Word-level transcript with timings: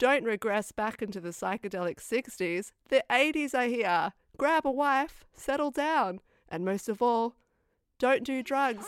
Don't 0.00 0.24
regress 0.24 0.72
back 0.72 1.02
into 1.02 1.20
the 1.20 1.28
psychedelic 1.28 1.96
60s. 1.98 2.72
The 2.88 3.04
80s 3.10 3.52
are 3.52 3.66
here. 3.66 4.14
Grab 4.38 4.64
a 4.64 4.70
wife, 4.70 5.26
settle 5.34 5.70
down, 5.70 6.20
and 6.48 6.64
most 6.64 6.88
of 6.88 7.02
all, 7.02 7.34
don't 7.98 8.24
do 8.24 8.42
drugs. 8.42 8.86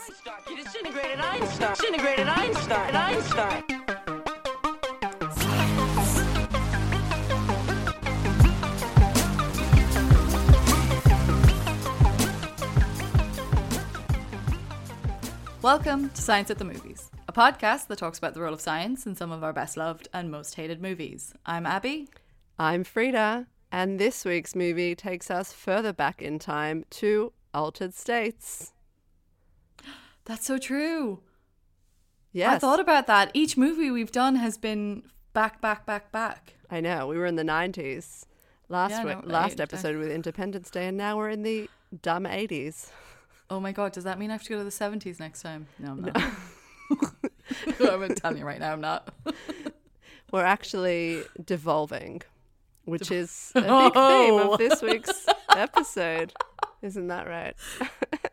You 0.49 0.57
disintegrated 0.57 1.21
Einstein. 1.21 1.75
Disintegrated 1.75 2.29
Einstein. 2.29 2.97
Einstein. 2.97 3.63
Welcome 15.61 16.09
to 16.09 16.23
Science 16.23 16.51
at 16.51 16.57
the 16.57 16.65
Movies, 16.65 17.11
a 17.33 17.35
podcast 17.35 17.87
that 17.87 17.97
talks 17.97 18.19
about 18.19 18.35
the 18.35 18.41
role 18.43 18.53
of 18.53 18.61
science 18.61 19.07
in 19.07 19.15
some 19.17 19.33
of 19.33 19.43
our 19.43 19.55
best 19.55 19.77
loved 19.77 20.07
and 20.13 20.31
most 20.31 20.55
hated 20.57 20.83
movies. 20.83 21.33
I'm 21.47 21.65
Abby. 21.65 22.09
I'm 22.59 22.85
Frida, 22.85 23.47
and 23.71 23.99
this 23.99 24.27
week's 24.27 24.55
movie 24.55 24.95
takes 24.95 25.31
us 25.31 25.51
further 25.51 25.95
back 25.95 26.21
in 26.21 26.39
time 26.39 26.85
to 26.91 27.33
Altered 27.55 27.95
States. 27.95 28.73
That's 30.27 30.45
so 30.45 30.59
true. 30.59 31.21
Yes. 32.33 32.57
I 32.57 32.59
thought 32.59 32.81
about 32.81 33.07
that. 33.07 33.31
Each 33.33 33.57
movie 33.57 33.91
we've 33.91 34.13
done 34.13 34.37
has 34.37 34.59
been 34.59 35.03
back, 35.33 35.63
back, 35.63 35.87
back, 35.87 36.13
back. 36.13 36.55
I 36.71 36.81
know. 36.81 37.07
We 37.07 37.17
were 37.17 37.27
in 37.27 37.37
the 37.37 37.45
90s 37.45 38.27
last 38.69 38.91
Yeah, 38.91 39.05
week, 39.05 39.27
know, 39.27 39.33
last 39.33 39.53
right. 39.53 39.61
episode 39.61 39.97
with 39.97 40.11
Independence 40.11 40.71
Day, 40.71 40.87
and 40.89 40.99
now 40.99 41.17
we're 41.17 41.31
in 41.31 41.43
the 41.45 41.71
dumb 42.03 42.25
80s. 42.25 42.91
Oh 43.49 43.59
my 43.59 43.73
god, 43.73 43.93
does 43.93 44.05
that 44.05 44.19
mean 44.19 44.31
I 44.31 44.35
have 44.35 44.43
to 44.43 44.49
go 44.51 44.59
to 44.59 44.65
the 44.65 44.71
70s 44.71 45.19
next 45.19 45.41
time? 45.41 45.67
No, 45.79 45.93
I'm 45.93 46.03
not. 46.03 46.17
I'm 46.17 46.37
going 47.79 48.09
to 48.09 48.15
tell 48.15 48.37
you 48.37 48.45
right 48.45 48.61
now, 48.61 48.73
I'm 48.73 48.81
not. 48.81 49.15
We're 50.33 50.45
actually 50.45 51.23
devolving, 51.45 52.23
which 52.85 53.11
is 53.11 53.53
a 53.55 53.61
big 53.61 53.69
theme 53.71 53.75
Oh. 53.95 54.53
of 54.53 54.59
this 54.59 54.81
week's 54.83 55.27
episode. 55.57 56.33
Isn't 56.81 57.09
that 57.09 57.27
right? 57.29 57.55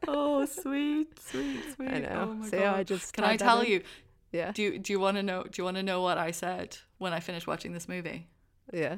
Oh, 0.08 0.45
sweet, 0.45 1.20
sweet, 1.20 1.59
sweet. 1.75 1.89
I 1.89 2.00
know. 2.00 2.30
Oh 2.30 2.33
my 2.36 2.48
See 2.48 2.58
I 2.64 2.83
just 2.83 3.14
Can 3.14 3.23
I 3.25 3.36
tell 3.38 3.64
you? 3.64 3.83
Yeah. 4.31 4.52
Do 4.52 4.64
you, 4.64 4.80
do 4.80 4.94
you 4.94 5.00
want 5.00 5.17
to 5.17 5.23
know? 5.23 5.44
Do 5.44 5.52
you 5.58 5.64
want 5.64 5.78
to 5.78 5.83
know 5.83 6.02
what 6.02 6.17
I 6.17 6.31
said 6.31 6.78
when 6.98 7.14
I 7.14 7.20
finished 7.20 7.48
watching 7.48 7.73
this 7.73 7.88
movie? 7.89 8.28
Yeah. 8.72 8.98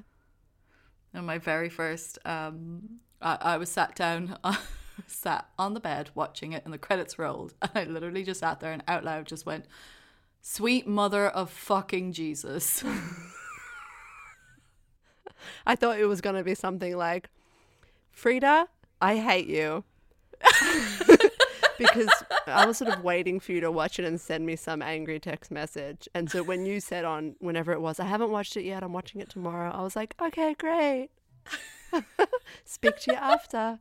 And 1.13 1.25
my 1.25 1.38
very 1.38 1.69
first, 1.69 2.19
um, 2.23 3.00
I, 3.22 3.38
I 3.41 3.57
was 3.57 3.69
sat 3.69 3.95
down, 3.95 4.38
sat 5.07 5.47
on 5.59 5.73
the 5.73 5.80
bed 5.81 6.09
watching 6.16 6.53
it, 6.53 6.63
and 6.63 6.73
the 6.73 6.78
credits 6.78 7.17
rolled, 7.19 7.53
and 7.61 7.72
I 7.75 7.83
literally 7.83 8.23
just 8.23 8.39
sat 8.41 8.59
there 8.61 8.72
and 8.72 8.83
out 8.88 9.03
loud 9.03 9.25
just 9.28 9.45
went, 9.45 9.66
"Sweet 10.42 10.88
mother 10.88 11.28
of 11.28 11.50
fucking 11.50 12.14
Jesus." 12.14 12.84
I 15.66 15.75
thought 15.75 16.00
it 16.00 16.06
was 16.06 16.22
going 16.22 16.36
to 16.36 16.44
be 16.44 16.56
something 16.56 16.95
like, 16.95 17.30
Frida, 18.11 18.67
I 19.02 19.17
hate 19.17 19.47
you. 19.47 19.84
because 21.78 22.09
I 22.47 22.66
was 22.66 22.78
sort 22.78 22.92
of 22.92 23.03
waiting 23.03 23.39
for 23.39 23.52
you 23.52 23.62
to 23.62 23.72
watch 23.72 24.00
it 24.00 24.06
and 24.06 24.19
send 24.19 24.45
me 24.45 24.56
some 24.56 24.81
angry 24.81 25.19
text 25.19 25.52
message. 25.52 26.08
And 26.14 26.30
so 26.30 26.44
when 26.44 26.66
you 26.66 26.80
said 26.80 27.06
on 27.06 27.36
whenever 27.39 27.72
it 27.72 27.81
was, 27.81 28.00
I 28.00 28.06
haven't 28.06 28.31
watched 28.31 28.58
it 28.58 28.64
yet, 28.64 28.84
I'm 28.84 28.94
watching 28.94 29.22
it 29.22 29.30
tomorrow, 29.30 29.72
I 29.72 29.81
was 29.81 29.95
like, 29.95 30.16
okay, 30.22 30.56
great. 30.58 31.09
Speak 32.66 33.00
to 33.02 33.12
you 33.12 33.17
after. 33.17 33.80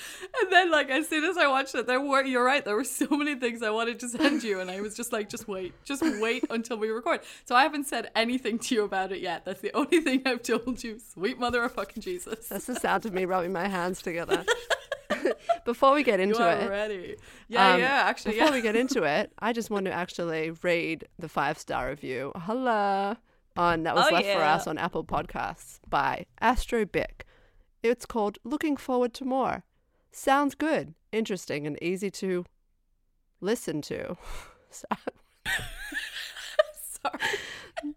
And 0.40 0.52
then, 0.52 0.70
like, 0.70 0.88
as 0.90 1.08
soon 1.08 1.24
as 1.24 1.36
I 1.36 1.46
watched 1.48 1.74
it, 1.74 1.86
there 1.86 2.00
were, 2.00 2.22
you're 2.24 2.44
right, 2.44 2.64
there 2.64 2.76
were 2.76 2.84
so 2.84 3.06
many 3.10 3.34
things 3.34 3.62
I 3.62 3.70
wanted 3.70 3.98
to 4.00 4.08
send 4.08 4.42
you. 4.42 4.60
And 4.60 4.70
I 4.70 4.80
was 4.80 4.94
just 4.96 5.12
like, 5.12 5.28
just 5.28 5.48
wait, 5.48 5.74
just 5.84 6.02
wait 6.20 6.44
until 6.50 6.76
we 6.78 6.88
record. 6.88 7.20
So 7.44 7.54
I 7.54 7.62
haven't 7.62 7.86
said 7.86 8.10
anything 8.14 8.58
to 8.60 8.74
you 8.74 8.84
about 8.84 9.12
it 9.12 9.20
yet. 9.20 9.44
That's 9.44 9.60
the 9.60 9.72
only 9.74 10.00
thing 10.00 10.22
I've 10.26 10.42
told 10.42 10.82
you. 10.84 10.98
Sweet 10.98 11.38
mother 11.38 11.62
of 11.64 11.72
fucking 11.72 12.02
Jesus. 12.02 12.48
That's 12.48 12.66
the 12.66 12.74
sound 12.76 13.06
of 13.06 13.12
me 13.12 13.24
rubbing 13.32 13.52
my 13.52 13.68
hands 13.68 14.00
together. 14.02 14.44
Before 15.64 15.94
we 15.94 16.02
get 16.02 16.20
into 16.20 16.36
it, 16.48 16.68
ready. 16.70 17.16
Yeah, 17.48 17.74
Um, 17.74 17.80
yeah, 17.80 18.02
actually, 18.06 18.32
Before 18.32 18.48
yeah. 18.48 18.54
we 18.54 18.60
get 18.62 18.76
into 18.76 19.02
it, 19.02 19.32
I 19.38 19.52
just 19.52 19.70
want 19.70 19.86
to 19.86 19.92
actually 19.92 20.50
read 20.62 21.06
the 21.18 21.28
five 21.28 21.58
star 21.58 21.88
review. 21.90 22.32
Hello. 22.36 23.16
On 23.56 23.82
that 23.82 23.94
was 23.94 24.06
Oh, 24.10 24.14
left 24.14 24.26
for 24.28 24.40
us 24.42 24.66
on 24.66 24.78
Apple 24.78 25.04
Podcasts 25.04 25.80
by 25.88 26.26
Astro 26.40 26.84
Bick. 26.84 27.24
It's 27.82 28.06
called 28.06 28.38
Looking 28.44 28.76
Forward 28.76 29.12
to 29.14 29.24
More. 29.24 29.64
Sounds 30.12 30.54
good, 30.54 30.94
interesting, 31.12 31.66
and 31.66 31.80
easy 31.82 32.10
to 32.12 32.44
listen 33.40 33.82
to. 33.82 34.16
Sorry. 34.70 34.84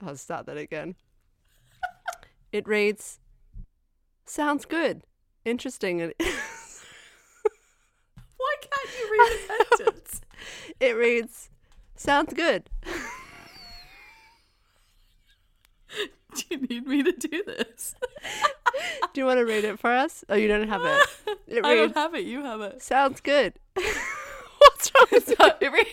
I'll 0.00 0.16
start 0.16 0.46
that 0.46 0.56
again. 0.56 0.94
It 2.52 2.66
reads 2.66 3.20
Sounds 4.24 4.64
good, 4.64 5.02
interesting, 5.44 6.00
and 6.00 6.12
Why 8.36 8.54
can't 8.60 8.98
you 8.98 9.10
read 9.12 9.32
a 9.32 9.38
sentence? 9.76 10.20
it 10.80 10.96
reads 10.96 11.50
Sounds 11.94 12.32
good. 12.32 12.68
Do 16.48 16.54
you 16.54 16.58
need 16.58 16.86
me 16.86 17.02
to 17.02 17.12
do 17.12 17.42
this? 17.44 17.94
Do 19.12 19.20
you 19.20 19.26
want 19.26 19.38
to 19.38 19.44
read 19.44 19.64
it 19.64 19.78
for 19.78 19.90
us? 19.90 20.24
Oh, 20.28 20.34
you 20.34 20.48
don't 20.48 20.68
have 20.68 20.82
it. 20.84 21.06
It 21.48 21.64
I 21.64 21.76
don't 21.76 21.94
have 21.94 22.14
it. 22.16 22.24
You 22.24 22.42
have 22.42 22.60
it. 22.60 22.82
Sounds 22.82 23.20
good. 23.20 23.54
What's 23.74 24.90
wrong 24.92 25.06
with 25.12 25.26
So 25.28 25.34
it 25.60 25.86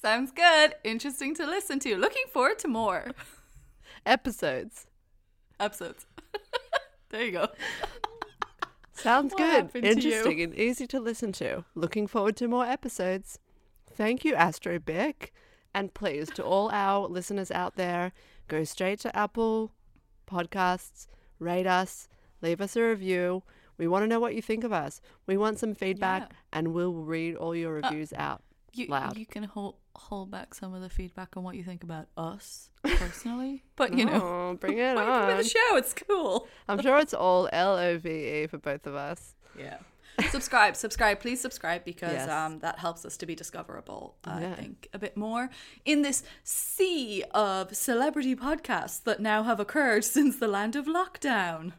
Sounds 0.00 0.30
good. 0.30 0.74
Interesting 0.84 1.34
to 1.36 1.46
listen 1.46 1.78
to. 1.80 1.96
Looking 1.96 2.24
forward 2.30 2.58
to 2.60 2.68
more 2.68 3.12
episodes? 4.04 4.86
episodes. 5.58 6.04
there 7.08 7.24
you 7.24 7.32
go. 7.32 7.48
Sounds 8.92 9.32
What 9.32 9.38
good. 9.38 9.50
happened 9.50 9.72
to 9.72 9.80
you? 9.80 9.90
Interesting 9.90 10.40
and 10.42 10.54
easy 10.54 10.86
to 10.86 11.00
listen 11.00 11.32
to. 11.32 11.64
Looking 11.74 12.06
forward 12.06 12.36
to 12.36 12.48
more 12.48 12.66
episodes. 12.66 13.38
Thank 13.90 14.24
you, 14.24 14.34
Astro 14.34 14.78
Bick. 14.78 15.32
And 15.74 15.92
please, 15.94 16.28
to 16.30 16.42
all 16.44 16.70
our 16.70 17.06
listeners 17.08 17.50
out 17.50 17.76
there, 17.76 18.12
go 18.48 18.64
straight 18.64 19.00
to 19.00 19.16
Apple 19.16 19.72
Podcasts, 20.30 21.06
rate 21.38 21.66
us, 21.66 22.08
leave 22.42 22.60
us 22.60 22.76
a 22.76 22.82
review. 22.82 23.42
We 23.78 23.86
want 23.88 24.02
to 24.04 24.06
know 24.06 24.20
what 24.20 24.34
you 24.34 24.42
think 24.42 24.64
of 24.64 24.72
us. 24.72 25.00
We 25.26 25.36
want 25.36 25.58
some 25.58 25.74
feedback, 25.74 26.22
Yeah. 26.22 26.36
and 26.52 26.72
we'll 26.74 26.94
read 26.94 27.36
all 27.36 27.54
your 27.54 27.78
uh, 27.84 27.88
reviews 27.90 28.12
out 28.14 28.42
You, 28.72 28.86
loud. 28.86 29.16
you 29.18 29.26
can 29.26 29.44
hold 29.44 29.76
hold 29.94 30.30
back 30.30 30.54
some 30.54 30.74
of 30.74 30.82
the 30.82 30.90
feedback 30.90 31.36
on 31.38 31.42
what 31.42 31.56
you 31.56 31.64
think 31.64 31.82
about 31.82 32.06
us 32.18 32.68
personally, 32.82 33.64
but 33.76 33.94
you 33.96 34.04
know, 34.04 34.20
Oh, 34.52 34.56
bring 34.60 34.76
it 34.76 34.94
Wait, 34.96 35.04
give 35.04 35.06
me 35.06 35.32
on. 35.32 35.36
the 35.38 35.44
show. 35.44 35.76
It's 35.76 35.94
cool. 35.94 36.46
I'm 36.68 36.82
sure 36.82 36.98
it's 36.98 37.14
all 37.14 37.48
L 37.52 37.76
O 37.78 37.96
V 37.98 38.08
E 38.42 38.46
for 38.46 38.58
both 38.58 38.86
of 38.86 38.94
us. 38.94 39.34
Yeah. 39.58 39.78
subscribe, 40.30 40.76
subscribe, 40.76 41.20
please 41.20 41.40
subscribe 41.40 41.84
because 41.84 42.12
Yes. 42.12 42.28
um, 42.28 42.58
that 42.60 42.78
helps 42.78 43.04
us 43.04 43.16
to 43.18 43.26
be 43.26 43.34
discoverable, 43.34 44.16
I 44.24 44.40
Yeah. 44.42 44.54
think, 44.54 44.88
a 44.92 44.98
bit 44.98 45.16
more 45.16 45.50
in 45.84 46.02
this 46.02 46.22
sea 46.44 47.24
of 47.32 47.74
celebrity 47.76 48.34
podcasts 48.36 49.02
that 49.04 49.20
now 49.20 49.42
have 49.42 49.60
occurred 49.60 50.04
since 50.16 50.36
the 50.38 50.48
land 50.48 50.76
of 50.76 50.86
lockdown. 50.86 51.72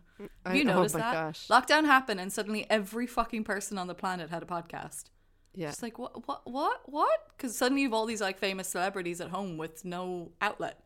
I- 0.46 0.56
you 0.56 0.62
oh 0.64 0.75
noticed 0.75 0.96
my 0.96 1.02
that? 1.02 1.14
gosh. 1.14 1.48
Lockdown 1.48 1.86
happened 1.86 2.20
and 2.20 2.31
suddenly 2.34 2.66
every 2.70 3.08
fucking 3.08 3.44
person 3.44 3.78
on 3.78 3.88
the 3.88 3.96
planet 3.96 4.30
had 4.30 4.42
a 4.44 4.48
podcast. 4.48 5.06
Yeah. 5.54 5.69
It's 5.69 5.81
like, 5.81 5.98
what, 5.98 6.28
what, 6.28 6.42
what, 6.46 6.81
what? 6.86 7.19
Because 7.36 7.56
suddenly 7.58 7.81
you've 7.84 7.94
all 7.94 8.06
these 8.06 8.22
like 8.22 8.38
famous 8.38 8.68
celebrities 8.68 9.19
at 9.22 9.30
home 9.30 9.58
with 9.58 9.84
no 9.86 10.31
outlet. 10.42 10.84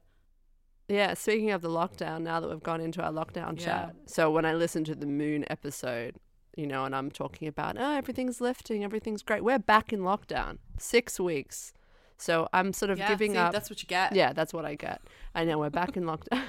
Yeah, 0.88 1.14
speaking 1.14 1.52
of 1.52 1.62
the 1.62 1.70
lockdown, 1.70 2.22
now 2.24 2.40
that 2.42 2.50
we've 2.50 2.62
gone 2.64 2.82
into 2.82 3.02
our 3.02 3.12
lockdown 3.12 3.58
Yeah. 3.60 3.66
chat, 3.66 3.96
so 4.08 4.30
when 4.32 4.46
I 4.46 4.54
listened 4.54 4.86
to 4.88 4.96
the 4.96 5.06
moon 5.06 5.46
episode, 5.50 6.18
you 6.56 6.68
know, 6.68 6.86
and 6.86 6.96
I'm 6.96 7.12
talking 7.12 7.48
about, 7.48 7.78
oh, 7.80 7.96
everything's 7.96 8.42
lifting, 8.42 8.84
everything's 8.84 9.24
great. 9.24 9.44
We're 9.44 9.60
back 9.60 9.94
in 9.94 10.02
lockdown, 10.02 10.58
six 10.78 11.20
weeks. 11.20 11.74
So 12.18 12.48
I'm 12.54 12.74
sort 12.74 12.92
of 12.92 13.00
Yeah, 13.00 13.08
giving 13.10 13.32
see, 13.32 13.38
up. 13.38 13.52
That's 13.54 13.70
what 13.70 13.82
you 13.82 13.88
get. 13.88 14.16
Yeah, 14.16 14.34
that's 14.34 14.54
what 14.54 14.66
I 14.66 14.76
get. 14.76 15.02
I 15.34 15.44
know 15.44 15.58
we're 15.58 15.70
back 15.70 15.98
in 15.98 16.04
lockdown. 16.04 16.44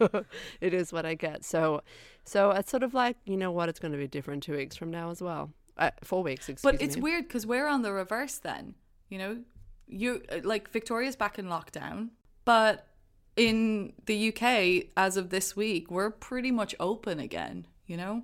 it 0.60 0.74
is 0.74 0.92
what 0.92 1.06
I 1.06 1.14
get. 1.14 1.44
So, 1.44 1.82
so 2.24 2.50
it's 2.50 2.70
sort 2.70 2.82
of 2.82 2.94
like, 2.94 3.16
you 3.24 3.36
know 3.36 3.52
what, 3.52 3.68
it's 3.68 3.78
going 3.78 3.92
to 3.92 3.98
be 3.98 4.08
different 4.08 4.42
two 4.42 4.56
weeks 4.56 4.74
from 4.74 4.90
now 4.90 5.10
as 5.10 5.22
well. 5.22 5.50
Uh, 5.76 5.90
four 6.02 6.22
weeks, 6.22 6.48
excuse 6.48 6.62
But 6.72 6.80
it's 6.82 6.96
me. 6.96 7.02
weird 7.02 7.28
because 7.28 7.46
we're 7.46 7.66
on 7.66 7.82
the 7.82 7.92
reverse 7.92 8.38
then. 8.38 8.74
You 9.08 9.18
know, 9.18 9.38
you 9.86 10.22
uh, 10.30 10.38
like 10.42 10.70
Victoria's 10.70 11.16
back 11.16 11.38
in 11.38 11.46
lockdown, 11.46 12.10
but 12.44 12.88
in 13.36 13.92
the 14.06 14.28
UK 14.28 14.86
as 14.96 15.16
of 15.16 15.30
this 15.30 15.54
week, 15.56 15.90
we're 15.90 16.10
pretty 16.10 16.50
much 16.50 16.74
open 16.80 17.18
again. 17.20 17.66
You 17.86 17.96
know, 17.96 18.22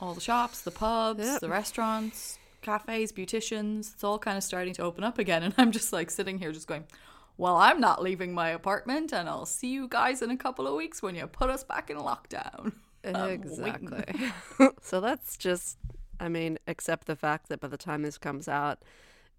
all 0.00 0.14
the 0.14 0.20
shops, 0.20 0.62
the 0.62 0.70
pubs, 0.70 1.24
Yep. 1.24 1.40
the 1.40 1.48
restaurants, 1.48 2.38
cafes, 2.62 3.12
beauticians, 3.12 3.92
it's 3.94 4.04
all 4.04 4.18
kind 4.18 4.36
of 4.36 4.44
starting 4.44 4.74
to 4.74 4.82
open 4.82 5.04
up 5.04 5.18
again. 5.18 5.42
And 5.46 5.54
I'm 5.58 5.72
just 5.72 5.92
like 5.92 6.10
sitting 6.10 6.38
here, 6.38 6.52
just 6.52 6.66
going. 6.68 6.84
Well, 7.38 7.56
I'm 7.56 7.80
not 7.80 8.02
leaving 8.02 8.32
my 8.32 8.48
apartment, 8.48 9.12
and 9.12 9.28
I'll 9.28 9.44
see 9.44 9.68
you 9.68 9.88
guys 9.88 10.22
in 10.22 10.30
a 10.30 10.36
couple 10.38 10.66
of 10.66 10.74
weeks 10.74 11.02
when 11.02 11.14
you 11.14 11.26
put 11.26 11.50
us 11.50 11.64
back 11.64 11.90
in 11.90 11.96
lockdown. 11.98 12.72
Exactly. 13.04 14.04
so 14.82 14.98
let's 14.98 15.36
just, 15.36 15.78
I 16.18 16.28
mean, 16.28 16.58
accept 16.66 17.06
the 17.06 17.14
fact 17.14 17.48
that 17.50 17.60
by 17.60 17.68
the 17.68 17.76
time 17.76 18.02
this 18.02 18.18
comes 18.18 18.48
out, 18.48 18.82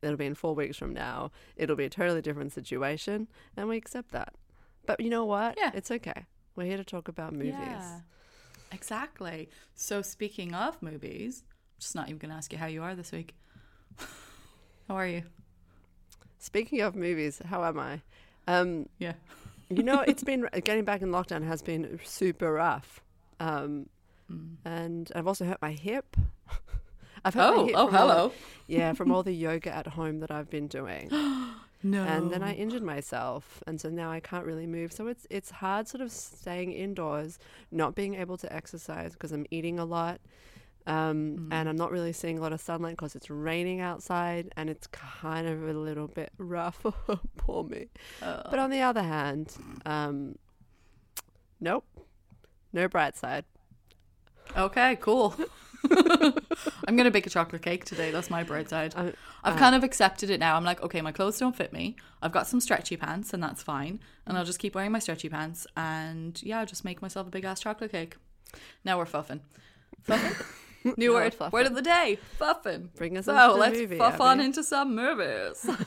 It'll 0.01 0.15
be 0.15 0.25
in 0.25 0.35
four 0.35 0.53
weeks 0.53 0.77
from 0.77 0.93
now. 0.93 1.31
It'll 1.55 1.75
be 1.75 1.85
a 1.85 1.89
totally 1.89 2.21
different 2.21 2.53
situation, 2.53 3.27
and 3.55 3.67
we 3.67 3.77
accept 3.77 4.11
that. 4.11 4.33
But 4.85 4.99
you 4.99 5.09
know 5.09 5.25
what? 5.25 5.55
Yeah. 5.57 5.71
It's 5.73 5.89
okay. 5.89 6.25
We're 6.55 6.65
here 6.67 6.77
to 6.77 6.83
talk 6.83 7.07
about 7.07 7.33
movies. 7.33 7.55
Yeah, 7.57 8.01
exactly. 8.71 9.49
So 9.75 10.01
speaking 10.01 10.53
of 10.53 10.81
movies, 10.81 11.43
I'm 11.47 11.79
just 11.79 11.95
not 11.95 12.07
even 12.07 12.17
going 12.19 12.31
to 12.31 12.37
ask 12.37 12.51
you 12.51 12.57
how 12.59 12.67
you 12.67 12.83
are 12.83 12.95
this 12.95 13.11
week. 13.11 13.35
how 14.87 14.95
are 14.95 15.07
you? 15.07 15.23
Speaking 16.39 16.81
of 16.81 16.95
movies, 16.95 17.41
how 17.45 17.63
am 17.63 17.79
I? 17.79 18.01
Um, 18.47 18.87
Yeah. 18.99 19.13
you 19.69 19.83
know, 19.83 20.01
it's 20.01 20.23
been 20.31 20.47
getting 20.63 20.85
back 20.85 21.01
in 21.01 21.09
lockdown 21.09 21.43
has 21.45 21.61
been 21.61 21.99
super 22.03 22.53
rough, 22.53 23.01
um, 23.39 23.87
Mm. 24.31 24.57
and 24.65 25.09
I've 25.15 25.25
also 25.25 25.45
hurt 25.45 25.61
my 25.61 25.71
hip. 25.71 26.17
I've 27.23 27.33
hurt 27.33 27.55
my 27.55 27.61
Oh, 27.61 27.65
hip 27.65 27.75
oh, 27.77 27.87
hello. 27.87 28.31
yeah, 28.67 28.91
from 28.91 29.09
all 29.09 29.23
the 29.23 29.31
yoga 29.31 29.73
at 29.73 29.87
home 29.87 30.19
that 30.19 30.31
I've 30.31 30.49
been 30.49 30.67
doing. 30.67 31.09
No. 31.83 32.03
and 32.03 32.31
then 32.31 32.41
I 32.41 32.53
injured 32.53 32.81
myself, 32.83 33.61
and 33.67 33.79
so 33.79 33.89
now 33.89 34.11
I 34.11 34.19
can't 34.19 34.45
really 34.45 34.65
move. 34.67 34.91
So 34.91 35.07
it's 35.07 35.27
it's 35.29 35.51
hard, 35.51 35.87
sort 35.87 36.01
of 36.01 36.11
staying 36.11 36.71
indoors, 36.73 37.37
not 37.71 37.95
being 37.95 38.15
able 38.15 38.37
to 38.37 38.51
exercise 38.53 39.13
because 39.13 39.31
I'm 39.31 39.45
eating 39.51 39.77
a 39.77 39.85
lot, 39.85 40.19
um, 40.87 41.49
and 41.51 41.69
I'm 41.69 41.75
not 41.75 41.91
really 41.91 42.13
seeing 42.13 42.39
a 42.39 42.41
lot 42.41 42.51
of 42.53 42.61
sunlight 42.61 42.95
because 42.95 43.15
it's 43.15 43.29
raining 43.29 43.79
outside, 43.79 44.51
and 44.57 44.69
it's 44.69 44.87
kind 44.87 45.47
of 45.47 45.67
a 45.67 45.73
little 45.73 46.07
bit 46.07 46.31
rough. 46.37 46.83
Poor 47.37 47.63
me. 47.63 47.87
But 48.19 48.57
on 48.59 48.69
the 48.71 48.81
other 48.81 49.03
hand, 49.03 49.53
um, 49.85 50.37
nope, 51.59 51.85
no 52.73 52.87
bright 52.87 53.15
side. 53.15 53.45
Okay, 54.55 54.97
cool. 55.01 55.35
I'm 56.87 56.95
gonna 56.95 57.11
bake 57.11 57.27
a 57.27 57.29
chocolate 57.29 57.61
cake 57.61 57.85
today. 57.85 58.11
That's 58.11 58.29
my 58.29 58.43
bright 58.43 58.69
side. 58.69 58.93
I- 58.95 59.13
I've 59.43 59.55
oh. 59.55 59.57
kind 59.57 59.75
of 59.75 59.83
accepted 59.83 60.29
it 60.29 60.39
now. 60.39 60.55
I'm 60.55 60.63
like, 60.63 60.81
okay, 60.81 61.01
my 61.01 61.11
clothes 61.11 61.39
don't 61.39 61.55
fit 61.55 61.71
me. 61.71 61.95
I've 62.21 62.31
got 62.31 62.47
some 62.47 62.59
stretchy 62.59 62.97
pants, 62.97 63.33
and 63.33 63.41
that's 63.41 63.63
fine. 63.63 63.99
And 64.25 64.37
I'll 64.37 64.45
just 64.45 64.59
keep 64.59 64.75
wearing 64.75 64.91
my 64.91 64.99
stretchy 64.99 65.29
pants, 65.29 65.67
and 65.75 66.41
yeah, 66.43 66.59
I'll 66.59 66.65
just 66.65 66.83
make 66.83 67.01
myself 67.01 67.27
a 67.27 67.29
big 67.29 67.45
ass 67.45 67.59
chocolate 67.59 67.91
cake. 67.91 68.17
Now 68.83 68.97
we're 68.97 69.05
fuffing. 69.05 69.41
Fuffing. 70.03 70.45
New 70.97 71.13
word. 71.13 71.33
we're 71.33 71.37
fuffing. 71.37 71.51
Word 71.51 71.65
of 71.67 71.75
the 71.75 71.81
day. 71.81 72.17
Fuffing. 72.37 72.89
Bring 72.95 73.17
us 73.17 73.25
so 73.25 73.33
into 73.33 73.53
the 73.53 73.59
let's 73.59 73.77
movie, 73.79 73.97
fuff 73.97 74.19
on 74.19 74.39
into 74.39 74.63
some 74.63 74.95
movies. 74.95 75.69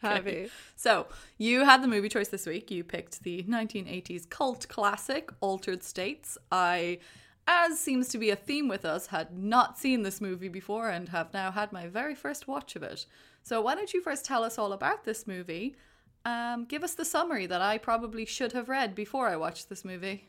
Heavy. 0.08 0.48
So, 0.76 1.06
you 1.36 1.64
had 1.66 1.82
the 1.82 1.88
movie 1.88 2.08
choice 2.08 2.28
this 2.28 2.46
week. 2.46 2.70
You 2.70 2.82
picked 2.84 3.22
the 3.22 3.42
1980s 3.42 4.28
cult 4.28 4.66
classic, 4.68 5.30
Altered 5.40 5.82
States. 5.82 6.38
I, 6.50 6.98
as 7.46 7.78
seems 7.78 8.08
to 8.08 8.18
be 8.18 8.30
a 8.30 8.36
theme 8.36 8.66
with 8.66 8.86
us, 8.86 9.08
had 9.08 9.36
not 9.36 9.78
seen 9.78 10.02
this 10.02 10.20
movie 10.20 10.48
before 10.48 10.88
and 10.88 11.10
have 11.10 11.34
now 11.34 11.50
had 11.50 11.70
my 11.70 11.86
very 11.86 12.14
first 12.14 12.48
watch 12.48 12.76
of 12.76 12.82
it. 12.82 13.04
So, 13.42 13.60
why 13.60 13.74
don't 13.74 13.92
you 13.92 14.00
first 14.00 14.24
tell 14.24 14.42
us 14.42 14.58
all 14.58 14.72
about 14.72 15.04
this 15.04 15.26
movie? 15.26 15.76
Um, 16.24 16.64
give 16.64 16.82
us 16.82 16.94
the 16.94 17.04
summary 17.04 17.46
that 17.46 17.60
I 17.60 17.76
probably 17.76 18.24
should 18.24 18.52
have 18.52 18.68
read 18.68 18.94
before 18.94 19.28
I 19.28 19.36
watched 19.36 19.68
this 19.68 19.84
movie. 19.84 20.28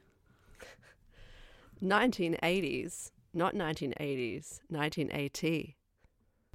1980s, 1.82 3.12
not 3.34 3.56
1980s, 3.56 4.60
1980. 4.70 5.78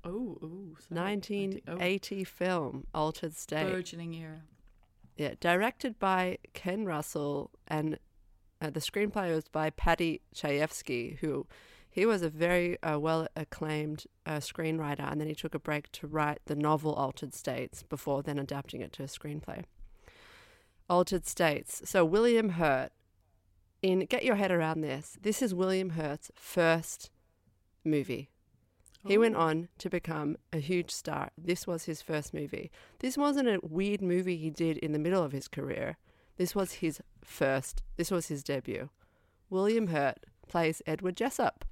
Oh, 0.06 0.38
oh, 0.40 0.76
1980 0.88 2.24
film, 2.24 2.86
Altered 2.94 3.34
State. 3.34 3.70
burgeoning 3.70 4.14
era. 4.14 4.42
Yeah, 5.16 5.34
directed 5.40 5.98
by 5.98 6.38
Ken 6.52 6.84
Russell, 6.84 7.50
and 7.66 7.98
uh, 8.60 8.70
the 8.70 8.80
screenplay 8.80 9.34
was 9.34 9.48
by 9.48 9.70
Paddy 9.70 10.20
Chayefsky, 10.34 11.18
who 11.18 11.46
he 11.90 12.06
was 12.06 12.22
a 12.22 12.28
very 12.28 12.80
uh, 12.82 12.98
well 13.00 13.26
acclaimed 13.34 14.04
uh, 14.26 14.36
screenwriter, 14.36 15.10
and 15.10 15.20
then 15.20 15.28
he 15.28 15.34
took 15.34 15.54
a 15.54 15.58
break 15.58 15.90
to 15.92 16.06
write 16.06 16.40
the 16.46 16.54
novel 16.54 16.92
Altered 16.92 17.34
States 17.34 17.82
before 17.82 18.22
then 18.22 18.38
adapting 18.38 18.82
it 18.82 18.92
to 18.92 19.02
a 19.02 19.06
screenplay. 19.06 19.64
Altered 20.88 21.26
States. 21.26 21.82
So 21.84 22.04
William 22.04 22.50
Hurt. 22.50 22.92
In 23.82 24.00
get 24.00 24.24
your 24.24 24.36
head 24.36 24.50
around 24.50 24.80
this. 24.80 25.18
This 25.20 25.42
is 25.42 25.54
William 25.54 25.90
Hurt's 25.90 26.30
first 26.34 27.10
movie. 27.84 28.30
He 29.06 29.18
went 29.18 29.36
oh. 29.36 29.40
on 29.40 29.68
to 29.78 29.88
become 29.88 30.36
a 30.52 30.58
huge 30.58 30.90
star. 30.90 31.30
This 31.38 31.66
was 31.66 31.84
his 31.84 32.02
first 32.02 32.34
movie. 32.34 32.70
This 32.98 33.16
wasn't 33.16 33.48
a 33.48 33.60
weird 33.62 34.02
movie 34.02 34.36
he 34.36 34.50
did 34.50 34.78
in 34.78 34.92
the 34.92 34.98
middle 34.98 35.22
of 35.22 35.32
his 35.32 35.48
career. 35.48 35.96
This 36.36 36.54
was 36.54 36.74
his 36.74 37.00
first, 37.24 37.82
this 37.96 38.10
was 38.10 38.26
his 38.26 38.42
debut. 38.42 38.90
William 39.48 39.88
Hurt 39.88 40.18
plays 40.48 40.82
Edward 40.86 41.16
Jessup, 41.16 41.64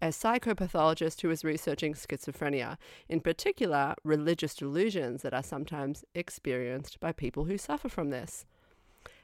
a 0.00 0.08
psychopathologist 0.08 1.20
who 1.20 1.30
is 1.30 1.44
researching 1.44 1.94
schizophrenia, 1.94 2.76
in 3.08 3.20
particular, 3.20 3.94
religious 4.02 4.54
delusions 4.54 5.22
that 5.22 5.34
are 5.34 5.42
sometimes 5.42 6.04
experienced 6.14 6.98
by 6.98 7.12
people 7.12 7.44
who 7.44 7.58
suffer 7.58 7.88
from 7.88 8.10
this. 8.10 8.46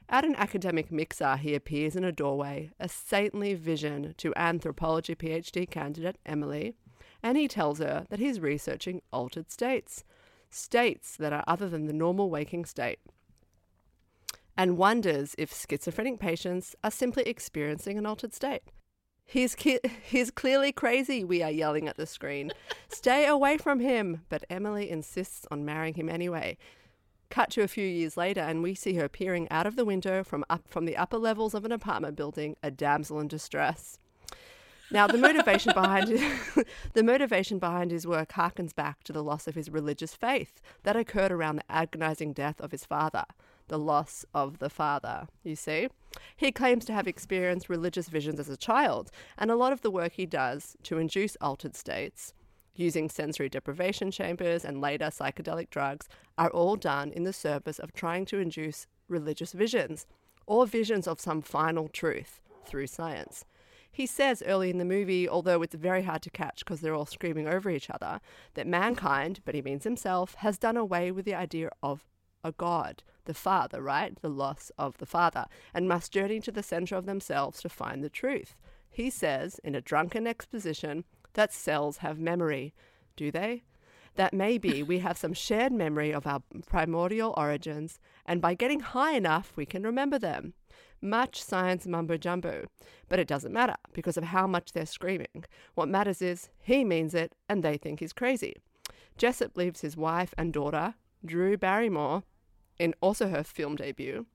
At 0.09 0.25
an 0.25 0.35
academic 0.35 0.91
mixer, 0.91 1.37
he 1.37 1.55
appears 1.55 1.95
in 1.95 2.03
a 2.03 2.11
doorway, 2.11 2.71
a 2.79 2.89
saintly 2.89 3.53
vision 3.53 4.13
to 4.17 4.33
anthropology 4.35 5.15
PhD 5.15 5.69
candidate 5.69 6.17
Emily, 6.25 6.75
and 7.23 7.37
he 7.37 7.47
tells 7.47 7.79
her 7.79 8.05
that 8.09 8.19
he's 8.19 8.39
researching 8.39 9.01
altered 9.11 9.51
states, 9.51 10.03
states 10.49 11.15
that 11.17 11.33
are 11.33 11.43
other 11.47 11.69
than 11.69 11.85
the 11.85 11.93
normal 11.93 12.29
waking 12.29 12.65
state, 12.65 12.99
and 14.57 14.77
wonders 14.77 15.35
if 15.37 15.53
schizophrenic 15.53 16.19
patients 16.19 16.75
are 16.83 16.91
simply 16.91 17.23
experiencing 17.23 17.97
an 17.97 18.05
altered 18.05 18.33
state. 18.33 18.63
He's, 19.23 19.55
ki- 19.55 19.79
he's 20.03 20.29
clearly 20.29 20.71
crazy, 20.71 21.23
we 21.23 21.41
are 21.41 21.49
yelling 21.51 21.87
at 21.87 21.95
the 21.95 22.05
screen. 22.05 22.51
Stay 22.89 23.25
away 23.25 23.57
from 23.57 23.79
him. 23.79 24.23
But 24.27 24.43
Emily 24.49 24.89
insists 24.89 25.45
on 25.49 25.63
marrying 25.63 25.93
him 25.93 26.09
anyway. 26.09 26.57
Cut 27.29 27.49
to 27.51 27.61
a 27.61 27.67
few 27.69 27.87
years 27.87 28.17
later, 28.17 28.41
and 28.41 28.61
we 28.61 28.75
see 28.75 28.95
her 28.95 29.07
peering 29.07 29.47
out 29.49 29.65
of 29.65 29.77
the 29.77 29.85
window 29.85 30.21
from 30.21 30.43
up 30.49 30.67
from 30.67 30.83
the 30.83 30.97
upper 30.97 31.17
levels 31.17 31.53
of 31.53 31.63
an 31.63 31.71
apartment 31.71 32.17
building, 32.17 32.57
a 32.61 32.69
damsel 32.69 33.21
in 33.21 33.29
distress. 33.29 33.97
Now, 34.91 35.07
the 35.07 35.17
motivation 35.17 35.71
behind 35.73 36.09
his, 36.09 36.21
the 36.93 37.03
motivation 37.03 37.59
behind 37.59 37.91
his 37.91 38.05
work 38.05 38.33
harkens 38.33 38.75
back 38.75 39.05
to 39.05 39.13
the 39.13 39.23
loss 39.23 39.47
of 39.47 39.55
his 39.55 39.69
religious 39.69 40.15
faith 40.15 40.61
that 40.83 40.97
occurred 40.97 41.31
around 41.31 41.55
the 41.55 41.71
agonizing 41.71 42.33
death 42.33 42.59
of 42.59 42.71
his 42.71 42.83
father. 42.83 43.23
The 43.69 43.79
loss 43.79 44.25
of 44.33 44.59
the 44.59 44.69
father, 44.69 45.27
you 45.43 45.55
see. 45.55 45.87
He 46.35 46.51
claims 46.51 46.83
to 46.85 46.93
have 46.93 47.07
experienced 47.07 47.69
religious 47.69 48.09
visions 48.09 48.37
as 48.37 48.49
a 48.49 48.57
child, 48.57 49.11
and 49.37 49.49
a 49.49 49.55
lot 49.55 49.71
of 49.71 49.79
the 49.79 49.91
work 49.91 50.11
he 50.13 50.25
does 50.25 50.75
to 50.83 50.97
induce 50.97 51.37
altered 51.39 51.77
states, 51.77 52.33
using 52.75 53.07
sensory 53.07 53.47
deprivation 53.47 54.11
chambers 54.11 54.65
and 54.65 54.81
later 54.81 55.05
psychedelic 55.05 55.69
drugs, 55.69 56.09
are 56.37 56.49
all 56.49 56.75
done 56.75 57.13
in 57.13 57.23
the 57.23 57.31
service 57.31 57.79
of 57.79 57.93
trying 57.93 58.25
to 58.25 58.39
induce 58.39 58.87
religious 59.07 59.53
visions, 59.53 60.05
or 60.45 60.67
visions 60.67 61.07
of 61.07 61.21
some 61.21 61.41
final 61.41 61.87
truth 61.87 62.41
through 62.65 62.87
science. 62.87 63.45
He 63.91 64.05
says 64.05 64.41
early 64.45 64.69
in 64.69 64.77
the 64.77 64.85
movie, 64.85 65.27
although 65.27 65.61
it's 65.61 65.75
very 65.75 66.03
hard 66.03 66.21
to 66.23 66.29
catch 66.29 66.59
because 66.59 66.79
they're 66.79 66.95
all 66.95 67.05
screaming 67.05 67.47
over 67.47 67.69
each 67.69 67.89
other, 67.89 68.21
that 68.53 68.65
mankind, 68.65 69.41
but 69.43 69.53
he 69.53 69.61
means 69.61 69.83
himself, 69.83 70.35
has 70.35 70.57
done 70.57 70.77
away 70.77 71.11
with 71.11 71.25
the 71.25 71.35
idea 71.35 71.69
of 71.83 72.05
a 72.43 72.53
God, 72.53 73.03
the 73.25 73.33
Father, 73.33 73.81
right? 73.81 74.19
The 74.21 74.29
loss 74.29 74.71
of 74.77 74.97
the 74.97 75.05
Father, 75.05 75.45
and 75.73 75.87
must 75.87 76.11
journey 76.13 76.39
to 76.41 76.51
the 76.51 76.63
center 76.63 76.95
of 76.95 77.05
themselves 77.05 77.61
to 77.61 77.69
find 77.69 78.03
the 78.03 78.09
truth. 78.09 78.55
He 78.89 79.09
says, 79.09 79.59
in 79.63 79.75
a 79.75 79.81
drunken 79.81 80.25
exposition, 80.25 81.03
that 81.33 81.53
cells 81.53 81.97
have 81.97 82.19
memory. 82.19 82.73
Do 83.15 83.31
they? 83.31 83.63
That 84.15 84.33
maybe 84.33 84.83
we 84.91 84.99
have 84.99 85.17
some 85.17 85.33
shared 85.33 85.71
memory 85.73 86.13
of 86.13 86.25
our 86.25 86.41
primordial 86.65 87.33
origins, 87.37 87.99
and 88.25 88.41
by 88.41 88.53
getting 88.53 88.79
high 88.79 89.13
enough, 89.13 89.53
we 89.55 89.65
can 89.65 89.83
remember 89.83 90.17
them. 90.17 90.53
Much 91.01 91.41
science 91.41 91.87
mumbo 91.87 92.15
jumbo, 92.15 92.67
but 93.09 93.17
it 93.17 93.27
doesn't 93.27 93.53
matter 93.53 93.75
because 93.91 94.17
of 94.17 94.25
how 94.25 94.45
much 94.45 94.71
they're 94.71 94.85
screaming. 94.85 95.45
What 95.73 95.89
matters 95.89 96.21
is 96.21 96.49
he 96.59 96.85
means 96.85 97.15
it 97.15 97.33
and 97.49 97.63
they 97.63 97.77
think 97.77 97.99
he's 97.99 98.13
crazy. 98.13 98.55
Jessup 99.17 99.57
leaves 99.57 99.81
his 99.81 99.97
wife 99.97 100.33
and 100.37 100.53
daughter, 100.53 100.95
Drew 101.25 101.57
Barrymore, 101.57 102.23
in 102.79 102.93
also 103.01 103.29
her 103.29 103.43
film 103.43 103.75
debut, 103.75 104.25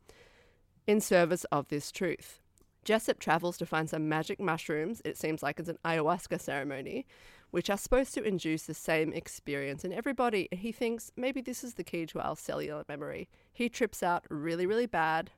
in 0.87 1.01
service 1.01 1.45
of 1.53 1.69
this 1.69 1.91
truth. 1.91 2.41
Jessup 2.85 3.19
travels 3.19 3.59
to 3.59 3.67
find 3.67 3.91
some 3.91 4.09
magic 4.09 4.39
mushrooms, 4.39 5.03
it 5.05 5.17
seems 5.17 5.43
like 5.43 5.59
it's 5.59 5.69
an 5.69 5.79
ayahuasca 5.85 6.41
ceremony, 6.41 7.05
which 7.51 7.69
are 7.69 7.77
supposed 7.77 8.15
to 8.15 8.23
induce 8.23 8.63
the 8.63 8.75
same 8.75 9.13
experience 9.13 9.85
in 9.85 9.93
everybody. 9.93 10.49
He 10.53 10.71
thinks 10.71 11.11
maybe 11.17 11.41
this 11.41 11.65
is 11.65 11.75
the 11.75 11.85
key 11.85 12.07
to 12.07 12.21
our 12.21 12.37
cellular 12.37 12.85
memory. 12.89 13.29
He 13.53 13.69
trips 13.69 14.03
out 14.05 14.25
really, 14.29 14.67
really 14.67 14.87
bad, 14.87 15.33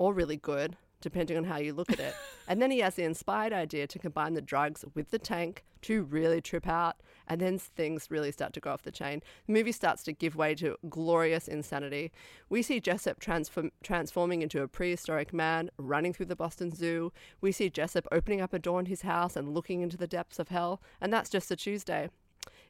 or 0.00 0.14
really 0.14 0.38
good, 0.38 0.78
depending 1.02 1.36
on 1.36 1.44
how 1.44 1.58
you 1.58 1.74
look 1.74 1.92
at 1.92 2.00
it. 2.00 2.14
and 2.48 2.60
then 2.60 2.70
he 2.70 2.78
has 2.78 2.94
the 2.94 3.04
inspired 3.04 3.52
idea 3.52 3.86
to 3.86 3.98
combine 3.98 4.32
the 4.32 4.40
drugs 4.40 4.82
with 4.94 5.10
the 5.10 5.18
tank 5.18 5.62
to 5.82 6.04
really 6.04 6.40
trip 6.40 6.66
out 6.66 6.96
And 7.28 7.40
then 7.40 7.58
things 7.58 8.10
really 8.10 8.32
start 8.32 8.54
to 8.54 8.60
go 8.60 8.70
off 8.70 8.82
the 8.82 8.90
chain. 8.90 9.22
The 9.46 9.52
movie 9.52 9.72
starts 9.72 10.02
to 10.04 10.12
give 10.12 10.36
way 10.36 10.54
to 10.56 10.76
glorious 10.88 11.48
insanity. 11.48 12.12
We 12.48 12.62
see 12.62 12.80
Jessup 12.80 13.20
transform- 13.20 13.72
transforming 13.82 14.40
into 14.42 14.62
a 14.62 14.68
prehistoric 14.68 15.32
man, 15.34 15.70
running 15.76 16.14
through 16.14 16.26
the 16.26 16.36
Boston 16.36 16.74
Zoo. 16.74 17.12
We 17.42 17.52
see 17.52 17.68
Jessup 17.68 18.08
opening 18.10 18.40
up 18.40 18.54
a 18.54 18.58
door 18.58 18.80
in 18.80 18.86
his 18.86 19.02
house 19.02 19.36
and 19.36 19.54
looking 19.54 19.82
into 19.82 19.98
the 19.98 20.06
depths 20.06 20.38
of 20.38 20.48
hell. 20.48 20.80
And 21.00 21.12
that's 21.12 21.30
just 21.30 21.50
a 21.50 21.56
Tuesday. 21.56 22.08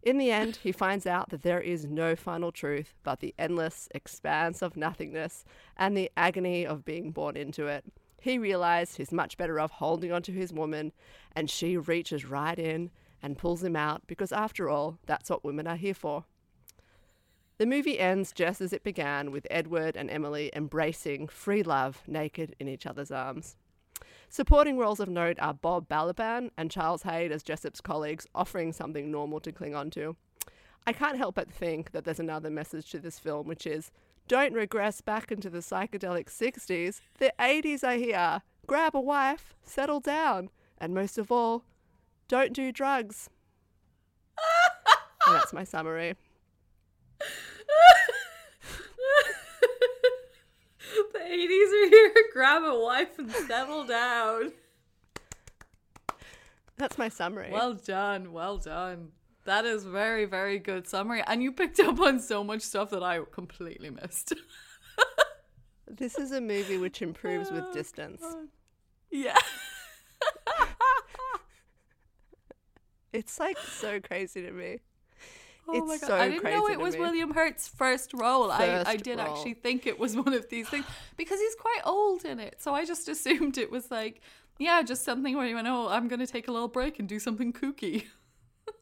In 0.03 0.17
the 0.17 0.31
end, 0.31 0.57
he 0.63 0.73
finds 0.73 1.07
out 1.07 1.29
that 1.29 1.43
there 1.43 1.61
is 1.61 1.85
no 1.85 2.17
final 2.17 2.51
truth 2.51 2.95
but 3.03 3.21
the 3.21 3.35
endless 3.39 3.89
expanse 3.95 4.63
of 4.63 4.77
nothingness 4.77 5.45
and 5.77 5.95
the 5.95 6.11
agony 6.17 6.67
of 6.67 6.87
being 6.87 7.11
born 7.11 7.37
into 7.37 7.67
it. 7.67 7.85
He 8.21 8.39
realized 8.39 8.97
he's 8.97 9.13
much 9.13 9.37
better 9.37 9.61
off 9.61 9.73
holding 9.73 10.13
onto 10.13 10.33
his 10.33 10.53
woman, 10.53 10.93
and 11.35 11.51
she 11.51 11.77
reaches 11.77 12.25
right 12.25 12.59
in 12.59 12.91
and 13.23 13.39
pulls 13.39 13.63
him 13.63 13.77
out 13.77 14.07
because, 14.07 14.33
after 14.33 14.69
all, 14.69 14.99
that's 15.07 15.29
what 15.29 15.45
women 15.45 15.67
are 15.67 15.77
here 15.77 15.95
for. 15.95 16.25
The 17.59 17.67
movie 17.67 17.99
ends 17.99 18.33
just 18.33 18.63
as 18.63 18.73
it 18.73 18.83
began, 18.83 19.31
with 19.31 19.47
Edward 19.51 19.97
and 19.97 20.11
Emily 20.11 20.51
embracing 20.55 21.29
free 21.29 21.63
love 21.63 22.03
naked 22.07 22.57
in 22.59 22.69
each 22.69 22.87
other's 22.87 23.11
arms. 23.11 23.57
Supporting 24.29 24.79
roles 24.79 25.01
of 25.01 25.09
note 25.09 25.39
are 25.41 25.55
Bob 25.55 25.89
Balaban 25.89 26.51
and 26.57 26.71
Charles 26.71 27.03
Haid 27.03 27.33
as 27.33 27.43
Jessup's 27.43 27.81
colleagues, 27.81 28.27
offering 28.35 28.73
something 28.73 29.11
normal 29.11 29.41
to 29.41 29.53
cling 29.53 29.75
on 29.75 29.91
to. 29.91 30.17
I 30.87 30.93
can't 30.93 31.19
help 31.19 31.35
but 31.35 31.51
think 31.51 31.93
that 31.93 32.05
there's 32.05 32.21
another 32.21 32.51
message 32.51 32.91
to 32.91 32.99
this 32.99 33.19
film, 33.19 33.47
which 33.47 33.67
is 33.67 33.91
don't 34.29 34.55
regress 34.55 35.01
back 35.01 35.33
into 35.33 35.51
the 35.51 35.59
psychedelic 35.59 36.27
60s. 36.27 37.01
The 37.19 37.33
80s 37.39 37.83
are 37.83 37.97
here. 37.97 38.43
Grab 38.67 38.95
a 38.95 39.01
wife, 39.01 39.55
settle 39.63 40.01
down, 40.01 40.51
and 40.79 40.95
most 40.95 41.19
of 41.19 41.33
all, 41.33 41.65
don't 42.29 42.53
do 42.53 42.71
drugs. 42.71 43.29
and 45.27 45.37
that's 45.37 45.53
my 45.53 45.65
summary. 45.65 46.15
the 51.13 51.19
80s 51.19 51.85
are 51.85 51.89
here. 51.89 52.15
Grab 52.33 52.63
a 52.65 52.79
wife 52.79 53.19
and 53.19 53.31
settle 53.31 53.85
down. 53.85 54.53
That's 56.77 56.97
my 56.97 57.09
summary. 57.09 57.51
Well 57.53 57.75
done. 57.75 58.33
Well 58.33 58.59
done. 58.59 59.09
That 59.45 59.65
is 59.65 59.85
very, 59.85 60.25
very 60.25 60.59
good 60.59 60.87
summary. 60.87 61.23
And 61.27 61.43
you 61.43 61.53
picked 61.53 61.81
up 61.81 62.01
on 62.01 62.21
so 62.21 62.45
much 62.45 62.63
stuff 62.63 62.91
that 62.91 63.03
I 63.03 63.21
completely 63.33 63.91
missed. 63.91 64.35
this 65.89 66.19
is 66.19 66.33
a 66.33 66.41
movie 66.41 66.79
which 66.79 67.03
improves 67.03 67.51
with 67.51 67.65
oh, 67.67 67.73
distance. 67.73 68.23
yeah. 69.11 69.37
It's 73.13 73.41
like 73.41 73.59
so 73.59 74.01
crazy 74.01 74.43
to 74.43 74.53
me. 74.53 74.79
Oh 75.69 75.73
it's 75.77 75.87
my 75.87 75.99
God. 75.99 76.07
so 76.07 76.17
I 76.17 76.29
didn't 76.29 76.45
know 76.45 76.69
it 76.69 76.81
was 76.81 76.95
me. 76.95 77.01
William 77.01 77.33
Hurt's 77.33 77.69
first 77.69 78.13
role. 78.15 78.49
First 78.51 78.87
I, 78.89 78.93
I 78.93 78.97
did 78.97 79.19
role. 79.19 79.29
actually 79.37 79.55
think 79.55 79.87
it 79.87 79.99
was 79.99 80.17
one 80.17 80.33
of 80.35 80.49
these 80.49 80.69
things 80.69 80.85
because 81.17 81.39
he's 81.39 81.55
quite 81.55 81.81
old 81.85 82.25
in 82.25 82.41
it. 82.41 82.57
So 82.61 82.75
I 82.75 82.85
just 82.85 83.09
assumed 83.09 83.57
it 83.59 83.71
was 83.71 83.91
like, 83.91 84.21
yeah, 84.59 84.83
just 84.83 85.05
something 85.05 85.37
where 85.37 85.47
you 85.47 85.55
went, 85.55 85.69
oh, 85.69 85.89
I'm 85.89 86.09
going 86.09 86.21
to 86.21 86.27
take 86.27 86.49
a 86.49 86.53
little 86.53 86.69
break 86.69 86.99
and 86.99 87.09
do 87.09 87.19
something 87.19 87.53
kooky. 87.53 88.07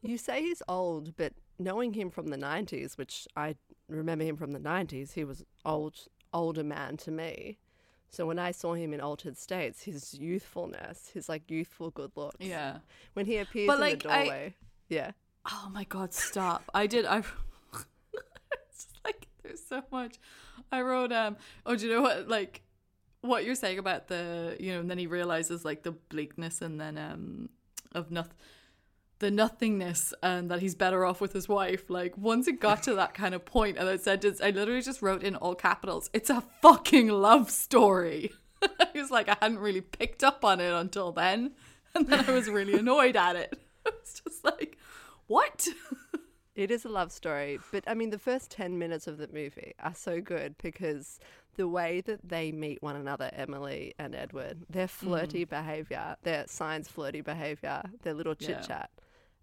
You 0.02 0.18
say 0.18 0.42
he's 0.42 0.62
old, 0.68 1.16
but 1.16 1.32
knowing 1.58 1.94
him 1.94 2.10
from 2.10 2.28
the 2.28 2.36
90s, 2.36 2.98
which 2.98 3.26
I 3.36 3.56
remember 3.88 4.22
him 4.24 4.36
from 4.36 4.52
the 4.52 4.58
90s, 4.60 5.14
he 5.14 5.24
was 5.24 5.44
old, 5.64 5.96
older 6.32 6.62
man 6.62 6.96
to 6.98 7.10
me. 7.10 7.58
So 8.10 8.26
when 8.26 8.38
I 8.38 8.50
saw 8.52 8.74
him 8.74 8.92
in 8.92 9.00
Altered 9.00 9.38
States, 9.38 9.82
his 9.84 10.12
youthfulness, 10.14 11.10
his 11.14 11.28
like 11.28 11.50
youthful 11.50 11.90
good 11.90 12.12
looks. 12.16 12.36
Yeah. 12.38 12.78
When 13.14 13.24
he 13.26 13.38
appears 13.38 13.66
But, 13.66 13.74
in 13.74 13.80
like, 13.80 14.02
the 14.02 14.10
I- 14.12 14.22
doorway. 14.24 14.54
Yeah. 14.88 15.10
Oh 15.50 15.70
my 15.72 15.84
god, 15.84 16.12
stop. 16.12 16.70
I 16.74 16.86
did 16.86 17.06
I 17.06 17.18
it's 17.72 18.84
just 18.84 18.98
like 19.04 19.26
there's 19.42 19.64
so 19.64 19.82
much. 19.90 20.16
I 20.70 20.82
wrote 20.82 21.12
um 21.12 21.36
oh 21.66 21.76
do 21.76 21.86
you 21.86 21.94
know 21.94 22.02
what 22.02 22.28
like 22.28 22.62
what 23.20 23.44
you're 23.44 23.54
saying 23.54 23.78
about 23.78 24.08
the 24.08 24.56
you 24.60 24.72
know, 24.72 24.80
and 24.80 24.90
then 24.90 24.98
he 24.98 25.06
realizes 25.06 25.64
like 25.64 25.82
the 25.82 25.92
bleakness 25.92 26.62
and 26.62 26.80
then 26.80 26.98
um 26.98 27.48
of 27.92 28.10
noth 28.10 28.34
the 29.18 29.30
nothingness 29.30 30.14
and 30.22 30.50
that 30.50 30.60
he's 30.60 30.74
better 30.74 31.04
off 31.04 31.20
with 31.20 31.32
his 31.32 31.48
wife. 31.48 31.90
Like 31.90 32.16
once 32.16 32.46
it 32.46 32.60
got 32.60 32.82
to 32.84 32.94
that 32.94 33.14
kind 33.14 33.34
of 33.34 33.44
point 33.44 33.76
and 33.78 34.00
said 34.00 34.22
just, 34.22 34.42
I 34.42 34.50
literally 34.50 34.82
just 34.82 35.02
wrote 35.02 35.22
in 35.22 35.34
all 35.34 35.54
capitals, 35.54 36.08
it's 36.12 36.30
a 36.30 36.42
fucking 36.62 37.08
love 37.08 37.50
story. 37.50 38.32
I 38.62 38.88
was 38.94 39.10
like 39.10 39.28
I 39.28 39.36
hadn't 39.40 39.58
really 39.58 39.80
picked 39.80 40.22
up 40.22 40.44
on 40.44 40.60
it 40.60 40.72
until 40.72 41.12
then. 41.12 41.52
And 41.94 42.06
then 42.06 42.24
I 42.28 42.32
was 42.32 42.48
really 42.48 42.74
annoyed 42.74 43.16
at 43.16 43.34
it. 43.34 43.58
I 43.86 43.90
was 43.90 44.20
just 44.24 44.44
like, 44.44 44.77
what? 45.28 45.68
It 46.58 46.72
is 46.72 46.84
a 46.84 46.88
love 46.88 47.12
story, 47.12 47.60
but 47.70 47.84
I 47.86 47.94
mean, 47.94 48.10
the 48.10 48.18
first 48.18 48.50
10 48.50 48.80
minutes 48.80 49.06
of 49.06 49.16
the 49.16 49.28
movie 49.32 49.74
are 49.78 49.94
so 49.94 50.20
good 50.20 50.56
because 50.60 51.20
the 51.54 51.68
way 51.68 52.00
that 52.00 52.18
they 52.28 52.50
meet 52.50 52.82
one 52.82 52.96
another, 52.96 53.30
Emily 53.32 53.94
and 53.96 54.12
Edward, 54.12 54.66
their 54.68 54.88
flirty 54.88 55.44
behavior, 55.44 56.16
their 56.24 56.48
signs 56.48 56.88
flirty 56.88 57.20
behavior, 57.20 57.82
their 58.02 58.12
little 58.12 58.34
chit 58.34 58.64
chat, 58.66 58.90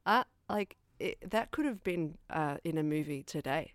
uh, 0.05 0.25
like 0.49 0.75
it, 0.99 1.17
that 1.29 1.51
could 1.51 1.63
have 1.63 1.85
been 1.85 2.17
uh, 2.29 2.57
in 2.65 2.77
a 2.77 2.83
movie 2.83 3.23
today 3.23 3.71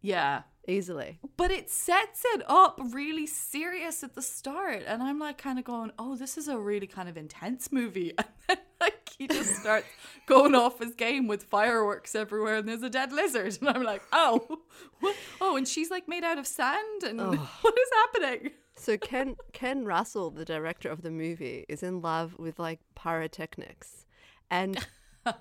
Yeah. 0.00 0.42
easily. 0.66 1.18
But 1.36 1.50
it 1.50 1.70
sets 1.70 2.22
it 2.34 2.42
up 2.46 2.78
really 2.92 3.26
serious 3.26 4.02
at 4.04 4.14
the 4.14 4.22
start. 4.22 4.82
And 4.86 5.02
I'm 5.02 5.18
like 5.18 5.38
kind 5.38 5.58
of 5.58 5.64
going, 5.64 5.92
oh, 5.98 6.16
this 6.16 6.36
is 6.36 6.46
a 6.48 6.58
really 6.58 6.86
kind 6.86 7.08
of 7.08 7.16
intense 7.16 7.72
movie. 7.72 8.12
And 8.50 8.58
then 8.58 8.58
like 8.80 9.10
he 9.18 9.26
just 9.26 9.56
starts 9.60 9.86
going 10.26 10.54
off 10.54 10.78
his 10.78 10.94
game 10.94 11.26
with 11.26 11.42
fireworks 11.44 12.14
everywhere 12.14 12.56
and 12.56 12.68
there's 12.68 12.82
a 12.82 12.88
dead 12.90 13.12
lizard. 13.12 13.58
And 13.60 13.68
I'm 13.68 13.82
like, 13.82 14.02
oh, 14.12 14.60
what? 15.00 15.16
Oh, 15.40 15.56
and 15.56 15.66
she's 15.66 15.90
like 15.90 16.08
made 16.08 16.24
out 16.24 16.38
of 16.38 16.46
sand 16.46 17.02
and 17.02 17.18
what 17.20 17.74
is 17.78 17.90
happening? 17.94 18.52
So 18.76 18.96
Ken 18.96 19.34
Ken 19.52 19.84
Russell, 19.84 20.30
the 20.30 20.44
director 20.44 20.88
of 20.88 21.02
the 21.02 21.10
movie, 21.10 21.66
is 21.68 21.82
in 21.82 22.00
love 22.00 22.36
with 22.38 22.58
like 22.58 22.78
pyrotechnics. 22.94 24.06
And 24.50 24.86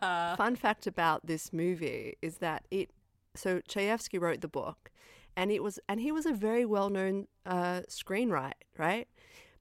fun 0.01 0.55
fact 0.55 0.87
about 0.87 1.27
this 1.27 1.53
movie 1.53 2.15
is 2.21 2.37
that 2.39 2.65
it 2.71 2.89
so 3.37 3.61
Chayefsky 3.61 4.19
wrote 4.19 4.41
the 4.41 4.47
book 4.47 4.91
and 5.35 5.51
it 5.51 5.63
was 5.63 5.79
and 5.87 6.01
he 6.01 6.11
was 6.11 6.25
a 6.25 6.33
very 6.33 6.65
well-known 6.65 7.27
uh, 7.45 7.81
screenwriter, 7.89 8.53
right? 8.77 9.07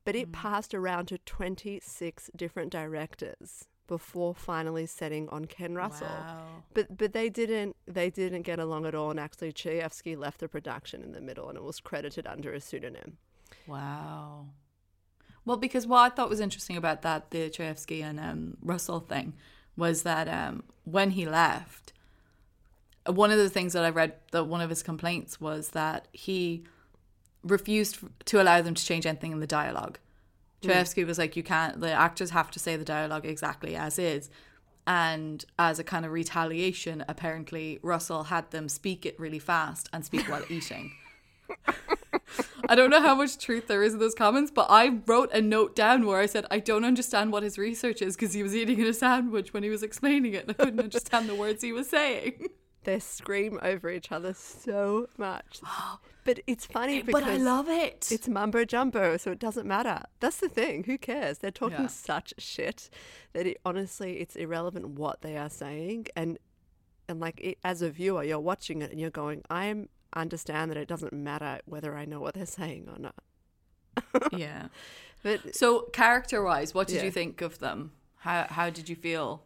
But 0.05 0.17
it 0.17 0.33
passed 0.33 0.73
around 0.73 1.07
to 1.07 1.19
26 1.19 2.31
different 2.37 2.71
directors 2.71 3.67
before 3.87 4.35
finally 4.35 4.87
setting 4.87 5.29
on 5.29 5.45
Ken 5.45 5.75
Russell. 5.75 6.09
Wow. 6.09 6.47
But 6.75 6.97
but 6.97 7.13
they 7.13 7.29
didn't 7.29 7.77
they 7.87 8.11
didn't 8.11 8.43
get 8.43 8.59
along 8.59 8.87
at 8.87 8.95
all 8.95 9.11
and 9.11 9.21
actually 9.21 9.53
Chayefsky 9.53 10.17
left 10.17 10.41
the 10.41 10.49
production 10.49 11.03
in 11.03 11.13
the 11.13 11.21
middle 11.21 11.49
and 11.49 11.59
it 11.59 11.65
was 11.65 11.81
credited 11.81 12.27
under 12.27 12.53
a 12.53 12.61
pseudonym. 12.61 13.19
Wow. 13.67 14.47
Well, 15.45 15.57
because 15.57 15.87
what 15.87 15.99
I 15.99 16.15
thought 16.15 16.29
was 16.29 16.41
interesting 16.41 16.77
about 16.77 17.03
that, 17.03 17.31
the 17.31 17.49
Chayefsky 17.51 18.03
and 18.03 18.19
um, 18.19 18.57
Russell 18.61 19.01
thing, 19.01 19.35
was 19.77 20.03
that 20.03 20.27
um, 20.27 20.65
when 20.85 21.11
he 21.11 21.25
left, 21.25 21.93
one 23.09 23.31
of 23.31 23.39
the 23.39 23.51
things 23.51 23.73
that 23.73 23.85
I 23.85 23.91
read 23.91 24.15
that 24.33 24.45
one 24.45 24.61
of 24.61 24.71
his 24.71 24.83
complaints 24.83 25.41
was 25.41 25.71
that 25.71 26.09
he 26.13 26.65
refused 27.43 27.99
to 28.27 28.43
allow 28.43 28.61
them 28.63 28.75
to 28.75 28.85
change 28.85 29.07
anything 29.07 29.33
in 29.33 29.41
the 29.41 29.47
dialogue. 29.47 29.99
Hmm. 30.63 30.71
Chayefsky 30.71 31.07
was 31.07 31.19
like, 31.19 31.37
you 31.37 31.43
can't, 31.43 31.81
the 31.81 31.93
actors 31.93 32.31
have 32.31 32.51
to 32.53 32.59
say 32.59 32.77
the 32.77 32.85
dialogue 32.85 33.27
exactly 33.27 33.77
as 33.77 33.99
is. 33.99 34.31
And 34.87 35.45
as 35.59 35.79
a 35.79 35.85
kind 35.85 36.05
of 36.05 36.13
retaliation, 36.13 37.05
apparently 37.09 37.81
Russell 37.83 38.25
had 38.25 38.51
them 38.51 38.69
speak 38.69 39.05
it 39.05 39.19
really 39.19 39.41
fast 39.41 39.89
and 39.93 40.05
speak 40.05 40.29
while 40.29 40.45
eating. 40.49 40.93
I 42.69 42.75
don't 42.75 42.91
know 42.91 43.01
how 43.01 43.15
much 43.15 43.39
truth 43.39 43.67
there 43.69 43.83
is 43.83 43.95
in 43.95 44.01
those 44.01 44.15
comments, 44.15 44.51
but 44.51 44.67
I 44.69 45.01
wrote 45.07 45.33
a 45.33 45.41
note 45.41 45.77
down 45.77 46.07
where 46.07 46.21
I 46.21 46.27
said 46.27 46.47
I 46.51 46.59
don't 46.59 46.85
understand 46.85 47.33
what 47.33 47.43
his 47.43 47.59
research 47.59 48.03
is 48.03 48.17
because 48.17 48.33
he 48.33 48.43
was 48.43 48.55
eating 48.55 48.81
a 48.83 48.93
sandwich 48.93 49.53
when 49.53 49.63
he 49.63 49.71
was 49.71 49.83
explaining 49.83 50.35
it 50.35 50.43
and 50.43 50.51
I 50.51 50.65
couldn't 50.65 50.81
understand 50.81 51.29
the 51.29 51.35
words 51.35 51.63
he 51.63 51.73
was 51.73 51.89
saying. 51.89 52.49
They 52.87 52.99
scream 53.01 53.59
over 53.63 53.91
each 53.91 54.11
other 54.11 54.33
so 54.33 55.09
much. 55.19 55.61
But 56.25 56.41
it's 56.49 56.67
funny 56.67 57.03
because 57.03 57.23
But 57.23 57.31
I 57.31 57.37
love 57.37 57.69
it. 57.69 58.09
it's 58.11 58.27
mumbo 58.27 58.65
jumbo, 58.65 59.17
so 59.17 59.31
it 59.31 59.39
doesn't 59.39 59.65
matter. 59.65 60.03
That's 60.19 60.39
the 60.39 60.49
thing. 60.49 60.83
Who 60.83 60.99
cares? 60.99 61.39
They're 61.39 61.53
talking 61.53 61.83
Yeah. 61.83 61.87
such 61.87 62.35
shit 62.39 62.91
that 63.33 63.47
it, 63.47 63.59
honestly, 63.65 64.19
it's 64.19 64.35
irrelevant 64.35 64.89
what 64.89 65.23
they 65.23 65.37
are 65.37 65.49
saying. 65.49 66.07
And 66.17 66.39
and 67.09 67.21
like 67.21 67.41
it, 67.41 67.59
as 67.63 67.81
a 67.81 67.91
viewer, 67.91 68.25
you're 68.25 68.41
watching 68.41 68.83
it 68.83 68.91
and 68.91 68.99
you're 69.01 69.11
going, 69.25 69.43
I 69.49 69.87
understand 70.17 70.73
that 70.73 70.77
it 70.77 70.89
doesn't 70.89 71.13
matter 71.13 71.61
whether 71.65 71.97
I 71.97 72.05
know 72.07 72.19
what 72.21 72.35
they're 72.35 72.45
saying 72.47 72.89
or 72.93 72.99
not. 72.99 74.33
yeah. 74.33 74.67
But 75.23 75.55
So 75.55 75.83
character 75.93 76.43
wise, 76.43 76.75
what 76.75 76.89
did 76.89 76.97
Yeah. 76.97 77.05
you 77.05 77.11
think 77.13 77.41
of 77.41 77.59
them? 77.61 77.93
How 78.17 78.47
how 78.51 78.71
did 78.71 78.89
you 78.89 78.97
feel 78.97 79.46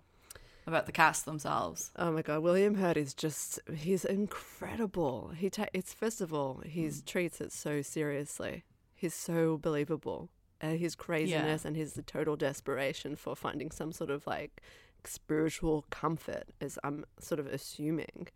about 0.67 0.87
the 0.87 0.93
cast 0.93 1.25
themselves? 1.25 1.91
Oh 1.97 2.11
my 2.13 2.23
god, 2.23 2.41
William 2.43 2.75
Hurt 2.77 2.97
is 2.97 3.15
just 3.15 3.59
he's 3.75 4.05
incredible. 4.05 5.33
He 5.37 5.51
ta- 5.51 5.67
it's 5.73 5.93
first 5.93 6.21
of 6.21 6.33
all, 6.35 6.63
he 6.65 6.91
treats 7.07 7.41
it 7.41 7.53
so 7.53 7.83
seriously. 7.83 8.65
He's 8.95 9.15
so 9.15 9.57
believable. 9.59 10.29
His 10.63 10.95
craziness 10.95 11.65
and 11.65 11.75
his 11.75 11.99
total 12.07 12.37
desperation 12.37 13.17
for 13.17 13.35
finding 13.35 13.71
some 13.71 13.93
sort 13.93 14.11
of 14.11 14.27
like 14.27 14.61
spiritual 15.05 15.87
comfort, 15.91 16.45
as 16.61 16.79
I'm 16.85 17.07
sort 17.19 17.39
of 17.41 17.47
assuming. 17.47 18.29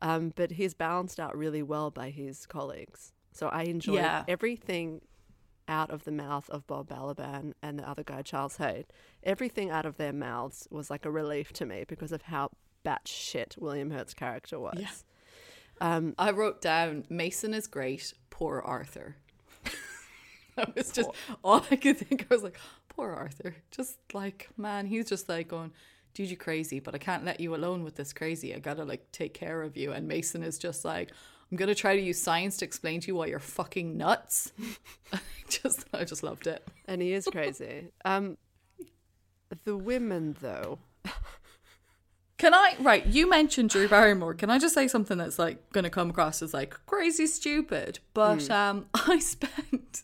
Um, 0.00 0.32
but 0.34 0.50
he's 0.52 0.74
balanced 0.74 1.20
out 1.20 1.36
really 1.38 1.62
well 1.62 1.92
by 1.92 2.10
his 2.10 2.46
colleagues. 2.46 3.12
So 3.32 3.46
I 3.48 3.62
enjoy 3.62 3.94
Yeah. 3.94 4.24
everything 4.26 5.02
out 5.68 5.90
of 5.90 6.04
the 6.04 6.12
mouth 6.12 6.48
of 6.50 6.66
Bob 6.66 6.88
Balaban 6.88 7.52
and 7.62 7.78
the 7.78 7.88
other 7.88 8.02
guy, 8.02 8.22
Charles 8.22 8.56
Haid. 8.56 8.86
Everything 9.22 9.70
out 9.70 9.86
of 9.86 9.96
their 9.96 10.12
mouths 10.12 10.66
was 10.70 10.90
like 10.90 11.04
a 11.04 11.10
relief 11.10 11.52
to 11.54 11.66
me 11.66 11.84
because 11.86 12.12
of 12.12 12.22
how 12.22 12.50
batshit 12.84 13.58
William 13.58 13.90
Hurt's 13.90 14.14
character 14.14 14.58
was. 14.58 14.78
Yeah. 14.78 14.88
Um, 15.80 16.14
I 16.18 16.30
wrote 16.30 16.60
down 16.60 17.04
Mason 17.08 17.54
is 17.54 17.66
great, 17.66 18.12
poor 18.30 18.60
Arthur. 18.60 19.16
that 20.56 20.74
was 20.76 20.90
just 20.92 21.10
all 21.42 21.64
I 21.70 21.76
could 21.76 21.98
think. 21.98 22.26
I 22.30 22.34
was 22.34 22.42
like, 22.42 22.58
poor 22.88 23.12
Arthur. 23.12 23.56
Just 23.70 23.98
like, 24.12 24.48
man, 24.56 24.86
he's 24.86 25.08
just 25.08 25.28
like 25.28 25.48
going, 25.48 25.72
dude, 26.14 26.30
you 26.30 26.36
crazy, 26.36 26.78
but 26.78 26.94
I 26.94 26.98
can't 26.98 27.24
let 27.24 27.40
you 27.40 27.54
alone 27.54 27.84
with 27.84 27.96
this 27.96 28.12
crazy. 28.12 28.54
I 28.54 28.58
gotta 28.58 28.84
like 28.84 29.10
take 29.12 29.34
care 29.34 29.62
of 29.62 29.76
you. 29.76 29.92
And 29.92 30.06
Mason 30.06 30.42
is 30.42 30.58
just 30.58 30.84
like, 30.84 31.10
I'm 31.52 31.58
gonna 31.58 31.74
try 31.74 31.94
to 31.94 32.02
use 32.02 32.20
science 32.20 32.56
to 32.56 32.64
explain 32.64 33.00
to 33.02 33.08
you 33.08 33.14
why 33.14 33.26
you're 33.26 33.38
fucking 33.38 33.96
nuts. 33.96 34.52
just, 35.48 35.84
I 35.92 36.04
just 36.04 36.22
loved 36.22 36.46
it. 36.46 36.66
and 36.88 37.02
he 37.02 37.12
is 37.12 37.26
crazy. 37.26 37.92
um, 38.06 38.38
the 39.64 39.76
women, 39.76 40.34
though, 40.40 40.78
Can 42.38 42.54
I 42.54 42.74
right? 42.80 43.06
You 43.06 43.30
mentioned 43.30 43.70
Drew 43.70 43.86
Barrymore. 43.86 44.34
Can 44.34 44.50
I 44.50 44.58
just 44.58 44.74
say 44.74 44.88
something 44.88 45.16
that's 45.16 45.38
like 45.38 45.70
going 45.72 45.84
to 45.84 45.90
come 45.90 46.10
across 46.10 46.42
as 46.42 46.52
like 46.52 46.74
crazy 46.86 47.28
stupid? 47.28 48.00
But 48.14 48.50
um, 48.50 48.86
I 48.94 49.20
spent 49.20 50.02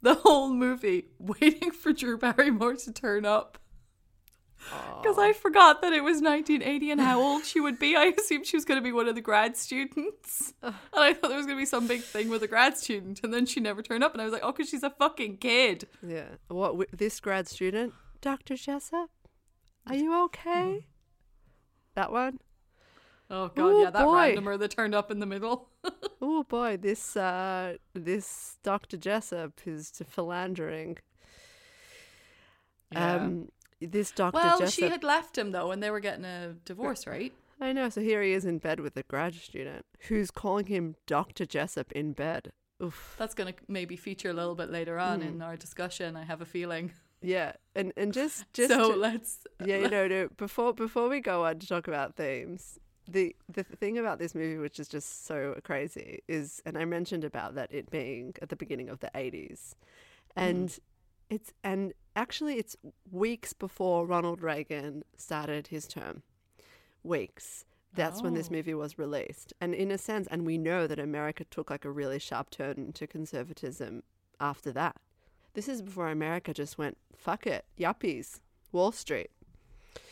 the 0.00 0.14
whole 0.14 0.48
movie 0.48 1.08
waiting 1.18 1.72
for 1.72 1.92
Drew 1.92 2.16
Barrymore 2.16 2.76
to 2.76 2.92
turn 2.92 3.26
up 3.26 3.58
because 5.02 5.18
I 5.18 5.32
forgot 5.32 5.80
that 5.82 5.92
it 5.92 6.02
was 6.02 6.16
1980 6.22 6.90
and 6.90 7.00
how 7.00 7.20
old 7.20 7.44
she 7.44 7.60
would 7.60 7.78
be. 7.78 7.94
I 7.96 8.06
assumed 8.18 8.46
she 8.46 8.56
was 8.56 8.64
going 8.64 8.78
to 8.80 8.84
be 8.84 8.92
one 8.92 9.06
of 9.08 9.14
the 9.14 9.20
grad 9.20 9.56
students, 9.56 10.54
and 10.62 10.74
I 10.94 11.12
thought 11.14 11.28
there 11.28 11.36
was 11.36 11.46
going 11.46 11.58
to 11.58 11.62
be 11.62 11.66
some 11.66 11.86
big 11.86 12.02
thing 12.02 12.28
with 12.28 12.42
a 12.42 12.48
grad 12.48 12.76
student, 12.76 13.20
and 13.22 13.32
then 13.32 13.46
she 13.46 13.60
never 13.60 13.82
turned 13.82 14.02
up, 14.02 14.12
and 14.12 14.20
I 14.20 14.24
was 14.24 14.32
like, 14.32 14.42
oh, 14.44 14.52
because 14.52 14.68
she's 14.68 14.82
a 14.82 14.90
fucking 14.90 15.36
kid. 15.38 15.86
yeah. 16.06 16.24
What 16.48 16.68
wi- 16.68 16.86
this 16.92 17.20
grad 17.20 17.46
student, 17.48 17.94
Doctor 18.20 18.56
Jessup, 18.56 19.10
are 19.86 19.94
you 19.94 20.24
okay? 20.24 20.86
That 21.94 22.10
one. 22.10 22.40
Oh 23.30 23.48
god, 23.48 23.64
Ooh, 23.64 23.80
yeah, 23.82 23.90
that 23.90 24.04
boy. 24.04 24.34
randomer 24.36 24.58
that 24.58 24.70
turned 24.70 24.94
up 24.94 25.10
in 25.10 25.18
the 25.20 25.26
middle. 25.26 25.68
Oh 26.22 26.44
boy, 26.44 26.78
this 26.78 27.14
uh, 27.14 27.74
this 27.92 28.56
Doctor 28.62 28.96
Jessup 28.96 29.52
is 29.66 29.90
to 29.92 30.04
philandering. 30.04 30.96
Yeah. 32.90 33.16
Um, 33.16 33.48
this 33.80 34.10
Doctor 34.10 34.38
Well, 34.38 34.58
Jessup. 34.58 34.74
she 34.74 34.88
had 34.88 35.04
left 35.04 35.36
him 35.36 35.52
though, 35.52 35.70
and 35.70 35.82
they 35.82 35.90
were 35.90 36.00
getting 36.00 36.24
a 36.24 36.54
divorce, 36.64 37.06
right? 37.06 37.32
I 37.60 37.72
know. 37.72 37.88
So 37.88 38.00
here 38.00 38.22
he 38.22 38.32
is 38.32 38.44
in 38.44 38.58
bed 38.58 38.80
with 38.80 38.96
a 38.96 39.02
grad 39.02 39.34
student 39.34 39.84
who's 40.08 40.30
calling 40.30 40.66
him 40.66 40.96
Doctor 41.06 41.46
Jessup 41.46 41.90
in 41.92 42.12
bed. 42.12 42.52
Oof. 42.82 43.14
That's 43.18 43.34
going 43.34 43.54
to 43.54 43.58
maybe 43.68 43.96
feature 43.96 44.28
a 44.28 44.34
little 44.34 44.54
bit 44.54 44.70
later 44.70 44.98
on 44.98 45.22
Hmm. 45.22 45.26
in 45.28 45.42
our 45.42 45.56
discussion. 45.56 46.16
I 46.16 46.24
have 46.24 46.42
a 46.42 46.46
feeling. 46.46 46.92
Yeah, 47.22 47.52
and 47.74 47.92
and 47.96 48.12
just 48.12 48.44
just 48.52 48.68
so 48.68 48.92
to- 48.92 48.96
let's. 48.98 49.38
yeah, 49.64 49.78
you 49.78 49.88
know, 49.88 50.06
no, 50.06 50.28
before 50.36 50.74
before 50.74 51.08
we 51.08 51.20
go 51.20 51.46
on 51.46 51.58
to 51.60 51.66
talk 51.66 51.88
about 51.88 52.14
themes, 52.16 52.78
the 53.08 53.34
the 53.48 53.64
thing 53.64 53.96
about 53.96 54.18
this 54.18 54.34
movie, 54.34 54.58
which 54.58 54.78
is 54.78 54.86
just 54.88 55.24
so 55.26 55.58
crazy, 55.64 56.20
is, 56.28 56.60
and 56.66 56.76
I 56.76 56.84
mentioned 56.84 57.24
about 57.24 57.54
that 57.54 57.72
it 57.72 57.90
being 57.90 58.34
at 58.42 58.50
the 58.50 58.56
beginning 58.56 58.90
of 58.90 59.00
the 59.00 59.10
eighties, 59.14 59.74
and 60.36 60.78
it's 61.30 61.54
and 61.64 61.94
actually 62.16 62.58
it's 62.58 62.76
weeks 63.10 63.52
before 63.52 64.06
Ronald 64.06 64.42
Reagan 64.42 65.04
started 65.16 65.68
his 65.68 65.86
term, 65.86 66.22
weeks. 67.04 67.64
That's 67.94 68.22
when 68.22 68.34
this 68.34 68.48
Oh. 68.50 68.52
movie 68.52 68.74
was 68.74 68.98
released, 68.98 69.54
and 69.60 69.74
in 69.74 69.90
a 69.90 69.96
sense, 69.98 70.26
and 70.30 70.44
we 70.44 70.58
know 70.58 70.86
that 70.86 70.98
America 70.98 71.44
took 71.44 71.70
like 71.70 71.84
a 71.84 71.90
really 71.90 72.18
sharp 72.18 72.50
turn 72.50 72.92
to 72.92 73.06
conservatism 73.06 74.02
after 74.40 74.70
that. 74.72 74.96
This 75.54 75.68
is 75.68 75.80
before 75.80 76.08
America 76.10 76.52
just 76.52 76.76
went, 76.76 76.98
fuck 77.16 77.46
it, 77.46 77.64
yuppies, 77.78 78.40
Wall 78.72 78.92
Street. 78.92 79.30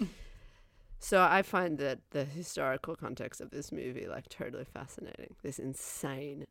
so 0.98 1.20
I 1.20 1.42
find 1.42 1.76
that 1.78 1.98
the 2.10 2.24
historical 2.24 2.96
context 2.96 3.42
of 3.42 3.50
this 3.50 3.70
movie 3.70 4.06
like 4.06 4.28
totally 4.30 4.64
fascinating. 4.64 5.34
This 5.42 5.58
insane, 5.58 6.46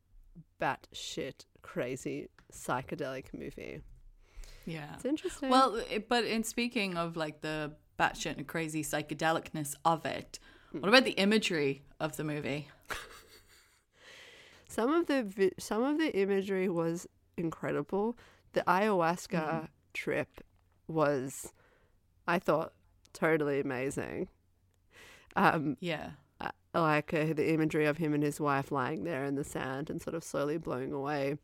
batshit, 0.62 1.46
crazy, 1.64 2.30
psychedelic 2.52 3.34
movie. 3.34 3.82
Yeah. 4.66 4.94
It's 4.96 5.06
interesting. 5.06 5.50
Well, 5.50 5.76
it, 5.90 6.08
but 6.10 6.24
in 6.26 6.44
speaking 6.44 6.98
of 6.98 7.16
like 7.18 7.42
the 7.42 7.74
batshit 8.00 8.38
and 8.38 8.48
crazy 8.48 8.84
psychedelicness 8.84 9.76
of 9.86 10.06
it, 10.06 10.40
Hmm. 10.72 10.80
what 10.80 10.90
about 10.90 11.04
the 11.06 11.12
imagery 11.12 11.84
of 12.00 12.18
the 12.18 12.24
movie? 12.24 12.68
some 14.68 14.92
of 14.92 15.06
the 15.08 15.24
vi- 15.24 15.52
some 15.60 15.84
of 15.84 15.98
the 15.98 16.16
imagery 16.18 16.70
was 16.70 17.08
incredible. 17.38 18.18
The 18.54 18.62
ayahuasca 18.62 19.68
trip 19.94 20.42
was, 20.88 21.52
I 22.28 22.40
thought, 22.40 22.74
totally 23.14 23.60
amazing. 23.60 24.30
Um, 25.36 25.78
Yeah. 25.80 26.12
uh, 26.42 26.50
like 26.74 27.14
uh, 27.14 27.34
the 27.34 27.52
imagery 27.54 27.86
of 27.86 27.98
him 27.98 28.14
and 28.14 28.24
his 28.24 28.40
wife 28.40 28.72
lying 28.72 29.04
there 29.04 29.24
in 29.26 29.36
the 29.36 29.44
sand 29.44 29.90
and 29.90 30.02
sort 30.02 30.16
of 30.16 30.24
slowly 30.24 30.58
blowing 30.58 30.92
away. 30.94 31.38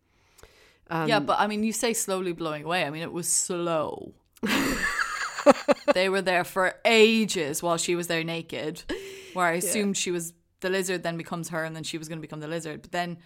Um, 0.90 1.08
yeah, 1.08 1.20
but 1.20 1.40
I 1.40 1.48
mean, 1.48 1.64
you 1.64 1.74
say 1.74 1.94
slowly 1.94 2.34
blowing 2.34 2.64
away. 2.64 2.84
I 2.84 2.90
mean, 2.90 3.04
it 3.04 3.14
was 3.14 3.28
slow. 3.28 4.14
they 5.94 6.10
were 6.10 6.22
there 6.22 6.44
for 6.44 6.76
ages 6.86 7.62
while 7.62 7.78
she 7.78 7.96
was 7.96 8.08
there 8.08 8.24
naked, 8.24 8.84
where 9.34 9.48
I 9.48 9.54
assumed 9.54 9.98
she 9.98 10.12
was 10.12 10.34
the 10.62 10.70
lizard, 10.70 11.04
then 11.04 11.18
becomes 11.18 11.50
her, 11.50 11.64
and 11.64 11.76
then 11.76 11.84
she 11.84 11.98
was 11.98 12.08
going 12.08 12.18
to 12.18 12.22
become 12.22 12.40
the 12.40 12.48
lizard. 12.48 12.82
But 12.82 12.92
then 12.92 13.18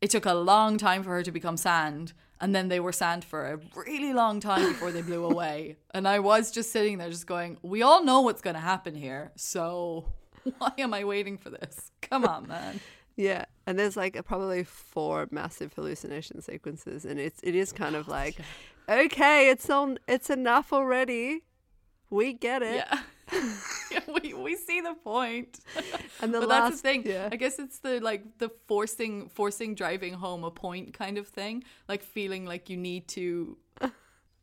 it 0.00 0.10
took 0.10 0.26
a 0.26 0.34
long 0.34 0.78
time 0.78 1.02
for 1.02 1.10
her 1.10 1.22
to 1.22 1.32
become 1.32 1.56
sand, 1.56 2.12
and 2.40 2.54
then 2.54 2.68
they 2.68 2.80
were 2.80 2.92
sand 2.92 3.24
for 3.24 3.52
a 3.52 3.60
really 3.86 4.12
long 4.12 4.40
time 4.40 4.72
before 4.72 4.92
they 4.92 5.02
blew 5.02 5.24
away. 5.32 5.76
And 5.92 6.06
I 6.06 6.20
was 6.20 6.50
just 6.50 6.72
sitting 6.72 6.98
there, 6.98 7.10
just 7.10 7.26
going, 7.26 7.58
"We 7.62 7.82
all 7.82 8.04
know 8.04 8.20
what's 8.20 8.42
going 8.42 8.54
to 8.54 8.60
happen 8.60 8.94
here, 8.94 9.32
so 9.36 10.12
why 10.58 10.72
am 10.78 10.94
I 10.94 11.04
waiting 11.04 11.38
for 11.38 11.50
this? 11.50 11.90
Come 12.00 12.24
on, 12.24 12.46
man." 12.46 12.80
Yeah, 13.16 13.46
and 13.68 13.78
there's 13.78 13.98
like 13.98 14.18
probably 14.24 14.64
four 14.64 15.28
massive 15.30 15.74
hallucination 15.74 16.40
sequences, 16.40 17.04
and 17.04 17.20
it's 17.20 17.38
it 17.42 17.54
is 17.54 17.70
kind 17.70 17.96
of 17.96 18.08
like, 18.08 18.38
okay, 18.88 19.50
it's 19.50 19.68
on, 19.68 19.98
it's 20.08 20.30
enough 20.30 20.72
already. 20.72 21.42
We 22.08 22.32
get 22.32 22.62
it. 22.62 22.76
Yeah. 22.76 23.00
yeah, 23.90 24.00
we, 24.22 24.32
we 24.32 24.56
see 24.56 24.80
the 24.80 24.94
point. 24.94 25.60
And 26.20 26.34
the 26.34 26.40
but 26.40 26.48
last, 26.48 26.62
that's 26.62 26.82
the 26.82 26.88
thing. 26.88 27.02
Yeah. 27.06 27.28
I 27.30 27.36
guess 27.36 27.58
it's 27.58 27.78
the 27.80 28.00
like 28.00 28.38
the 28.38 28.50
forcing 28.66 29.28
forcing 29.28 29.74
driving 29.74 30.14
home 30.14 30.44
a 30.44 30.50
point 30.50 30.94
kind 30.94 31.18
of 31.18 31.28
thing. 31.28 31.62
Like 31.88 32.02
feeling 32.02 32.46
like 32.46 32.70
you 32.70 32.78
need 32.78 33.06
to 33.08 33.58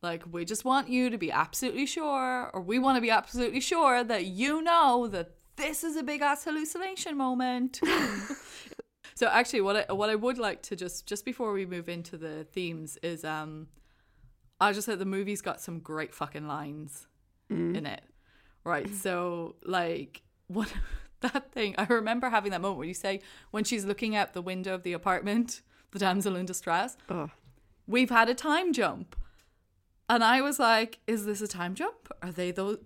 like 0.03 0.23
we 0.31 0.45
just 0.45 0.63
want 0.63 0.87
you 0.87 1.09
to 1.09 1.17
be 1.17 1.31
absolutely 1.31 1.87
sure 1.87 2.51
or 2.53 2.61
we 2.61 2.77
want 2.77 2.95
to 2.95 3.01
be 3.01 3.09
absolutely 3.09 3.59
sure 3.59 4.03
that 4.03 4.25
you 4.25 4.61
know 4.61 5.07
that 5.07 5.31
this 5.55 5.83
is 5.83 5.95
a 5.95 6.03
big 6.03 6.21
ass 6.21 6.43
hallucination 6.43 7.17
moment. 7.17 7.81
So 9.15 9.27
actually 9.27 9.61
what 9.61 9.89
I 9.89 9.93
what 9.93 10.09
I 10.09 10.15
would 10.15 10.37
like 10.37 10.61
to 10.63 10.75
just 10.75 11.05
just 11.07 11.25
before 11.25 11.53
we 11.53 11.65
move 11.65 11.87
into 11.89 12.17
the 12.17 12.43
themes 12.43 12.97
is 13.01 13.23
um 13.23 13.67
I 14.59 14.71
just 14.73 14.85
said 14.85 14.99
the 14.99 15.05
movie's 15.05 15.41
got 15.41 15.61
some 15.61 15.79
great 15.79 16.13
fucking 16.13 16.47
lines 16.47 17.07
in 17.75 17.85
it. 17.85 18.03
Right. 18.63 18.93
So 18.93 19.55
like 19.63 20.21
what 20.47 20.71
that 21.21 21.51
thing 21.51 21.75
I 21.77 21.85
remember 21.85 22.29
having 22.29 22.51
that 22.51 22.61
moment 22.61 22.77
where 22.77 22.87
you 22.87 22.93
say 22.93 23.21
when 23.51 23.63
she's 23.63 23.85
looking 23.85 24.15
out 24.15 24.33
the 24.33 24.41
window 24.41 24.73
of 24.73 24.83
the 24.83 24.93
apartment, 24.93 25.61
the 25.91 25.99
damsel 25.99 26.35
in 26.35 26.45
distress, 26.45 26.97
Oh, 27.09 27.29
we've 27.87 28.09
had 28.09 28.29
a 28.29 28.33
time 28.33 28.73
jump. 28.73 29.15
And 30.07 30.23
I 30.23 30.41
was 30.41 30.59
like, 30.59 30.99
is 31.07 31.25
this 31.25 31.41
a 31.41 31.47
time 31.47 31.73
jump? 31.73 32.11
Are 32.21 32.31
they 32.31 32.51
those 32.51 32.77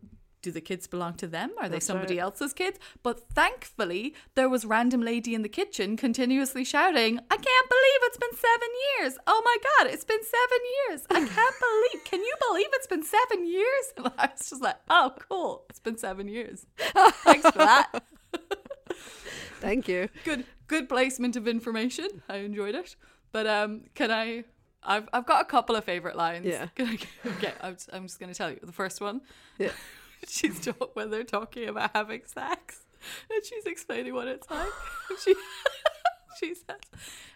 do 0.42 0.52
the 0.52 0.62
kids 0.62 0.88
belong 0.88 1.16
to 1.16 1.28
them? 1.28 1.52
Are 1.60 1.68
they 1.68 1.76
That's 1.76 1.86
somebody 1.86 2.16
right. 2.16 2.24
else's 2.24 2.54
kids? 2.54 2.80
But 3.04 3.20
thankfully, 3.30 4.14
there 4.36 4.50
was 4.50 4.66
random 4.66 5.02
lady 5.02 5.36
in 5.36 5.42
the 5.42 5.50
kitchen 5.50 5.98
continuously 5.98 6.64
shouting, 6.64 7.20
I 7.30 7.36
can't 7.36 7.70
believe 7.70 8.00
it's 8.04 8.18
been 8.18 8.36
seven 8.36 8.70
years. 8.98 9.18
Oh 9.28 9.42
my 9.44 9.58
God, 9.78 9.94
it's 9.94 10.06
been 10.06 10.24
seven 10.24 10.60
years. 10.88 11.06
I 11.10 11.34
can't 11.36 11.56
believe, 11.60 12.06
can 12.06 12.22
you 12.22 12.34
believe 12.48 12.68
it's 12.74 12.88
been 12.88 13.04
seven 13.04 13.46
years? 13.46 13.94
And 13.98 14.08
I 14.18 14.30
was 14.32 14.50
just 14.50 14.62
like, 14.62 14.78
oh, 14.90 15.14
cool. 15.30 15.66
It's 15.70 15.80
been 15.80 15.98
seven 15.98 16.28
years. 16.28 16.66
Thanks 16.78 17.50
for 17.50 17.58
that. 17.58 18.04
thank 19.60 19.88
you. 19.88 20.10
good 20.24 20.46
good 20.68 20.88
placement 20.88 21.36
of 21.36 21.48
information. 21.48 22.08
I 22.30 22.38
enjoyed 22.38 22.76
it. 22.76 22.96
But 23.32 23.48
um, 23.48 23.84
can 23.96 24.12
I? 24.12 24.46
I've 24.82 25.10
I've 25.12 25.26
got 25.26 25.42
a 25.42 25.46
couple 25.46 25.76
of 25.76 25.84
favorite 25.84 26.16
lines. 26.16 26.46
Yeah. 26.46 26.68
Can 26.76 26.88
I, 26.88 26.98
okay, 27.26 27.54
I'm 27.62 27.74
just, 27.74 27.90
I'm 27.92 28.04
just 28.04 28.20
going 28.20 28.32
to 28.32 28.38
tell 28.38 28.50
you 28.50 28.60
the 28.64 28.72
first 28.72 29.02
one. 29.02 29.22
Yeah. 29.58 29.72
she's 30.28 30.60
talk 30.60 30.96
when 30.96 31.10
they're 31.12 31.24
talking 31.24 31.68
about 31.70 31.92
having 31.96 32.22
sex, 32.26 32.86
and 33.34 33.46
she's 33.46 33.66
explaining 33.66 34.14
what 34.14 34.28
it's 34.28 34.50
like. 34.50 34.70
She 35.24 35.36
she 36.40 36.56
says, 36.56 36.80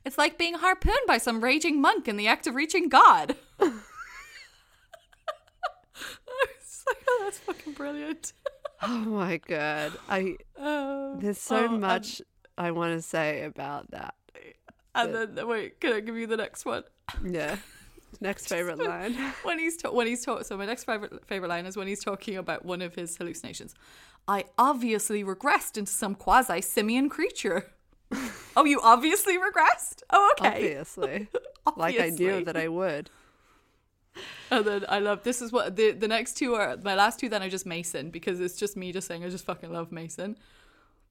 "It's 0.06 0.17
like 0.17 0.38
being 0.38 0.56
harpooned 0.56 1.06
by 1.08 1.17
some 1.17 1.43
raging 1.43 1.82
monk 1.82 2.08
in 2.08 2.17
the 2.17 2.28
act 2.28 2.48
of 2.48 2.56
reaching 2.56 2.89
God." 2.89 3.36
I 3.60 3.65
was 6.28 6.84
like, 6.88 6.98
oh, 7.08 7.22
that's 7.24 7.39
fucking 7.39 7.74
brilliant. 7.74 8.34
Oh 8.82 8.98
my 9.00 9.38
god. 9.38 9.93
I 10.10 10.36
Oh, 10.60 11.17
there's 11.19 11.38
so 11.38 11.58
oh, 11.58 11.65
and- 11.72 11.82
much 11.82 12.22
I 12.58 12.72
want 12.72 12.93
to 12.93 13.02
say 13.02 13.43
about 13.43 13.91
that. 13.91 14.15
And, 14.96 15.15
then 15.15 15.48
wait, 15.48 15.80
can 15.80 15.93
I 15.93 16.02
give 16.02 16.15
you 16.17 16.28
the 16.28 16.38
next 16.38 16.65
one? 16.65 16.84
Yeah. 17.28 17.56
Next 18.21 18.47
favorite 18.47 18.80
line. 18.80 19.13
when 19.43 19.60
he's 19.60 19.78
ta- 19.78 19.91
when 19.91 20.08
he's 20.08 20.23
talking. 20.23 20.43
So 20.43 20.58
my 20.58 20.65
next 20.65 20.84
favorite 20.84 21.26
favorite 21.26 21.49
line 21.49 21.65
is 21.65 21.78
when 21.78 21.88
he's 21.88 22.04
talking 22.04 22.38
about 22.38 22.65
one 22.65 22.82
of 22.82 22.95
his 22.95 23.15
hallucinations. 23.17 23.73
I 24.28 24.45
obviously 24.58 25.23
regressed 25.23 25.78
into 25.78 25.91
some 25.91 26.15
quasi 26.15 26.62
simian 26.62 27.10
creature. 27.10 27.71
oh, 28.56 28.65
you 28.65 28.80
obviously 28.82 29.38
regressed. 29.38 30.04
Oh, 30.10 30.34
okay. 30.39 30.78
Obviously. 30.78 31.28
Like 31.78 31.97
I 31.97 32.10
knew 32.10 32.43
that 32.43 32.58
I 32.58 32.67
would. 32.67 33.10
And 34.52 34.65
then 34.65 34.86
I 34.89 34.99
love 34.99 35.23
this 35.23 35.41
is 35.41 35.54
what 35.54 35.78
the 35.78 35.91
the 35.91 36.10
next 36.10 36.34
two 36.34 36.56
are 36.56 36.78
my 36.84 36.93
last 36.93 37.21
two 37.21 37.30
then 37.30 37.41
are 37.41 37.49
just 37.49 37.65
Mason 37.65 38.10
because 38.10 38.41
it's 38.41 38.58
just 38.58 38.76
me 38.76 38.91
just 38.91 39.08
saying 39.08 39.23
I 39.23 39.30
just 39.30 39.45
fucking 39.45 39.71
love 39.71 39.91
Mason. 39.91 40.38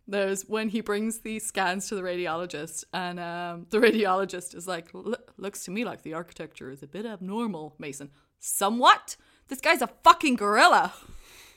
There's 0.07 0.43
when 0.49 0.69
he 0.69 0.81
brings 0.81 1.21
these 1.21 1.47
scans 1.47 1.89
to 1.89 1.95
the 1.95 2.03
radiologist 2.03 2.85
and 2.93 3.21
um, 3.21 3.67
the 3.71 3.79
radiologist 3.79 4.55
is 4.55 4.67
like 4.67 4.89
looks 4.93 5.65
to 5.65 5.71
me 5.71 5.85
like 5.85 6.03
the 6.03 6.15
architecture 6.15 6.71
is 6.71 6.83
a 6.83 6.87
bit 6.87 7.07
abnormal 7.07 7.75
Mason. 7.79 8.11
Somewhat. 8.39 9.17
This 9.49 9.61
guy's 9.61 9.83
a 9.83 9.87
fucking 10.03 10.37
gorilla. 10.37 10.93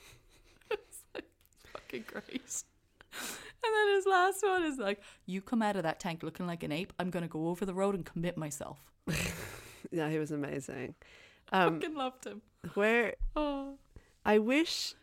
it's 0.71 0.99
like 1.13 1.25
fucking 1.73 2.05
great. 2.07 2.63
And 3.13 3.73
then 3.73 3.95
his 3.95 4.05
last 4.05 4.43
one 4.43 4.63
is 4.63 4.77
like, 4.77 5.01
"You 5.25 5.41
come 5.41 5.63
out 5.63 5.75
of 5.75 5.83
that 5.83 5.99
tank 5.99 6.21
looking 6.21 6.45
like 6.45 6.61
an 6.61 6.71
ape. 6.71 6.93
I'm 6.99 7.09
gonna 7.09 7.27
go 7.27 7.47
over 7.47 7.65
the 7.65 7.73
road 7.73 7.95
and 7.95 8.05
commit 8.05 8.37
myself." 8.37 8.79
Yeah, 9.91 10.09
he 10.09 10.17
was 10.17 10.31
amazing. 10.31 10.95
Um, 11.51 11.79
fucking 11.79 11.95
loved 11.95 12.25
him. 12.25 12.41
where 12.73 13.13
Oh. 13.35 13.77
I 14.25 14.39
wish, 14.39 14.95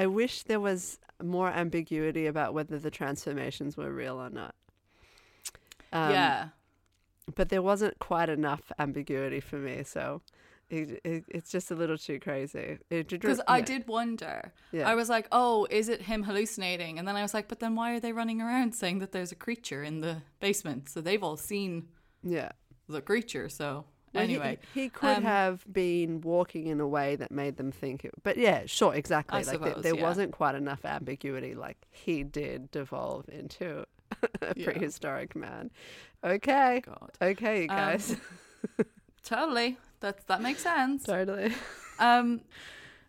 I 0.00 0.06
wish 0.06 0.44
there 0.44 0.60
was 0.60 0.98
more 1.22 1.48
ambiguity 1.48 2.24
about 2.26 2.54
whether 2.54 2.78
the 2.78 2.90
transformations 2.90 3.76
were 3.76 3.92
real 3.92 4.16
or 4.18 4.30
not. 4.30 4.54
Um, 5.92 6.10
yeah. 6.12 6.48
but 7.34 7.50
there 7.50 7.60
wasn't 7.60 7.98
quite 7.98 8.30
enough 8.30 8.72
ambiguity 8.78 9.40
for 9.40 9.56
me, 9.56 9.82
so 9.82 10.22
it, 10.70 11.02
it, 11.04 11.24
it's 11.28 11.50
just 11.50 11.70
a 11.70 11.74
little 11.74 11.98
too 11.98 12.18
crazy. 12.18 12.78
Because 12.88 13.42
I 13.46 13.60
did 13.60 13.86
wonder. 13.88 14.52
Yeah. 14.72 14.88
I 14.88 14.94
was 14.94 15.10
like, 15.10 15.28
oh, 15.32 15.66
is 15.68 15.90
it 15.90 16.00
him 16.00 16.22
hallucinating? 16.22 16.98
And 16.98 17.06
then 17.06 17.16
I 17.16 17.20
was 17.20 17.34
like, 17.34 17.48
but 17.48 17.60
then 17.60 17.74
why 17.74 17.92
are 17.92 18.00
they 18.00 18.14
running 18.14 18.40
around 18.40 18.74
saying 18.74 19.00
that 19.00 19.12
there's 19.12 19.32
a 19.32 19.36
creature 19.36 19.82
in 19.82 20.00
the 20.00 20.22
basement? 20.40 20.88
So 20.88 21.02
they've 21.02 21.22
all 21.22 21.36
seen 21.36 21.88
yeah. 22.22 22.52
the 22.88 23.02
creature. 23.02 23.50
So 23.50 23.84
Well, 24.12 24.26
he- 24.26 24.34
anyway, 24.34 24.58
he, 24.74 24.88
could 24.88 25.18
um, 25.18 25.22
have 25.22 25.64
been 25.72 26.20
walking 26.20 26.66
in 26.66 26.80
a 26.80 26.86
way 26.88 27.14
that 27.16 27.30
made 27.30 27.56
them 27.56 27.70
think 27.70 28.04
it. 28.04 28.12
But 28.22 28.36
yeah, 28.36 28.62
sure, 28.66 28.94
exactly. 28.94 29.38
I 29.38 29.42
like 29.42 29.46
there- 29.60 29.68
suppose, 29.70 29.82
there 29.84 29.94
yeah. 29.96 30.02
wasn't 30.02 30.32
quite 30.32 30.54
enough 30.56 30.84
ambiguity. 30.84 31.54
Like 31.54 31.76
he 31.90 32.22
did 32.24 32.70
devolve 32.72 33.28
into 33.28 33.84
a 34.42 34.52
Yeah. 34.56 34.64
prehistoric 34.64 35.36
man. 35.36 35.70
Okay, 36.24 36.82
God, 36.84 37.10
okay, 37.22 37.62
you 37.62 37.68
Um, 37.70 37.76
guys, 37.76 38.16
totally. 39.24 39.78
That 40.00 40.26
that 40.28 40.42
makes 40.42 40.62
sense. 40.62 41.04
totally. 41.04 41.52
Um, 41.98 42.40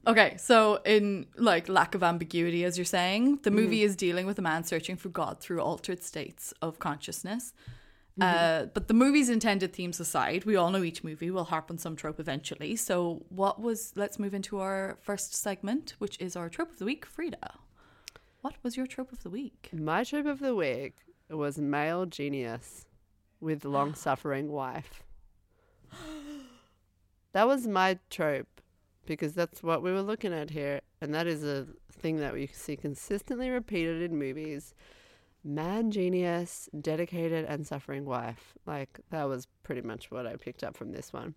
okay, 0.06 0.36
so 0.38 0.80
in 0.86 1.26
like 1.38 1.70
lack 1.70 1.96
of 1.96 2.04
ambiguity, 2.04 2.64
as 2.66 2.78
you're 2.78 2.86
saying, 2.86 3.40
the 3.44 3.52
movie 3.52 3.84
is 3.84 3.96
dealing 3.96 4.26
with 4.26 4.38
a 4.38 4.42
man 4.42 4.64
searching 4.64 4.98
for 4.98 5.10
God 5.10 5.40
through 5.40 5.62
altered 5.62 6.04
states 6.04 6.54
of 6.62 6.80
consciousness. 6.80 7.54
Uh, 8.20 8.66
but 8.66 8.88
the 8.88 8.94
movie's 8.94 9.30
intended 9.30 9.74
themes 9.74 10.00
aside, 10.00 10.44
we 10.44 10.56
all 10.56 10.70
know 10.70 10.84
each 10.84 11.04
movie 11.04 11.32
will 11.32 11.46
harp 11.46 11.72
on 11.72 11.78
some 11.78 11.96
trope 11.96 12.20
eventually. 12.20 12.76
So, 12.76 13.26
what 13.30 13.62
was? 13.62 13.94
Let's 13.96 14.20
move 14.20 14.34
into 14.34 14.60
our 14.60 14.98
first 15.02 15.34
segment, 15.34 15.96
which 15.98 16.20
is 16.20 16.36
our 16.36 16.50
trope 16.50 16.72
of 16.72 16.80
the 16.80 16.86
week. 16.86 17.06
Frida, 17.06 17.60
what 18.42 18.56
was 18.64 18.76
your 18.76 18.86
trope 18.86 19.12
of 19.12 19.24
the 19.24 19.30
week? 19.30 19.70
My 19.72 20.04
trope 20.04 20.26
of 20.26 20.40
the 20.40 20.56
week 20.56 20.98
was 21.30 21.58
male 21.58 22.06
genius 22.06 22.86
with 23.40 23.64
long 23.66 23.96
suffering 23.96 24.52
wife. 24.52 25.04
That 27.34 27.48
was 27.48 27.66
my 27.66 27.98
trope 28.10 28.62
because 29.06 29.34
that's 29.34 29.64
what 29.64 29.82
we 29.82 29.92
were 29.92 30.02
looking 30.02 30.34
at 30.34 30.50
here. 30.50 30.82
And 31.02 31.14
that 31.14 31.28
is 31.28 31.44
a 31.44 31.68
thing 31.92 32.18
that 32.18 32.34
we 32.34 32.48
see 32.48 32.76
consistently 32.76 33.50
repeated 33.50 34.02
in 34.02 34.18
movies. 34.18 34.74
Man 35.44 35.90
genius, 35.92 36.70
dedicated 36.80 37.46
and 37.46 37.66
suffering 37.66 38.06
wife. 38.06 38.54
Like 38.66 39.00
that 39.10 39.24
was 39.26 39.48
pretty 39.64 39.82
much 39.82 40.12
what 40.12 40.28
I 40.28 40.36
picked 40.36 40.64
up 40.64 40.78
from 40.78 40.92
this 40.92 41.12
one. 41.12 41.34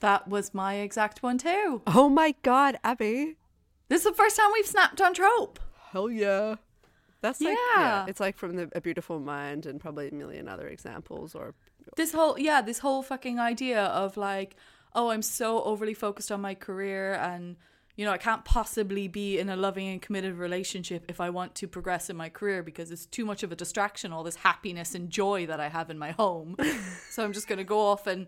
That 0.00 0.28
was 0.28 0.52
my 0.52 0.74
exact 0.74 1.22
one 1.22 1.38
too. 1.38 1.80
Oh 1.86 2.08
my 2.10 2.34
god, 2.42 2.78
Abby. 2.84 3.36
This 3.88 4.00
is 4.04 4.10
the 4.10 4.12
first 4.16 4.36
time 4.36 4.50
we've 4.52 4.66
snapped 4.66 5.00
on 5.00 5.14
trope. 5.14 5.58
Hell 5.92 6.10
yeah. 6.10 6.56
That's 7.22 7.40
like 7.40 7.56
yeah, 7.74 7.80
Yeah. 7.80 8.06
it's 8.06 8.20
like 8.20 8.36
from 8.36 8.56
the 8.56 8.68
A 8.74 8.80
Beautiful 8.80 9.18
Mind 9.18 9.64
and 9.64 9.80
probably 9.80 10.08
a 10.08 10.14
million 10.14 10.48
other 10.48 10.68
examples 10.68 11.34
or 11.34 11.54
this 11.96 12.12
whole 12.12 12.38
yeah 12.38 12.60
this 12.60 12.80
whole 12.80 13.02
fucking 13.02 13.38
idea 13.40 13.84
of 13.84 14.16
like 14.16 14.56
oh 14.94 15.08
i'm 15.10 15.22
so 15.22 15.62
overly 15.62 15.94
focused 15.94 16.30
on 16.32 16.40
my 16.40 16.52
career 16.54 17.14
and 17.14 17.56
you 17.96 18.04
know 18.04 18.12
i 18.12 18.18
can't 18.18 18.44
possibly 18.44 19.08
be 19.08 19.38
in 19.38 19.48
a 19.48 19.56
loving 19.56 19.88
and 19.88 20.00
committed 20.00 20.34
relationship 20.34 21.04
if 21.08 21.20
i 21.20 21.28
want 21.28 21.54
to 21.54 21.66
progress 21.66 22.08
in 22.08 22.16
my 22.16 22.28
career 22.28 22.62
because 22.62 22.90
it's 22.90 23.06
too 23.06 23.24
much 23.24 23.42
of 23.42 23.50
a 23.50 23.56
distraction 23.56 24.12
all 24.12 24.22
this 24.22 24.36
happiness 24.36 24.94
and 24.94 25.10
joy 25.10 25.46
that 25.46 25.60
i 25.60 25.68
have 25.68 25.90
in 25.90 25.98
my 25.98 26.12
home. 26.12 26.56
So 27.10 27.24
i'm 27.24 27.32
just 27.32 27.48
going 27.48 27.58
to 27.58 27.64
go 27.64 27.80
off 27.80 28.06
and 28.06 28.26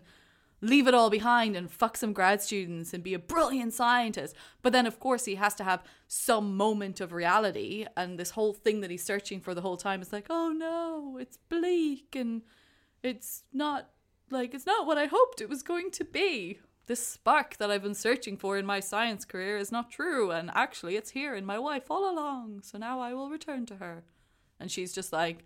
leave 0.61 0.87
it 0.87 0.93
all 0.93 1.09
behind 1.09 1.55
and 1.55 1.71
fuck 1.71 1.95
some 1.95 2.13
grad 2.13 2.41
students 2.41 2.93
and 2.93 3.03
be 3.03 3.13
a 3.13 3.19
brilliant 3.19 3.73
scientist. 3.73 4.35
But 4.61 4.73
then 4.73 4.85
of 4.85 4.99
course 4.99 5.25
he 5.25 5.35
has 5.35 5.53
to 5.55 5.63
have 5.63 5.83
some 6.07 6.57
moment 6.57 6.99
of 6.99 7.13
reality. 7.13 7.85
And 7.95 8.19
this 8.19 8.31
whole 8.31 8.53
thing 8.53 8.81
that 8.81 8.91
he's 8.91 9.03
searching 9.03 9.39
for 9.39 9.53
the 9.53 9.61
whole 9.61 9.77
time 9.77 10.01
is 10.01 10.11
like 10.11 10.27
oh 10.29 10.49
no 10.49 11.17
it's 11.19 11.37
bleak 11.37 12.15
and 12.15 12.41
it's 13.03 13.43
not 13.53 13.89
like 14.29 14.53
it's 14.53 14.65
not 14.65 14.85
what 14.85 14.97
I 14.97 15.05
hoped 15.05 15.41
it 15.41 15.49
was 15.49 15.63
going 15.63 15.91
to 15.91 16.03
be. 16.03 16.59
This 16.89 17.05
spark 17.05 17.57
that 17.57 17.69
I've 17.69 17.83
been 17.83 17.93
searching 17.93 18.35
for 18.35 18.57
in 18.57 18.65
my 18.65 18.79
science 18.79 19.23
career 19.23 19.57
is 19.57 19.71
not 19.71 19.91
true, 19.91 20.31
and 20.31 20.49
actually 20.55 20.95
it's 20.95 21.11
here 21.11 21.35
in 21.35 21.45
my 21.45 21.59
wife 21.59 21.83
all 21.91 22.11
along. 22.11 22.61
So 22.63 22.79
now 22.79 22.99
I 22.99 23.13
will 23.13 23.29
return 23.29 23.67
to 23.67 23.75
her. 23.75 24.01
And 24.59 24.71
she's 24.71 24.91
just 24.91 25.13
like, 25.13 25.45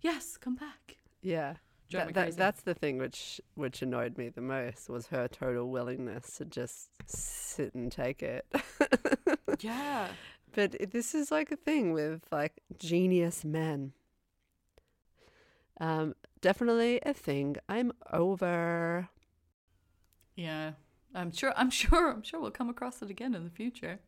Yes, 0.00 0.36
come 0.36 0.54
back. 0.54 0.98
Yeah. 1.22 1.54
That, 1.90 2.14
that, 2.14 2.36
that's 2.36 2.62
the 2.62 2.74
thing 2.74 2.98
which 2.98 3.40
which 3.56 3.82
annoyed 3.82 4.16
me 4.16 4.28
the 4.28 4.42
most 4.42 4.88
was 4.88 5.08
her 5.08 5.26
total 5.26 5.68
willingness 5.70 6.36
to 6.36 6.44
just 6.44 6.90
sit 7.04 7.74
and 7.74 7.90
take 7.90 8.22
it. 8.22 8.46
Yeah. 9.58 10.06
but 10.54 10.76
this 10.92 11.16
is 11.16 11.32
like 11.32 11.50
a 11.50 11.56
thing 11.56 11.92
with 11.92 12.22
like 12.30 12.62
genius 12.78 13.44
men. 13.44 13.92
Um, 15.80 16.14
definitely 16.40 17.00
a 17.04 17.12
thing 17.12 17.56
I'm 17.68 17.90
over. 18.12 19.08
Yeah. 20.40 20.72
I'm 21.14 21.32
sure 21.32 21.52
I'm 21.56 21.70
sure 21.70 22.12
I'm 22.12 22.22
sure 22.22 22.40
we'll 22.40 22.50
come 22.50 22.70
across 22.70 23.02
it 23.02 23.10
again 23.10 23.34
in 23.34 23.44
the 23.44 23.50
future. 23.50 23.98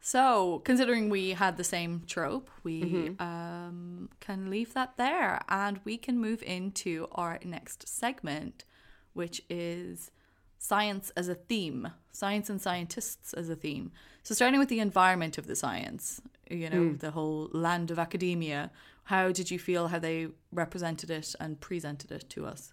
so, 0.00 0.62
considering 0.64 1.10
we 1.10 1.30
had 1.30 1.56
the 1.56 1.64
same 1.64 2.02
trope, 2.06 2.48
we 2.62 3.14
um, 3.18 4.08
can 4.20 4.48
leave 4.48 4.74
that 4.74 4.96
there 4.96 5.40
and 5.48 5.80
we 5.84 5.96
can 5.96 6.18
move 6.18 6.42
into 6.42 7.08
our 7.12 7.38
next 7.44 7.88
segment, 7.88 8.64
which 9.12 9.42
is 9.50 10.10
science 10.58 11.10
as 11.16 11.28
a 11.28 11.34
theme, 11.34 11.88
science 12.12 12.48
and 12.48 12.60
scientists 12.60 13.32
as 13.34 13.48
a 13.48 13.56
theme. 13.56 13.92
So, 14.22 14.34
starting 14.34 14.60
with 14.60 14.68
the 14.68 14.80
environment 14.80 15.36
of 15.36 15.46
the 15.46 15.56
science, 15.56 16.20
you 16.50 16.70
know, 16.70 16.92
the 16.94 17.10
whole 17.10 17.50
land 17.52 17.90
of 17.90 17.98
academia, 17.98 18.70
how 19.04 19.32
did 19.32 19.50
you 19.50 19.58
feel 19.58 19.88
how 19.88 19.98
they 19.98 20.28
represented 20.52 21.10
it 21.10 21.34
and 21.40 21.60
presented 21.60 22.12
it 22.12 22.30
to 22.30 22.46
us? 22.46 22.72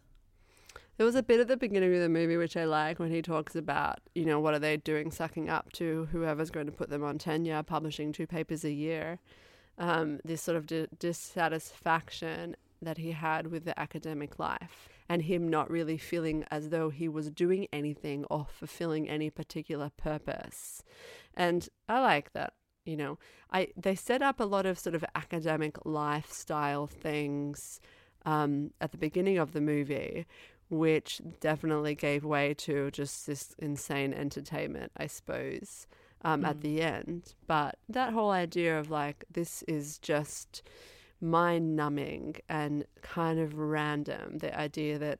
There 0.97 1.05
was 1.05 1.15
a 1.15 1.23
bit 1.23 1.41
at 1.41 1.47
the 1.47 1.58
beginning 1.58 1.93
of 1.93 1.99
the 1.99 2.10
movie 2.10 2.38
which 2.38 2.55
I 2.55 2.63
like 2.65 2.99
when 2.99 3.12
he 3.12 3.21
talks 3.21 3.55
about, 3.55 3.99
you 4.13 4.25
know, 4.25 4.39
what 4.39 4.53
are 4.53 4.60
they 4.60 4.77
doing, 4.77 5.12
sucking 5.12 5.49
up 5.49 5.73
to 5.73 6.08
whoever's 6.12 6.51
going 6.51 6.67
to 6.67 6.71
put 6.71 6.89
them 6.89 7.03
on 7.03 7.17
tenure, 7.17 7.63
publishing 7.63 8.13
two 8.13 8.25
papers 8.25 8.63
a 8.63 8.71
year. 8.71 9.19
Um, 9.77 10.19
this 10.23 10.41
sort 10.41 10.55
of 10.55 10.67
di- 10.67 10.88
dissatisfaction 10.97 12.55
that 12.81 12.97
he 12.97 13.12
had 13.12 13.47
with 13.47 13.65
the 13.65 13.77
academic 13.77 14.39
life, 14.39 14.88
and 15.10 15.23
him 15.23 15.49
not 15.49 15.69
really 15.69 15.97
feeling 15.97 16.45
as 16.49 16.69
though 16.69 16.89
he 16.89 17.10
was 17.10 17.29
doing 17.29 17.67
anything 17.73 18.23
or 18.29 18.47
fulfilling 18.49 19.10
any 19.10 19.29
particular 19.29 19.91
purpose. 19.97 20.81
And 21.34 21.67
I 21.89 21.99
like 21.99 22.31
that. 22.34 22.53
You 22.86 22.95
know, 22.95 23.17
I 23.51 23.69
they 23.75 23.95
set 23.95 24.21
up 24.21 24.39
a 24.39 24.45
lot 24.45 24.65
of 24.65 24.79
sort 24.79 24.95
of 24.95 25.03
academic 25.15 25.77
lifestyle 25.86 26.88
things 26.88 27.81
um, 28.25 28.71
at 28.79 28.91
the 28.91 28.97
beginning 28.97 29.38
of 29.38 29.53
the 29.53 29.62
movie, 29.62 30.25
which 30.69 31.21
definitely 31.39 31.95
gave 31.95 32.25
way 32.25 32.54
to 32.54 32.91
just 32.91 33.28
this 33.28 33.56
insane 33.60 34.13
entertainment, 34.13 34.91
I 34.97 35.08
suppose, 35.08 35.88
um, 36.23 36.43
at 36.43 36.62
the 36.62 36.82
end. 36.82 37.34
But 37.47 37.78
that 37.89 38.13
whole 38.13 38.32
idea 38.32 38.80
of 38.80 38.89
like, 38.89 39.25
this 39.32 39.63
is 39.63 39.99
just 39.99 40.63
mind 41.21 41.75
numbing 41.75 42.36
and 42.49 42.86
kind 43.01 43.39
of 43.39 43.58
random, 43.58 44.39
the 44.39 44.58
idea 44.58 44.97
that 44.99 45.19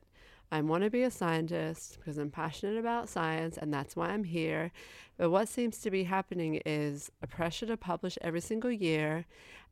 I 0.50 0.60
want 0.60 0.84
to 0.84 0.90
be 0.90 1.02
a 1.02 1.10
scientist 1.10 1.98
because 1.98 2.18
I'm 2.18 2.30
passionate 2.30 2.78
about 2.78 3.08
science 3.08 3.56
and 3.56 3.72
that's 3.72 3.96
why 3.96 4.08
I'm 4.10 4.24
here. 4.24 4.70
But 5.16 5.30
what 5.30 5.48
seems 5.48 5.78
to 5.78 5.90
be 5.90 6.04
happening 6.04 6.60
is 6.64 7.10
a 7.22 7.26
pressure 7.26 7.66
to 7.66 7.76
publish 7.76 8.18
every 8.20 8.40
single 8.40 8.70
year 8.70 9.26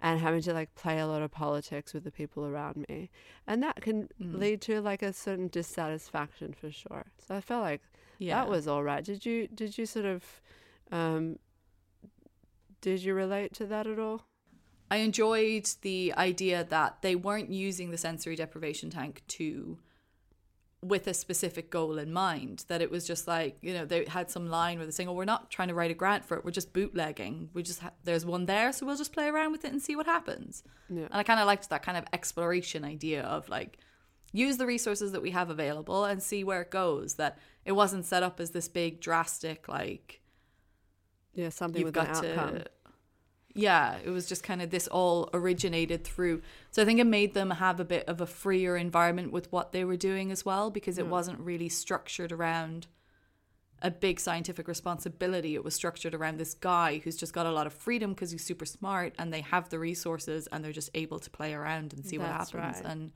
and 0.04 0.20
having 0.20 0.42
to 0.42 0.52
like 0.52 0.74
play 0.74 0.98
a 0.98 1.06
lot 1.06 1.22
of 1.22 1.30
politics 1.30 1.94
with 1.94 2.04
the 2.04 2.10
people 2.10 2.44
around 2.44 2.84
me. 2.88 3.08
And 3.46 3.62
that 3.62 3.80
can 3.80 4.08
Mm. 4.20 4.38
lead 4.38 4.60
to 4.62 4.82
like 4.82 5.02
a 5.02 5.14
certain 5.14 5.48
dissatisfaction 5.48 6.52
for 6.52 6.70
sure. 6.70 7.06
So 7.18 7.34
I 7.34 7.40
felt 7.40 7.62
like 7.62 7.80
Yeah. 8.18 8.36
that 8.36 8.50
was 8.50 8.68
all 8.68 8.82
right. 8.84 9.02
Did 9.02 9.24
you 9.24 9.48
did 9.48 9.78
you 9.78 9.86
sort 9.86 10.04
of 10.04 10.22
um 10.92 11.38
did 12.82 13.02
you 13.02 13.14
relate 13.14 13.54
to 13.54 13.66
that 13.66 13.86
at 13.86 13.98
all? 13.98 14.26
I 14.90 14.98
enjoyed 14.98 15.70
the 15.80 16.12
idea 16.18 16.62
that 16.64 17.00
they 17.00 17.16
weren't 17.16 17.50
using 17.50 17.90
the 17.90 17.96
sensory 17.96 18.36
deprivation 18.36 18.90
tank 18.90 19.22
to 19.28 19.78
with 20.85 21.07
a 21.07 21.14
specific 21.14 21.70
goal 21.70 21.99
in 21.99 22.12
mind 22.12 22.64
that 22.68 22.83
it 22.83 22.90
was 22.90 23.07
just 23.07 23.27
like 23.27 23.57
you 23.62 23.73
know 23.73 23.85
they 23.85 24.05
had 24.05 24.31
some 24.31 24.49
line 24.49 24.77
where 24.77 24.85
they're 24.87 24.92
saying 24.92 25.09
oh 25.09 25.12
we're 25.14 25.25
not 25.25 25.51
trying 25.51 25.68
to 25.68 25.75
write 25.75 25.90
a 25.90 25.94
grant 25.94 26.25
for 26.25 26.37
it 26.37 26.44
we're 26.44 26.51
just 26.51 26.73
bootlegging 26.73 27.49
we 27.55 27.62
just 27.62 27.81
ha- 27.81 27.92
there's 28.05 28.27
one 28.27 28.44
there 28.47 28.73
so 28.73 28.85
we'll 28.85 28.97
just 28.97 29.12
play 29.12 29.29
around 29.29 29.51
with 29.53 29.64
it 29.64 29.73
and 29.73 29.81
see 29.81 29.97
what 29.97 30.07
happens 30.07 30.62
Yeah. 30.90 31.05
and 31.05 31.14
i 31.14 31.23
kind 31.23 31.40
of 31.40 31.47
liked 31.47 31.70
that 31.70 31.83
kind 31.83 31.97
of 31.97 32.05
exploration 32.12 32.85
idea 32.85 33.23
of 33.23 33.49
like 33.49 33.79
use 34.33 34.57
the 34.59 34.66
resources 34.66 35.12
that 35.12 35.23
we 35.23 35.31
have 35.31 35.49
available 35.49 36.05
and 36.05 36.23
see 36.23 36.44
where 36.44 36.61
it 36.62 36.70
goes 36.70 37.14
that 37.14 37.38
it 37.64 37.73
wasn't 37.73 38.05
set 38.05 38.23
up 38.23 38.38
as 38.40 38.51
this 38.51 38.68
big 38.68 39.01
drastic 39.01 39.68
like 39.68 40.20
Yeah, 41.35 41.49
something 41.49 41.81
you've 41.81 41.94
with 41.94 41.97
an 41.97 42.12
got 42.12 42.25
outcome. 42.25 42.55
to 42.57 42.64
yeah 43.54 43.96
it 44.04 44.10
was 44.10 44.26
just 44.26 44.42
kind 44.42 44.60
of 44.60 44.70
this 44.70 44.88
all 44.88 45.30
originated 45.32 46.04
through 46.04 46.42
so 46.70 46.82
i 46.82 46.84
think 46.84 46.98
it 46.98 47.06
made 47.06 47.34
them 47.34 47.50
have 47.50 47.78
a 47.80 47.84
bit 47.84 48.06
of 48.08 48.20
a 48.20 48.26
freer 48.26 48.76
environment 48.76 49.32
with 49.32 49.50
what 49.52 49.72
they 49.72 49.84
were 49.84 49.96
doing 49.96 50.30
as 50.30 50.44
well 50.44 50.70
because 50.70 50.98
it 50.98 51.06
mm. 51.06 51.10
wasn't 51.10 51.38
really 51.38 51.68
structured 51.68 52.32
around 52.32 52.86
a 53.80 53.90
big 53.90 54.18
scientific 54.18 54.66
responsibility 54.66 55.54
it 55.54 55.62
was 55.62 55.74
structured 55.74 56.14
around 56.14 56.38
this 56.38 56.54
guy 56.54 57.00
who's 57.04 57.16
just 57.16 57.32
got 57.32 57.46
a 57.46 57.52
lot 57.52 57.66
of 57.66 57.72
freedom 57.72 58.12
because 58.12 58.30
he's 58.30 58.44
super 58.44 58.64
smart 58.64 59.14
and 59.18 59.32
they 59.32 59.42
have 59.42 59.68
the 59.68 59.78
resources 59.78 60.48
and 60.48 60.64
they're 60.64 60.72
just 60.72 60.90
able 60.94 61.18
to 61.18 61.30
play 61.30 61.54
around 61.54 61.92
and 61.92 62.04
see 62.04 62.18
what 62.18 62.28
happens 62.28 62.54
right. 62.54 62.84
and 62.84 63.12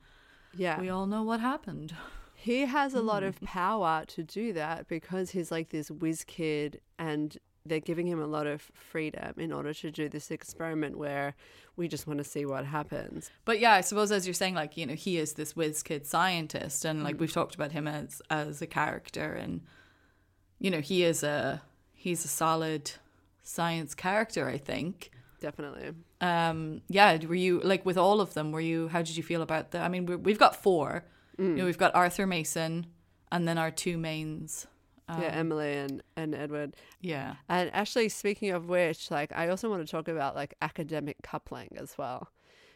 Yeah. 0.55 0.79
we 0.79 0.89
all 0.89 1.05
know 1.05 1.23
what 1.23 1.39
happened 1.39 1.93
He 2.35 2.61
has 2.61 2.93
a 2.93 3.01
lot 3.01 3.23
of 3.29 3.41
power 3.41 4.05
to 4.07 4.23
do 4.23 4.53
that 4.53 4.87
because 4.87 5.31
he's 5.31 5.51
like 5.51 5.69
this 5.69 5.89
whiz 5.91 6.23
kid 6.23 6.79
and 6.97 7.37
they're 7.65 7.79
giving 7.79 8.07
him 8.07 8.21
a 8.21 8.27
lot 8.27 8.47
of 8.47 8.61
freedom 8.73 9.33
in 9.37 9.51
order 9.51 9.73
to 9.73 9.91
do 9.91 10.09
this 10.09 10.31
experiment 10.31 10.97
where 10.97 11.35
we 11.75 11.87
just 11.87 12.07
want 12.07 12.17
to 12.17 12.23
see 12.23 12.45
what 12.45 12.65
happens. 12.65 13.29
But 13.45 13.59
yeah, 13.59 13.73
I 13.73 13.81
suppose 13.81 14.11
as 14.11 14.25
you're 14.25 14.33
saying, 14.33 14.55
like 14.55 14.77
you 14.77 14.85
know, 14.85 14.95
he 14.95 15.17
is 15.17 15.33
this 15.33 15.55
whiz 15.55 15.83
kid 15.83 16.05
scientist, 16.05 16.85
and 16.85 17.03
like 17.03 17.19
we've 17.19 17.31
talked 17.31 17.55
about 17.55 17.71
him 17.71 17.87
as 17.87 18.21
as 18.29 18.61
a 18.61 18.67
character, 18.67 19.33
and 19.33 19.61
you 20.59 20.71
know, 20.71 20.81
he 20.81 21.03
is 21.03 21.23
a 21.23 21.61
he's 21.93 22.25
a 22.25 22.27
solid 22.27 22.91
science 23.43 23.95
character. 23.95 24.47
I 24.47 24.57
think. 24.57 25.11
Definitely. 25.39 25.91
Um, 26.19 26.81
yeah, 26.89 27.17
were 27.25 27.33
you 27.35 27.61
like 27.61 27.85
with 27.85 27.97
all 27.97 28.19
of 28.19 28.33
them? 28.33 28.51
Were 28.51 28.59
you? 28.59 28.89
How 28.89 29.01
did 29.01 29.15
you 29.15 29.23
feel 29.23 29.41
about 29.41 29.71
the? 29.71 29.79
I 29.79 29.87
mean, 29.87 30.05
we're, 30.05 30.17
we've 30.17 30.39
got 30.39 30.61
four. 30.61 31.05
You 31.37 31.55
know, 31.55 31.65
we've 31.65 31.77
got 31.77 31.95
Arthur 31.95 32.27
Mason, 32.27 32.87
and 33.31 33.47
then 33.47 33.57
our 33.57 33.71
two 33.71 33.97
mains. 33.97 34.67
Um, 35.09 35.21
yeah, 35.21 35.29
Emily 35.29 35.73
and, 35.73 36.03
and 36.15 36.35
Edward. 36.35 36.75
yeah. 37.01 37.35
And 37.49 37.71
actually, 37.73 38.09
speaking 38.09 38.51
of 38.51 38.69
which, 38.69 39.09
like 39.09 39.31
I 39.35 39.49
also 39.49 39.69
want 39.69 39.85
to 39.85 39.91
talk 39.91 40.07
about 40.07 40.35
like 40.35 40.53
academic 40.61 41.17
coupling 41.23 41.69
as 41.77 41.97
well, 41.97 42.29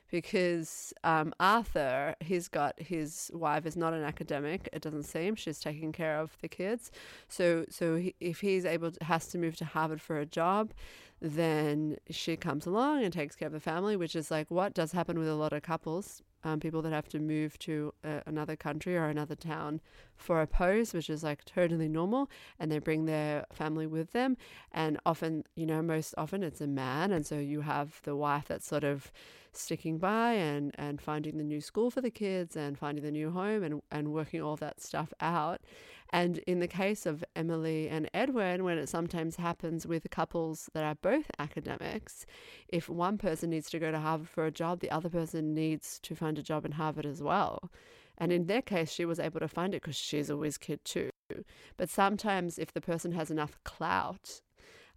because 0.10 0.94
um, 1.04 1.32
Arthur, 1.40 2.16
he's 2.20 2.48
got 2.48 2.80
his 2.82 3.30
wife 3.34 3.68
is 3.68 3.78
not 3.78 3.94
an 3.94 4.04
academic. 4.04 4.68
It 4.74 4.82
doesn't 4.82 5.04
seem 5.04 5.36
she's 5.36 5.60
taking 5.60 5.92
care 5.92 6.20
of 6.20 6.36
the 6.42 6.48
kids, 6.48 6.92
so 7.30 7.66
so 7.70 7.98
he, 7.98 8.16
if 8.20 8.42
he's 8.42 8.66
able 8.66 8.92
to, 8.92 9.04
has 9.04 9.28
to 9.28 9.38
move 9.38 9.56
to 9.58 9.66
Harvard 9.66 10.02
for 10.02 10.20
a 10.20 10.26
job, 10.26 10.74
then 11.22 11.98
she 12.10 12.36
comes 12.36 12.66
along 12.66 13.04
and 13.04 13.14
takes 13.14 13.36
care 13.36 13.48
of 13.48 13.54
the 13.54 13.60
family, 13.60 13.96
which 13.96 14.16
is 14.16 14.32
like 14.32 14.50
what 14.50 14.74
does 14.74 14.92
happen 14.92 15.20
with 15.20 15.28
a 15.28 15.36
lot 15.36 15.54
of 15.54 15.62
couples. 15.62 16.24
Um, 16.44 16.60
people 16.60 16.82
that 16.82 16.92
have 16.92 17.08
to 17.10 17.20
move 17.20 17.58
to 17.60 17.94
uh, 18.04 18.20
another 18.26 18.56
country 18.56 18.98
or 18.98 19.06
another 19.06 19.36
town 19.36 19.80
for 20.16 20.42
a 20.42 20.48
post, 20.48 20.94
which 20.94 21.10
is 21.10 21.24
like 21.24 21.46
totally 21.46 21.88
normal, 21.88 22.30
and 22.60 22.72
they 22.72 22.80
bring 22.80 23.06
their 23.06 23.46
family 23.52 23.88
with 23.88 24.12
them. 24.12 24.36
And 24.72 25.00
often, 25.06 25.46
you 25.56 25.66
know, 25.66 25.82
most 25.82 26.14
often 26.18 26.44
it's 26.44 26.62
a 26.62 26.68
man, 26.68 27.12
and 27.12 27.26
so 27.26 27.38
you 27.38 27.62
have 27.62 28.02
the 28.04 28.16
wife 28.16 28.46
that's 28.48 28.68
sort 28.68 28.84
of 28.84 29.12
sticking 29.58 29.98
by 29.98 30.34
and, 30.34 30.74
and 30.78 31.02
finding 31.02 31.38
the 31.38 31.44
new 31.44 31.62
school 31.62 31.90
for 31.92 32.02
the 32.02 32.12
kids 32.12 32.56
and 32.56 32.78
finding 32.78 33.04
the 33.04 33.12
new 33.12 33.32
home 33.32 33.64
and, 33.64 33.82
and 33.92 34.14
working 34.14 34.42
all 34.42 34.56
that 34.58 34.82
stuff 34.82 35.14
out. 35.20 35.62
And 36.12 36.38
in 36.40 36.60
the 36.60 36.68
case 36.68 37.08
of 37.08 37.24
Emily 37.36 37.90
and 37.90 38.10
Edwin, 38.14 38.64
when 38.64 38.78
it 38.78 38.88
sometimes 38.88 39.38
happens 39.38 39.88
with 39.88 40.10
couples 40.12 40.70
that 40.74 40.84
are 40.84 40.96
both 40.96 41.26
academics, 41.40 42.28
if 42.68 42.88
one 42.88 43.18
person 43.18 43.50
needs 43.50 43.70
to 43.72 43.80
go 43.80 43.92
to 43.92 44.00
Harvard 44.00 44.30
for 44.30 44.46
a 44.46 44.52
job, 44.52 44.80
the 44.80 44.92
other 44.92 45.10
person 45.10 45.56
needs 45.56 46.00
to 46.04 46.16
find 46.16 46.38
a 46.38 46.44
job 46.44 46.66
in 46.66 46.74
Harvard 46.74 47.08
as 47.08 47.24
well. 47.24 47.72
And 48.18 48.32
in 48.32 48.46
their 48.46 48.62
case, 48.62 48.92
she 48.92 49.06
was 49.06 49.20
able 49.20 49.40
to 49.40 49.48
find 49.48 49.74
it 49.74 49.82
because 49.82 49.96
she's 49.96 50.30
a 50.30 50.38
whiz 50.38 50.60
kid 50.60 50.86
too. 50.86 51.10
But 51.78 51.90
sometimes, 51.90 52.60
if 52.60 52.72
the 52.74 52.82
person 52.82 53.14
has 53.14 53.32
enough 53.32 53.58
clout 53.64 54.42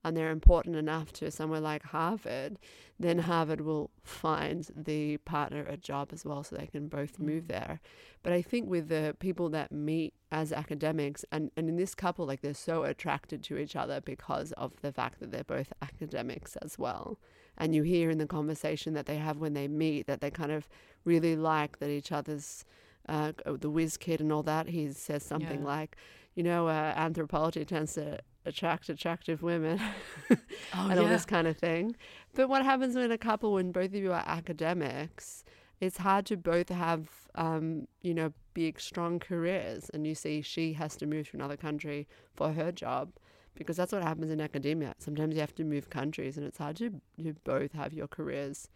and 0.06 0.16
they're 0.16 0.30
important 0.30 0.76
enough 0.76 1.12
to 1.12 1.30
somewhere 1.32 1.60
like 1.60 1.82
Harvard, 1.82 2.58
then 2.98 3.18
Harvard 3.18 3.60
will 3.60 3.90
find 4.04 4.68
the 4.76 5.16
partner 5.18 5.64
a 5.68 5.76
job 5.76 6.10
as 6.12 6.24
well 6.24 6.44
so 6.44 6.54
they 6.54 6.68
can 6.68 6.86
both 6.88 7.18
move 7.18 7.48
there. 7.48 7.80
But 8.22 8.32
I 8.32 8.40
think 8.40 8.70
with 8.70 8.88
the 8.88 9.16
people 9.18 9.48
that 9.50 9.72
meet 9.72 10.14
as 10.30 10.52
academics, 10.52 11.24
and, 11.32 11.50
and 11.56 11.68
in 11.68 11.76
this 11.76 11.94
couple, 11.94 12.24
like 12.24 12.40
they're 12.40 12.54
so 12.54 12.84
attracted 12.84 13.42
to 13.44 13.58
each 13.58 13.74
other 13.74 14.00
because 14.00 14.52
of 14.52 14.72
the 14.80 14.92
fact 14.92 15.18
that 15.20 15.32
they're 15.32 15.44
both 15.44 15.72
academics 15.82 16.54
as 16.56 16.78
well. 16.78 17.18
And 17.58 17.74
you 17.74 17.82
hear 17.82 18.08
in 18.10 18.18
the 18.18 18.26
conversation 18.26 18.94
that 18.94 19.06
they 19.06 19.16
have 19.16 19.38
when 19.38 19.54
they 19.54 19.66
meet 19.66 20.06
that 20.06 20.20
they 20.20 20.30
kind 20.30 20.52
of 20.52 20.68
really 21.04 21.34
like 21.36 21.78
that 21.80 21.90
each 21.90 22.12
other's 22.12 22.64
uh, 23.08 23.32
the 23.46 23.70
whiz 23.70 23.96
kid 23.96 24.20
and 24.20 24.32
all 24.32 24.42
that. 24.44 24.68
He 24.68 24.92
says 24.92 25.22
something 25.24 25.60
Yeah. 25.62 25.66
like, 25.66 25.96
you 26.36 26.42
know, 26.42 26.68
uh, 26.68 26.92
anthropology 26.96 27.64
tends 27.64 27.94
to 27.94 28.18
attract 28.46 28.88
attractive 28.88 29.42
women 29.42 29.80
Oh, 30.30 30.88
and 30.90 30.98
all 30.98 31.06
this 31.06 31.24
kind 31.24 31.46
of 31.46 31.56
thing. 31.56 31.96
But 32.34 32.48
what 32.48 32.64
happens 32.64 32.94
when 32.94 33.10
a 33.10 33.18
couple, 33.18 33.52
when 33.54 33.72
both 33.72 33.86
of 33.86 33.94
you 33.94 34.12
are 34.12 34.24
academics, 34.26 35.44
it's 35.80 35.98
hard 35.98 36.26
to 36.26 36.36
both 36.36 36.68
have, 36.68 37.08
um, 37.34 37.86
you 38.02 38.14
know, 38.14 38.32
big, 38.54 38.80
strong 38.80 39.18
careers. 39.18 39.90
And 39.92 40.06
you 40.06 40.14
see, 40.14 40.40
she 40.42 40.72
has 40.74 40.96
to 40.96 41.06
move 41.06 41.30
to 41.30 41.36
another 41.36 41.56
country 41.56 42.08
for 42.34 42.52
her 42.52 42.72
job 42.72 43.12
because 43.54 43.76
that's 43.76 43.92
what 43.92 44.02
happens 44.02 44.30
in 44.30 44.40
academia. 44.40 44.94
Sometimes 44.98 45.34
you 45.34 45.40
have 45.40 45.54
to 45.56 45.64
move 45.64 45.88
countries, 45.90 46.36
and 46.36 46.46
it's 46.46 46.58
hard 46.58 46.76
to, 46.76 47.00
to 47.22 47.34
both 47.44 47.72
have 47.72 47.92
your 47.92 48.06
careers 48.08 48.68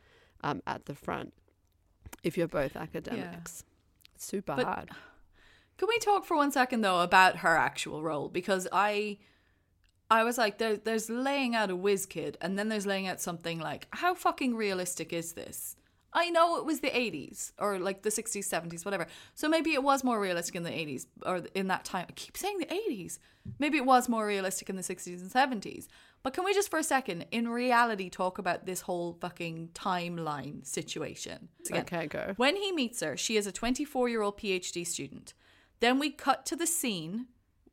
um, 0.42 0.62
at 0.66 0.86
the 0.86 0.94
front 0.94 1.32
if 2.22 2.36
you're 2.36 2.48
both 2.48 2.76
academics. 2.76 3.64
It's 4.14 4.24
super 4.26 4.56
But- 4.56 4.64
hard. 4.66 4.90
Can 5.78 5.88
we 5.88 5.98
talk 5.98 6.26
for 6.26 6.36
one 6.36 6.52
second 6.52 6.82
though 6.82 7.00
about 7.00 7.36
her 7.38 7.56
actual 7.56 8.02
role? 8.02 8.28
Because 8.28 8.68
I 8.70 9.16
I 10.10 10.24
was 10.24 10.36
like, 10.38 10.58
there, 10.58 10.76
there's 10.76 11.08
laying 11.08 11.54
out 11.54 11.70
a 11.70 11.76
whiz 11.76 12.04
kid, 12.06 12.36
and 12.40 12.58
then 12.58 12.68
there's 12.68 12.86
laying 12.86 13.06
out 13.06 13.20
something 13.20 13.60
like, 13.60 13.86
how 13.92 14.14
fucking 14.14 14.56
realistic 14.56 15.12
is 15.12 15.32
this? 15.34 15.76
I 16.12 16.28
know 16.30 16.56
it 16.56 16.64
was 16.64 16.80
the 16.80 16.90
80s 16.90 17.52
or 17.58 17.78
like 17.78 18.02
the 18.02 18.10
60s, 18.10 18.38
70s, 18.48 18.84
whatever. 18.84 19.06
So 19.36 19.48
maybe 19.48 19.74
it 19.74 19.82
was 19.84 20.02
more 20.02 20.18
realistic 20.18 20.56
in 20.56 20.64
the 20.64 20.70
80s 20.70 21.06
or 21.24 21.42
in 21.54 21.68
that 21.68 21.84
time. 21.84 22.06
I 22.08 22.12
keep 22.12 22.36
saying 22.36 22.58
the 22.58 22.66
80s. 22.66 23.20
Maybe 23.60 23.76
it 23.76 23.86
was 23.86 24.08
more 24.08 24.26
realistic 24.26 24.68
in 24.68 24.74
the 24.74 24.82
60s 24.82 25.20
and 25.20 25.30
70s. 25.62 25.86
But 26.24 26.34
can 26.34 26.44
we 26.44 26.52
just 26.52 26.68
for 26.68 26.80
a 26.80 26.82
second, 26.82 27.26
in 27.30 27.48
reality, 27.48 28.10
talk 28.10 28.38
about 28.38 28.66
this 28.66 28.80
whole 28.80 29.16
fucking 29.20 29.70
timeline 29.72 30.66
situation? 30.66 31.48
Again, 31.68 31.82
Okay, 31.82 32.06
go. 32.08 32.34
when 32.36 32.56
he 32.56 32.72
meets 32.72 33.00
her, 33.00 33.16
she 33.16 33.36
is 33.36 33.46
a 33.46 33.52
24 33.52 34.08
year 34.08 34.22
old 34.22 34.36
PhD 34.36 34.84
student. 34.84 35.32
Then 35.78 36.00
we 36.00 36.10
cut 36.10 36.44
to 36.46 36.56
the 36.56 36.66
scene. 36.66 37.26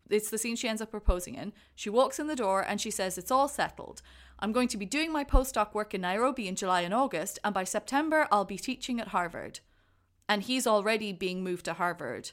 It's 0.10 0.30
the 0.30 0.38
scene 0.38 0.56
she 0.56 0.67
ends 0.67 0.82
up 0.82 0.91
proposing 0.91 1.36
in. 1.36 1.54
She 1.76 1.89
walks 1.89 2.20
in 2.20 2.28
the 2.28 2.36
door 2.36 2.62
and 2.62 2.80
she 2.80 2.91
says, 2.91 3.17
It's 3.17 3.32
all 3.32 3.48
settled. 3.48 4.02
I'm 4.39 4.52
going 4.52 4.67
to 4.70 4.78
be 4.78 4.86
doing 4.86 5.12
my 5.12 5.24
postdoc 5.24 5.74
work 5.74 5.93
in 5.93 6.02
Nairobi 6.02 6.48
in 6.48 6.56
July 6.56 6.82
and 6.82 6.93
August, 6.93 7.39
and 7.43 7.54
by 7.54 7.63
September, 7.63 8.28
I'll 8.32 8.46
be 8.46 8.58
teaching 8.58 9.00
at 9.00 9.10
Harvard. 9.10 9.60
And 10.30 10.43
he's 10.43 10.67
already 10.67 11.12
being 11.12 11.43
moved 11.43 11.65
to 11.65 11.74
Harvard. 11.74 12.32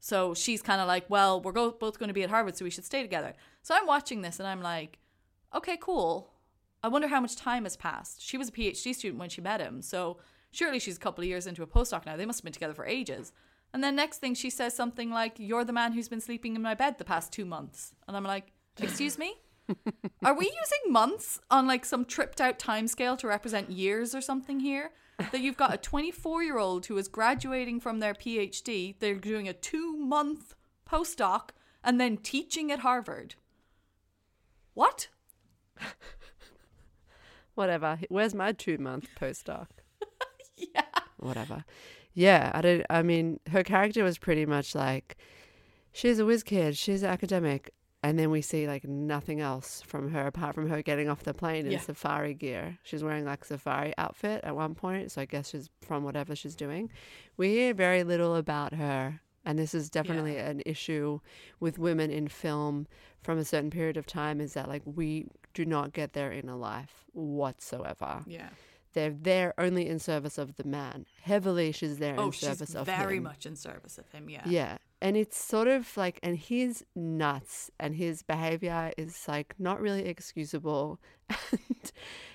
So 0.00 0.34
she's 0.34 0.62
kind 0.62 0.80
of 0.80 0.86
like, 0.86 1.08
Well, 1.08 1.40
we're 1.40 1.52
both 1.52 1.98
going 1.98 2.08
to 2.08 2.14
be 2.14 2.22
at 2.22 2.30
Harvard, 2.30 2.56
so 2.56 2.64
we 2.64 2.70
should 2.70 2.84
stay 2.84 3.02
together. 3.02 3.34
So 3.62 3.74
I'm 3.74 3.86
watching 3.86 4.22
this 4.22 4.38
and 4.38 4.46
I'm 4.46 4.62
like, 4.62 4.98
Okay, 5.54 5.78
cool. 5.80 6.32
I 6.82 6.88
wonder 6.88 7.08
how 7.08 7.20
much 7.20 7.36
time 7.36 7.64
has 7.64 7.76
passed. 7.76 8.20
She 8.20 8.36
was 8.36 8.50
a 8.50 8.52
PhD 8.52 8.94
student 8.94 9.18
when 9.18 9.30
she 9.30 9.40
met 9.40 9.60
him, 9.60 9.80
so 9.80 10.18
surely 10.50 10.78
she's 10.78 10.98
a 10.98 11.00
couple 11.00 11.22
of 11.22 11.28
years 11.28 11.46
into 11.46 11.62
a 11.62 11.66
postdoc 11.66 12.04
now. 12.04 12.16
They 12.16 12.26
must 12.26 12.40
have 12.40 12.44
been 12.44 12.52
together 12.52 12.74
for 12.74 12.84
ages. 12.84 13.32
And 13.74 13.82
then 13.82 13.96
next 13.96 14.18
thing 14.18 14.34
she 14.34 14.50
says 14.50 14.74
something 14.74 15.10
like, 15.10 15.34
You're 15.36 15.64
the 15.64 15.72
man 15.72 15.92
who's 15.92 16.08
been 16.08 16.20
sleeping 16.20 16.54
in 16.54 16.62
my 16.62 16.74
bed 16.74 16.96
the 16.96 17.04
past 17.04 17.32
two 17.32 17.44
months. 17.44 17.92
And 18.06 18.16
I'm 18.16 18.22
like, 18.22 18.52
Excuse 18.80 19.18
me? 19.18 19.34
Are 20.24 20.36
we 20.36 20.46
using 20.46 20.92
months 20.92 21.40
on 21.50 21.66
like 21.66 21.84
some 21.84 22.04
tripped 22.04 22.40
out 22.40 22.58
timescale 22.58 23.18
to 23.18 23.26
represent 23.26 23.70
years 23.70 24.14
or 24.14 24.20
something 24.20 24.60
here? 24.60 24.92
That 25.18 25.40
you've 25.40 25.56
got 25.56 25.74
a 25.74 25.76
24 25.76 26.44
year 26.44 26.58
old 26.58 26.86
who 26.86 26.96
is 26.96 27.08
graduating 27.08 27.80
from 27.80 27.98
their 27.98 28.14
PhD, 28.14 28.94
they're 29.00 29.14
doing 29.16 29.48
a 29.48 29.52
two 29.52 29.96
month 29.96 30.54
postdoc, 30.88 31.50
and 31.82 32.00
then 32.00 32.16
teaching 32.16 32.70
at 32.70 32.80
Harvard. 32.80 33.34
What? 34.74 35.08
Whatever. 37.54 37.98
Where's 38.08 38.34
my 38.34 38.52
two 38.52 38.78
month 38.78 39.08
postdoc? 39.20 39.66
Yeah. 40.56 40.82
Whatever. 41.18 41.64
Yeah, 42.14 42.50
I 42.54 42.60
don't. 42.60 42.84
I 42.88 43.02
mean, 43.02 43.40
her 43.50 43.62
character 43.62 44.04
was 44.04 44.18
pretty 44.18 44.46
much 44.46 44.74
like 44.74 45.16
she's 45.92 46.18
a 46.18 46.24
whiz 46.24 46.42
kid, 46.42 46.76
she's 46.76 47.02
an 47.02 47.10
academic, 47.10 47.72
and 48.02 48.18
then 48.18 48.30
we 48.30 48.40
see 48.40 48.66
like 48.68 48.84
nothing 48.84 49.40
else 49.40 49.82
from 49.86 50.10
her 50.12 50.26
apart 50.26 50.54
from 50.54 50.68
her 50.68 50.80
getting 50.82 51.08
off 51.08 51.24
the 51.24 51.34
plane 51.34 51.66
in 51.66 51.72
Yeah. 51.72 51.80
safari 51.80 52.34
gear. 52.34 52.78
She's 52.84 53.02
wearing 53.02 53.24
like 53.24 53.44
safari 53.44 53.92
outfit 53.98 54.42
at 54.44 54.54
one 54.54 54.74
point, 54.74 55.10
so 55.12 55.20
I 55.22 55.24
guess 55.24 55.50
she's 55.50 55.68
from 55.80 56.04
whatever 56.04 56.36
she's 56.36 56.54
doing. 56.54 56.90
We 57.36 57.48
hear 57.50 57.74
very 57.74 58.04
little 58.04 58.36
about 58.36 58.74
her, 58.74 59.20
and 59.44 59.58
this 59.58 59.74
is 59.74 59.90
definitely 59.90 60.36
an 60.36 60.62
issue 60.64 61.20
with 61.60 61.78
women 61.78 62.10
in 62.10 62.28
film 62.28 62.86
from 63.22 63.38
a 63.38 63.44
certain 63.44 63.70
period 63.70 63.96
of 63.96 64.06
time. 64.06 64.40
Is 64.40 64.52
that 64.54 64.68
like 64.68 64.82
we 64.84 65.26
do 65.52 65.64
not 65.64 65.92
get 65.92 66.12
their 66.12 66.30
inner 66.32 66.54
life 66.56 67.04
whatsoever. 67.12 68.22
Yeah. 68.26 68.50
They're 68.94 69.10
there 69.10 69.52
only 69.58 69.86
in 69.88 69.98
service 69.98 70.38
of 70.38 70.56
the 70.56 70.64
man. 70.64 71.04
Heavily, 71.22 71.70
she's 71.72 71.98
there 71.98 72.14
Oh, 72.18 72.26
in 72.26 72.32
service 72.32 72.74
of 72.74 72.88
him. 72.88 72.96
very 72.96 73.20
much 73.20 73.44
in 73.44 73.56
service 73.56 73.98
of 73.98 74.10
him. 74.12 74.28
Yeah. 74.30 74.42
Yeah. 74.46 74.78
And 75.02 75.16
it's 75.16 75.36
sort 75.36 75.68
of 75.68 75.94
like, 75.96 76.18
and 76.22 76.36
he's 76.38 76.82
nuts, 76.96 77.70
and 77.78 77.94
his 77.96 78.22
behavior 78.22 78.92
is 78.96 79.26
like 79.28 79.54
not 79.58 79.80
really 79.80 80.06
excusable. 80.06 80.98
And, 81.52 81.92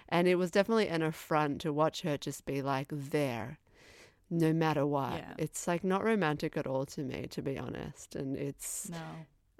and 0.09 0.27
it 0.27 0.35
was 0.35 0.49
definitely 0.51 0.87
an 0.87 1.01
affront 1.03 1.61
to 1.61 1.71
watch 1.71 2.01
her 2.01 2.17
just 2.17 2.45
be 2.45 2.61
like 2.63 2.87
there, 2.91 3.59
no 4.29 4.53
matter 4.53 4.85
what. 4.85 5.13
Yeah. 5.17 5.33
It's 5.37 5.67
like 5.67 5.83
not 5.83 6.03
romantic 6.03 6.57
at 6.57 6.65
all 6.67 6.85
to 6.87 7.01
me, 7.03 7.27
to 7.29 7.41
be 7.43 7.57
honest. 7.59 8.15
And 8.15 8.35
it's, 8.35 8.89
No. 8.89 8.97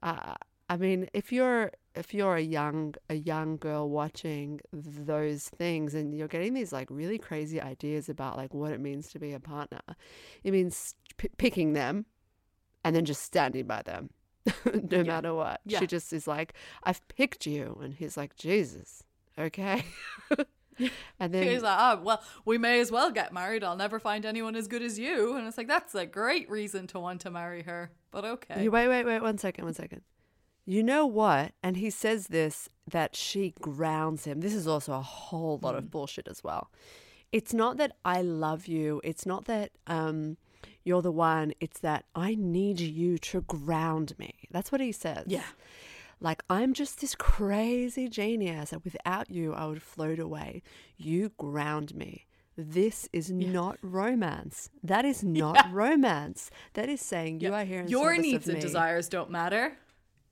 uh, 0.02 0.34
I 0.70 0.78
mean, 0.78 1.10
if 1.14 1.32
you're 1.32 1.72
if 1.96 2.14
you're 2.14 2.36
a 2.36 2.42
young 2.42 2.94
a 3.10 3.16
young 3.16 3.58
girl 3.58 3.90
watching 3.90 4.62
those 4.72 5.50
things 5.50 5.96
and 5.96 6.16
you're 6.16 6.28
getting 6.28 6.54
these 6.54 6.72
like 6.72 6.88
really 6.92 7.18
crazy 7.18 7.60
ideas 7.60 8.08
about 8.08 8.38
like 8.38 8.54
what 8.54 8.72
it 8.72 8.80
means 8.80 9.10
to 9.10 9.20
be 9.20 9.34
a 9.34 9.40
partner, 9.40 9.82
it 10.44 10.52
means 10.52 10.94
p- 11.18 11.30
picking 11.38 11.74
them 11.74 12.06
and 12.84 12.96
then 12.96 13.04
just 13.04 13.24
standing 13.24 13.66
by 13.66 13.82
them, 13.82 14.12
no 14.92 15.04
matter 15.04 15.34
what. 15.34 15.62
Yeah. 15.66 15.80
She 15.80 15.88
just 15.88 16.14
is 16.14 16.28
like, 16.28 16.54
"I've 16.84 17.06
picked 17.08 17.48
you," 17.48 17.80
and 17.82 17.96
he's 17.96 18.16
like, 18.16 18.36
"Jesus, 18.36 19.04
okay." 19.38 19.84
and 21.20 21.34
then 21.34 21.44
He's 21.44 21.62
like, 21.62 21.78
oh, 21.80 22.02
well, 22.02 22.24
we 22.46 22.58
may 22.58 22.80
as 22.80 22.92
well 22.92 23.12
get 23.12 23.34
married. 23.34 23.64
I'll 23.64 23.76
never 23.76 24.00
find 24.00 24.26
anyone 24.26 24.56
as 24.56 24.68
good 24.68 24.82
as 24.82 24.98
you. 24.98 25.36
And 25.36 25.48
it's 25.48 25.58
like, 25.58 25.68
that's 25.68 25.96
a 25.96 26.06
great 26.06 26.50
reason 26.50 26.88
to 26.88 27.00
want 27.00 27.22
to 27.22 27.32
marry 27.32 27.64
her. 27.64 27.92
But 28.12 28.26
okay. 28.26 28.64
You 28.64 28.72
wait, 28.72 28.88
wait, 28.88 29.06
wait, 29.06 29.22
one 29.22 29.38
second, 29.38 29.66
one 29.66 29.74
second. 29.74 30.02
You 30.70 30.84
know 30.84 31.08
what? 31.08 31.54
And 31.64 31.78
he 31.78 31.90
says 31.90 32.28
this 32.28 32.70
that 32.88 33.16
she 33.16 33.56
grounds 33.60 34.26
him. 34.26 34.42
This 34.42 34.54
is 34.54 34.68
also 34.68 34.94
a 34.94 35.02
whole 35.02 35.60
lot 35.64 35.74
of 35.74 35.90
bullshit 35.90 36.28
as 36.28 36.44
well. 36.44 36.70
It's 37.32 37.56
not 37.56 37.78
that 37.78 37.94
I 38.06 38.22
love 38.22 38.68
you. 38.68 39.02
It's 39.04 39.26
not 39.26 39.46
that 39.46 39.72
um, 39.88 40.38
you're 40.84 41.02
the 41.02 41.12
one. 41.12 41.54
It's 41.60 41.80
that 41.80 42.06
I 42.14 42.36
need 42.36 42.80
you 42.80 43.18
to 43.18 43.42
ground 43.42 44.14
me. 44.20 44.36
That's 44.52 44.72
what 44.72 44.80
he 44.80 44.92
says. 44.92 45.24
Yeah. 45.26 45.42
Like, 46.20 46.44
I'm 46.52 46.76
just 46.76 47.02
this 47.02 47.16
crazy 47.16 48.08
genius 48.08 48.70
that 48.70 48.84
without 48.84 49.32
you, 49.32 49.56
I 49.56 49.66
would 49.66 49.82
float 49.82 50.20
away. 50.20 50.62
You 50.98 51.32
ground 51.40 51.96
me. 51.96 52.28
This 52.56 53.10
is 53.12 53.32
not 53.32 53.80
romance. 53.82 54.70
That 54.84 55.04
is 55.04 55.24
not 55.44 55.74
romance. 55.74 56.52
That 56.74 56.90
is 56.90 57.02
saying 57.02 57.40
you 57.40 57.56
are 57.56 57.66
here 57.66 57.82
in 57.82 57.88
your 57.88 58.16
needs 58.18 58.48
and 58.48 58.62
desires 58.62 59.10
don't 59.10 59.32
matter. 59.32 59.76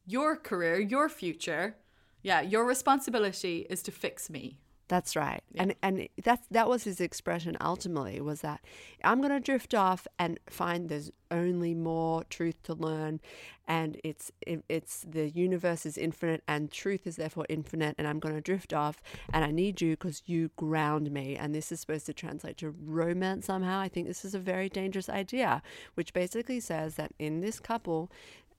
Your 0.08 0.38
career, 0.38 0.80
your 0.80 1.10
future. 1.10 1.76
Yeah, 2.24 2.42
your 2.42 2.66
responsibility 2.66 3.68
is 3.70 3.84
to 3.84 3.92
fix 3.92 4.30
me. 4.30 4.58
That's 4.88 5.18
right. 5.18 5.44
And 5.56 5.76
and 5.84 6.08
that's 6.24 6.48
that 6.50 6.70
was 6.70 6.86
his 6.86 7.02
expression 7.02 7.58
ultimately 7.60 8.22
was 8.22 8.40
that 8.42 8.62
I'm 9.04 9.20
going 9.20 9.34
to 9.34 9.42
drift 9.42 9.74
off 9.74 10.08
and 10.18 10.40
find 10.50 10.88
there's 10.88 11.12
only 11.30 11.74
more 11.74 12.24
truth 12.30 12.64
to 12.64 12.74
learn 12.74 13.20
and 13.68 14.00
it's 14.06 14.32
it, 14.40 14.64
it's 14.70 15.06
the 15.10 15.30
universe 15.30 15.86
is 15.86 15.98
infinite 15.98 16.42
and 16.48 16.72
truth 16.72 17.06
is 17.06 17.18
therefore 17.18 17.46
infinite 17.50 17.96
and 17.98 18.08
I'm 18.08 18.20
going 18.20 18.36
to 18.36 18.40
drift 18.40 18.74
off 18.74 19.02
and 19.34 19.44
I 19.44 19.52
need 19.52 19.82
you 19.82 19.98
cuz 19.98 20.24
you 20.26 20.52
ground 20.56 21.12
me 21.12 21.36
and 21.36 21.54
this 21.54 21.70
is 21.70 21.82
supposed 21.82 22.06
to 22.06 22.14
translate 22.14 22.56
to 22.60 22.70
romance 22.70 23.46
somehow. 23.48 23.82
I 23.82 23.90
think 23.90 24.08
this 24.08 24.24
is 24.24 24.34
a 24.34 24.40
very 24.40 24.70
dangerous 24.70 25.10
idea 25.10 25.62
which 25.96 26.14
basically 26.14 26.62
says 26.62 26.96
that 26.96 27.12
in 27.20 27.42
this 27.42 27.60
couple 27.60 28.10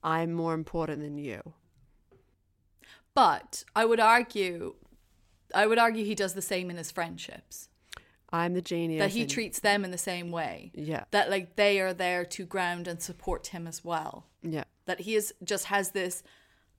I'm 0.03 0.33
more 0.33 0.55
important 0.55 1.01
than 1.03 1.19
you. 1.19 1.55
But 3.15 3.65
I 3.75 3.85
would 3.85 4.01
argue 4.01 4.75
I 5.55 5.67
would 5.67 5.79
argue 5.79 6.05
he 6.05 6.15
does 6.15 6.35
the 6.35 6.43
same 6.43 6.71
in 6.71 6.77
his 6.77 6.91
friendships. 6.91 7.69
I'm 8.31 8.53
the 8.53 8.61
genius. 8.61 9.01
that 9.01 9.11
he 9.13 9.23
and- 9.23 9.31
treats 9.31 9.61
them 9.61 9.85
in 9.85 9.91
the 9.91 9.99
same 9.99 10.31
way. 10.31 10.71
Yeah. 10.75 11.05
That 11.11 11.31
like 11.31 11.57
they 11.57 11.81
are 11.81 11.95
there 11.95 12.25
to 12.27 12.45
ground 12.45 12.87
and 12.87 13.03
support 13.03 13.49
him 13.49 13.67
as 13.67 13.85
well. 13.85 14.27
Yeah. 14.43 14.65
That 14.85 15.01
he 15.01 15.15
is 15.15 15.33
just 15.43 15.67
has 15.67 15.91
this 15.91 16.23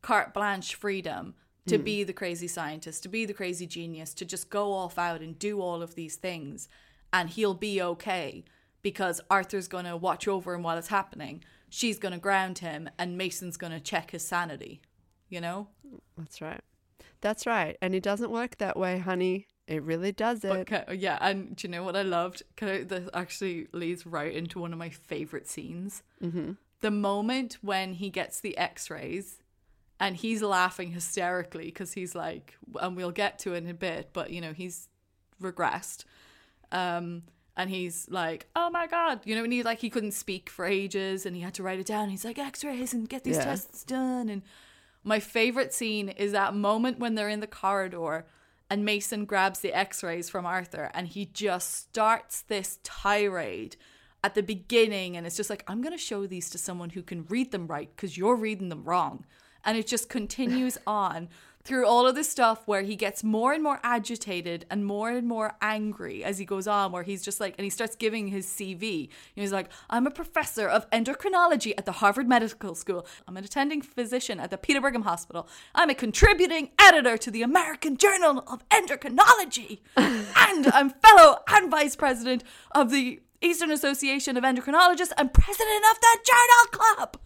carte 0.01 0.33
blanche 0.33 0.75
freedom 0.75 1.33
to 1.65 1.77
mm. 1.77 1.83
be 1.83 2.03
the 2.03 2.13
crazy 2.13 2.47
scientist, 2.47 3.03
to 3.03 3.09
be 3.09 3.25
the 3.25 3.33
crazy 3.33 3.65
genius, 3.65 4.13
to 4.13 4.25
just 4.25 4.49
go 4.49 4.71
off 4.71 4.97
out 4.97 5.21
and 5.21 5.37
do 5.37 5.59
all 5.59 5.81
of 5.81 5.95
these 5.95 6.15
things 6.15 6.69
and 7.11 7.29
he'll 7.29 7.53
be 7.53 7.81
okay 7.81 8.43
because 8.81 9.21
Arthur's 9.29 9.67
going 9.67 9.85
to 9.85 9.97
watch 9.97 10.27
over 10.27 10.53
him 10.53 10.63
while 10.63 10.77
it's 10.77 10.87
happening. 10.87 11.43
She's 11.69 11.99
going 11.99 12.13
to 12.13 12.19
ground 12.19 12.59
him 12.59 12.89
and 12.97 13.17
Mason's 13.17 13.57
going 13.57 13.73
to 13.73 13.79
check 13.79 14.11
his 14.11 14.25
sanity, 14.25 14.81
you 15.29 15.39
know? 15.41 15.67
That's 16.17 16.41
right. 16.41 16.61
That's 17.21 17.45
right. 17.45 17.77
And 17.81 17.93
it 17.93 18.03
doesn't 18.03 18.31
work 18.31 18.57
that 18.57 18.77
way, 18.77 18.99
honey. 18.99 19.47
It 19.67 19.83
really 19.83 20.11
doesn't. 20.11 20.69
Yeah, 20.91 21.19
and 21.21 21.55
do 21.55 21.67
you 21.67 21.71
know 21.71 21.83
what 21.83 21.95
I 21.95 22.01
loved? 22.01 22.41
I, 22.61 22.83
this 22.83 23.07
actually 23.13 23.67
leads 23.71 24.05
right 24.05 24.33
into 24.33 24.59
one 24.59 24.73
of 24.73 24.79
my 24.79 24.89
favorite 24.89 25.47
scenes. 25.47 26.01
Mm-hmm. 26.23 26.53
The 26.81 26.91
moment 26.91 27.57
when 27.61 27.93
he 27.93 28.09
gets 28.09 28.39
the 28.39 28.57
X-rays, 28.57 29.43
and 29.99 30.15
he's 30.15 30.41
laughing 30.41 30.91
hysterically 30.91 31.65
because 31.65 31.93
he's 31.93 32.15
like, 32.15 32.57
and 32.81 32.95
we'll 32.95 33.11
get 33.11 33.37
to 33.39 33.53
it 33.53 33.57
in 33.57 33.69
a 33.69 33.73
bit, 33.73 34.09
but 34.13 34.31
you 34.31 34.41
know 34.41 34.53
he's 34.53 34.87
regressed, 35.41 36.05
um, 36.71 37.23
and 37.59 37.69
he's 37.69 38.07
like, 38.09 38.47
oh 38.55 38.69
my 38.71 38.87
god, 38.87 39.19
you 39.25 39.35
know, 39.35 39.43
and 39.43 39.53
he 39.53 39.61
like 39.61 39.79
he 39.81 39.89
couldn't 39.89 40.13
speak 40.13 40.49
for 40.49 40.65
ages, 40.65 41.25
and 41.25 41.35
he 41.35 41.41
had 41.43 41.53
to 41.55 41.63
write 41.63 41.79
it 41.79 41.85
down. 41.85 42.09
He's 42.09 42.25
like 42.25 42.39
X-rays 42.39 42.93
and 42.93 43.07
get 43.07 43.23
these 43.23 43.35
Yeah. 43.37 43.43
tests 43.45 43.83
done, 43.83 44.29
and 44.29 44.41
my 45.03 45.19
favorite 45.19 45.73
scene 45.73 46.09
is 46.09 46.31
that 46.31 46.55
moment 46.55 46.99
when 46.99 47.15
they're 47.15 47.29
in 47.29 47.39
the 47.39 47.47
corridor 47.47 48.25
and 48.69 48.85
Mason 48.85 49.25
grabs 49.25 49.59
the 49.61 49.73
x 49.73 50.03
rays 50.03 50.29
from 50.29 50.45
Arthur 50.45 50.91
and 50.93 51.07
he 51.07 51.25
just 51.25 51.73
starts 51.73 52.41
this 52.41 52.79
tirade 52.83 53.77
at 54.23 54.35
the 54.35 54.43
beginning. 54.43 55.15
And 55.17 55.25
it's 55.25 55.37
just 55.37 55.49
like, 55.49 55.63
I'm 55.67 55.81
going 55.81 55.93
to 55.97 55.97
show 55.97 56.27
these 56.27 56.49
to 56.51 56.57
someone 56.57 56.91
who 56.91 57.01
can 57.01 57.25
read 57.29 57.51
them 57.51 57.65
right 57.65 57.89
because 57.95 58.17
you're 58.17 58.35
reading 58.35 58.69
them 58.69 58.83
wrong. 58.83 59.25
And 59.65 59.77
it 59.77 59.87
just 59.87 60.09
continues 60.09 60.77
on 60.85 61.29
through 61.63 61.85
all 61.85 62.07
of 62.07 62.15
this 62.15 62.29
stuff 62.29 62.63
where 62.65 62.83
he 62.83 62.95
gets 62.95 63.23
more 63.23 63.53
and 63.53 63.61
more 63.61 63.79
agitated 63.83 64.65
and 64.69 64.85
more 64.85 65.09
and 65.09 65.27
more 65.27 65.55
angry 65.61 66.23
as 66.23 66.37
he 66.37 66.45
goes 66.45 66.67
on, 66.67 66.91
where 66.91 67.03
he's 67.03 67.23
just 67.23 67.39
like, 67.39 67.55
and 67.57 67.63
he 67.63 67.69
starts 67.69 67.95
giving 67.95 68.29
his 68.29 68.47
CV. 68.47 69.09
He's 69.35 69.51
like, 69.51 69.69
I'm 69.89 70.07
a 70.07 70.11
professor 70.11 70.67
of 70.67 70.89
endocrinology 70.91 71.73
at 71.77 71.85
the 71.85 71.93
Harvard 71.93 72.29
Medical 72.29 72.75
School. 72.75 73.05
I'm 73.27 73.37
an 73.37 73.43
attending 73.43 73.81
physician 73.81 74.39
at 74.39 74.51
the 74.51 74.57
Peter 74.57 74.79
Brigham 74.81 75.03
Hospital. 75.03 75.47
I'm 75.75 75.89
a 75.89 75.95
contributing 75.95 76.69
editor 76.79 77.17
to 77.17 77.31
the 77.31 77.41
American 77.41 77.97
Journal 77.97 78.43
of 78.47 78.67
Endocrinology. 78.69 79.79
and 79.97 80.67
I'm 80.67 80.91
fellow 80.91 81.39
and 81.49 81.69
vice 81.69 81.95
president 81.95 82.43
of 82.71 82.89
the 82.89 83.21
Eastern 83.41 83.71
Association 83.71 84.37
of 84.37 84.43
Endocrinologists 84.43 85.13
and 85.17 85.33
president 85.33 85.83
of 85.91 85.99
the 85.99 86.19
Journal 86.25 86.71
Club. 86.71 87.17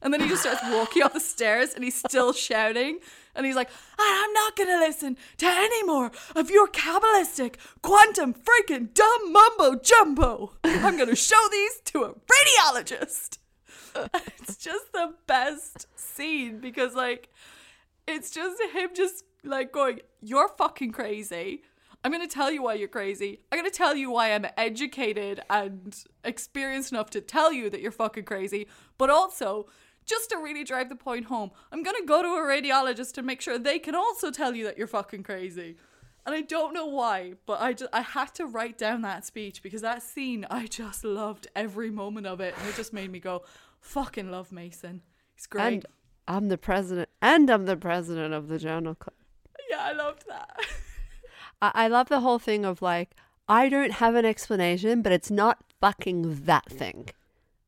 And 0.00 0.14
then 0.14 0.20
he 0.20 0.28
just 0.28 0.42
starts 0.42 0.62
walking 0.70 1.02
up 1.02 1.12
the 1.12 1.20
stairs 1.20 1.74
and 1.74 1.82
he's 1.82 1.96
still 1.96 2.32
shouting. 2.32 2.98
And 3.34 3.46
he's 3.46 3.56
like, 3.56 3.70
I'm 3.98 4.32
not 4.32 4.56
going 4.56 4.68
to 4.68 4.78
listen 4.78 5.16
to 5.38 5.46
any 5.46 5.82
more 5.84 6.10
of 6.34 6.50
your 6.50 6.68
Kabbalistic, 6.68 7.56
quantum, 7.82 8.34
freaking 8.34 8.92
dumb 8.92 9.32
mumbo 9.32 9.76
jumbo. 9.76 10.54
I'm 10.64 10.96
going 10.96 11.08
to 11.08 11.16
show 11.16 11.48
these 11.50 11.80
to 11.86 12.04
a 12.04 12.14
radiologist. 12.14 13.38
it's 14.38 14.56
just 14.56 14.92
the 14.92 15.14
best 15.26 15.86
scene 15.96 16.60
because, 16.60 16.94
like, 16.94 17.28
it's 18.06 18.30
just 18.30 18.60
him 18.72 18.90
just 18.94 19.24
like 19.44 19.72
going, 19.72 20.00
You're 20.20 20.48
fucking 20.48 20.92
crazy. 20.92 21.62
I'm 22.04 22.12
going 22.12 22.26
to 22.26 22.32
tell 22.32 22.50
you 22.50 22.62
why 22.62 22.74
you're 22.74 22.88
crazy. 22.88 23.40
I'm 23.50 23.58
going 23.58 23.70
to 23.70 23.76
tell 23.76 23.96
you 23.96 24.10
why 24.10 24.32
I'm 24.32 24.46
educated 24.56 25.40
and 25.50 25.96
experienced 26.22 26.92
enough 26.92 27.10
to 27.10 27.20
tell 27.20 27.52
you 27.52 27.68
that 27.70 27.80
you're 27.80 27.90
fucking 27.90 28.24
crazy, 28.24 28.68
but 28.98 29.10
also 29.10 29.66
just 30.08 30.30
to 30.30 30.36
really 30.38 30.64
drive 30.64 30.88
the 30.88 30.96
point 30.96 31.26
home, 31.26 31.50
I'm 31.70 31.82
gonna 31.82 32.04
go 32.04 32.22
to 32.22 32.28
a 32.28 32.40
radiologist 32.40 33.12
to 33.14 33.22
make 33.22 33.40
sure 33.40 33.58
they 33.58 33.78
can 33.78 33.94
also 33.94 34.30
tell 34.30 34.54
you 34.54 34.64
that 34.64 34.78
you're 34.78 34.86
fucking 34.86 35.22
crazy. 35.22 35.76
And 36.26 36.34
I 36.34 36.42
don't 36.42 36.74
know 36.74 36.86
why, 36.86 37.34
but 37.46 37.60
I 37.60 37.72
just 37.72 37.90
I 37.92 38.00
had 38.02 38.34
to 38.34 38.46
write 38.46 38.76
down 38.76 39.02
that 39.02 39.24
speech 39.24 39.62
because 39.62 39.82
that 39.82 40.02
scene 40.02 40.46
I 40.50 40.66
just 40.66 41.04
loved 41.04 41.46
every 41.54 41.90
moment 41.90 42.26
of 42.26 42.40
it, 42.40 42.54
and 42.58 42.68
it 42.68 42.74
just 42.74 42.92
made 42.92 43.10
me 43.10 43.20
go, 43.20 43.44
"Fucking 43.80 44.30
love 44.30 44.52
Mason. 44.52 45.02
He's 45.34 45.46
great." 45.46 45.66
And 45.66 45.86
I'm 46.26 46.48
the 46.48 46.58
president, 46.58 47.08
and 47.22 47.48
I'm 47.48 47.64
the 47.64 47.76
president 47.76 48.34
of 48.34 48.48
the 48.48 48.58
Journal 48.58 48.94
Club. 48.94 49.14
yeah, 49.70 49.78
I 49.80 49.92
loved 49.92 50.24
that. 50.28 50.58
I, 51.62 51.70
I 51.74 51.88
love 51.88 52.08
the 52.10 52.20
whole 52.20 52.38
thing 52.38 52.64
of 52.66 52.82
like, 52.82 53.14
I 53.48 53.70
don't 53.70 53.92
have 53.92 54.14
an 54.14 54.26
explanation, 54.26 55.00
but 55.00 55.12
it's 55.12 55.30
not 55.30 55.64
fucking 55.80 56.44
that 56.44 56.66
thing. 56.70 57.08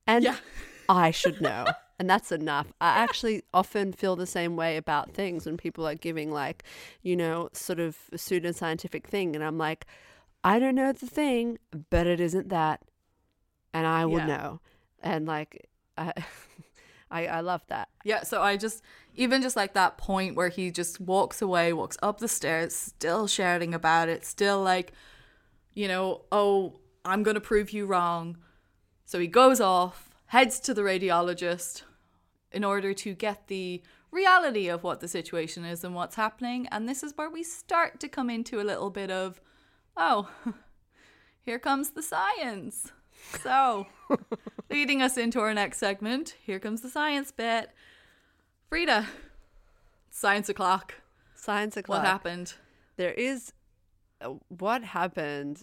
And 0.07 0.25
Yeah. 0.25 0.37
I 0.89 1.11
should 1.11 1.41
know. 1.41 1.67
And 2.01 2.09
that's 2.09 2.33
enough. 2.33 2.73
I 2.81 2.99
actually 3.01 3.43
often 3.53 3.93
feel 3.93 4.17
the 4.17 4.27
same 4.27 4.57
way 4.57 4.79
about 4.79 5.13
things 5.13 5.45
when 5.45 5.59
people 5.59 5.87
are 5.87 5.95
giving, 5.95 6.33
like, 6.33 6.65
you 7.03 7.15
know, 7.15 7.51
sort 7.53 7.79
of 7.79 7.99
a 8.11 8.17
pseudoscientific 8.17 9.05
thing. 9.05 9.37
And 9.37 9.45
I'm 9.45 9.59
like, 9.59 9.85
I 10.43 10.59
don't 10.59 10.75
know 10.77 10.93
the 10.93 11.07
thing, 11.07 11.59
but 11.91 12.07
it 12.07 12.19
isn't 12.19 12.49
that. 12.49 12.81
And 13.75 13.87
I 13.87 14.07
will 14.07 14.17
Yeah. 14.17 14.27
know. 14.27 14.61
And 15.03 15.27
like, 15.27 15.69
I, 15.99 16.15
I, 17.11 17.27
I 17.27 17.41
love 17.41 17.61
that. 17.67 17.91
Yeah, 18.03 18.23
so 18.23 18.41
I 18.41 18.57
just 18.57 18.83
even 19.15 19.43
just 19.43 19.55
like 19.55 19.75
that 19.75 19.99
point 19.99 20.37
where 20.37 20.49
he 20.49 20.71
just 20.71 21.03
walks 21.03 21.43
away, 21.43 21.71
walks 21.75 21.99
up 22.03 22.19
the 22.19 22.29
stairs, 22.29 22.75
still 22.75 23.27
shouting 23.27 23.75
about 23.75 24.09
it, 24.09 24.25
still 24.25 24.63
like, 24.63 24.95
you 25.75 25.87
know, 25.87 26.23
oh, 26.33 26.81
I'm 27.05 27.23
gonna 27.23 27.41
prove 27.41 27.73
you 27.75 27.85
wrong. 27.85 28.39
So 29.05 29.19
he 29.19 29.27
goes 29.27 29.61
off, 29.61 30.09
heads 30.29 30.61
to 30.61 30.73
the 30.73 30.81
radiologist 30.81 31.83
in 32.53 32.65
order 32.65 32.93
to 32.93 33.15
get 33.15 33.47
the 33.47 33.83
reality 34.11 34.69
of 34.69 34.83
what 34.83 35.01
the 35.01 35.09
situation 35.09 35.65
is 35.65 35.85
and 35.85 35.95
what's 35.95 36.17
happening. 36.17 36.67
And 36.71 36.89
this 36.89 37.03
is 37.03 37.17
where 37.17 37.31
we 37.31 37.43
start 37.43 38.01
to 38.01 38.09
come 38.09 38.29
into 38.29 38.61
a 38.61 38.65
little 38.65 38.91
bit 38.91 39.11
of, 39.11 39.41
oh, 39.97 40.31
here 41.43 41.59
comes 41.59 41.91
the 41.91 42.03
science. 42.03 42.93
So, 43.43 43.87
leading 44.71 45.03
us 45.03 45.17
into 45.17 45.41
our 45.41 45.55
next 45.55 45.79
segment, 45.79 46.37
here 46.43 46.59
comes 46.59 46.81
the 46.81 46.89
science 46.89 47.31
bit. 47.31 47.71
Frida, 48.69 49.07
science 50.11 50.49
o'clock. 50.49 50.95
Science 51.35 51.77
o'clock. 51.77 52.03
What 52.03 52.07
happened? 52.07 52.55
There 52.97 53.13
is 53.13 53.53
uh, 54.21 54.35
what 54.49 54.83
happened. 54.85 55.63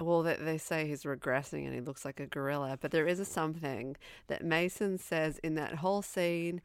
Well, 0.00 0.22
they, 0.22 0.36
they 0.36 0.58
say 0.58 0.86
he's 0.86 1.04
regressing 1.04 1.64
and 1.64 1.74
he 1.74 1.80
looks 1.80 2.04
like 2.04 2.20
a 2.20 2.26
gorilla, 2.26 2.78
but 2.80 2.90
there 2.90 3.06
is 3.06 3.18
a 3.18 3.24
something 3.24 3.96
that 4.26 4.44
Mason 4.44 4.98
says 4.98 5.38
in 5.38 5.54
that 5.54 5.76
whole 5.76 6.02
scene 6.02 6.60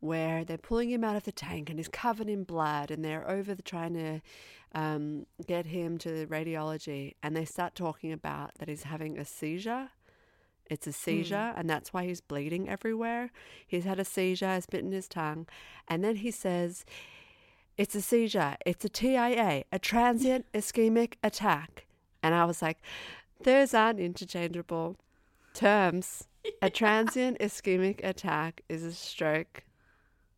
where 0.00 0.44
they're 0.44 0.58
pulling 0.58 0.90
him 0.90 1.02
out 1.02 1.16
of 1.16 1.24
the 1.24 1.32
tank 1.32 1.68
and 1.68 1.78
he's 1.78 1.88
covered 1.88 2.28
in 2.28 2.44
blood 2.44 2.90
and 2.90 3.04
they're 3.04 3.28
over 3.28 3.54
the 3.54 3.62
trying 3.62 3.94
to 3.94 4.20
um, 4.72 5.26
get 5.46 5.66
him 5.66 5.98
to 5.98 6.26
radiology 6.26 7.14
and 7.22 7.34
they 7.34 7.44
start 7.44 7.74
talking 7.74 8.12
about 8.12 8.52
that 8.58 8.68
he's 8.68 8.84
having 8.84 9.18
a 9.18 9.24
seizure. 9.24 9.90
It's 10.68 10.86
a 10.88 10.92
seizure, 10.92 11.54
and 11.56 11.70
that's 11.70 11.92
why 11.92 12.06
he's 12.06 12.20
bleeding 12.20 12.68
everywhere. 12.68 13.30
He's 13.64 13.84
had 13.84 14.00
a 14.00 14.04
seizure, 14.04 14.46
has 14.46 14.66
bitten 14.66 14.90
his 14.90 15.06
tongue, 15.06 15.46
and 15.86 16.02
then 16.02 16.16
he 16.16 16.32
says, 16.32 16.84
it's 17.76 17.94
a 17.94 18.00
seizure. 18.00 18.56
It's 18.64 18.84
a 18.84 18.88
TIA, 18.88 19.64
a 19.70 19.78
transient 19.78 20.46
ischemic 20.52 21.14
attack. 21.22 21.86
And 22.26 22.34
I 22.34 22.44
was 22.44 22.60
like, 22.60 22.78
those 23.44 23.72
aren't 23.72 24.00
interchangeable 24.00 24.96
terms. 25.54 26.26
A 26.60 26.68
transient 26.82 27.38
ischemic 27.38 28.02
attack 28.04 28.62
is 28.68 28.82
a 28.82 28.92
stroke, 28.92 29.62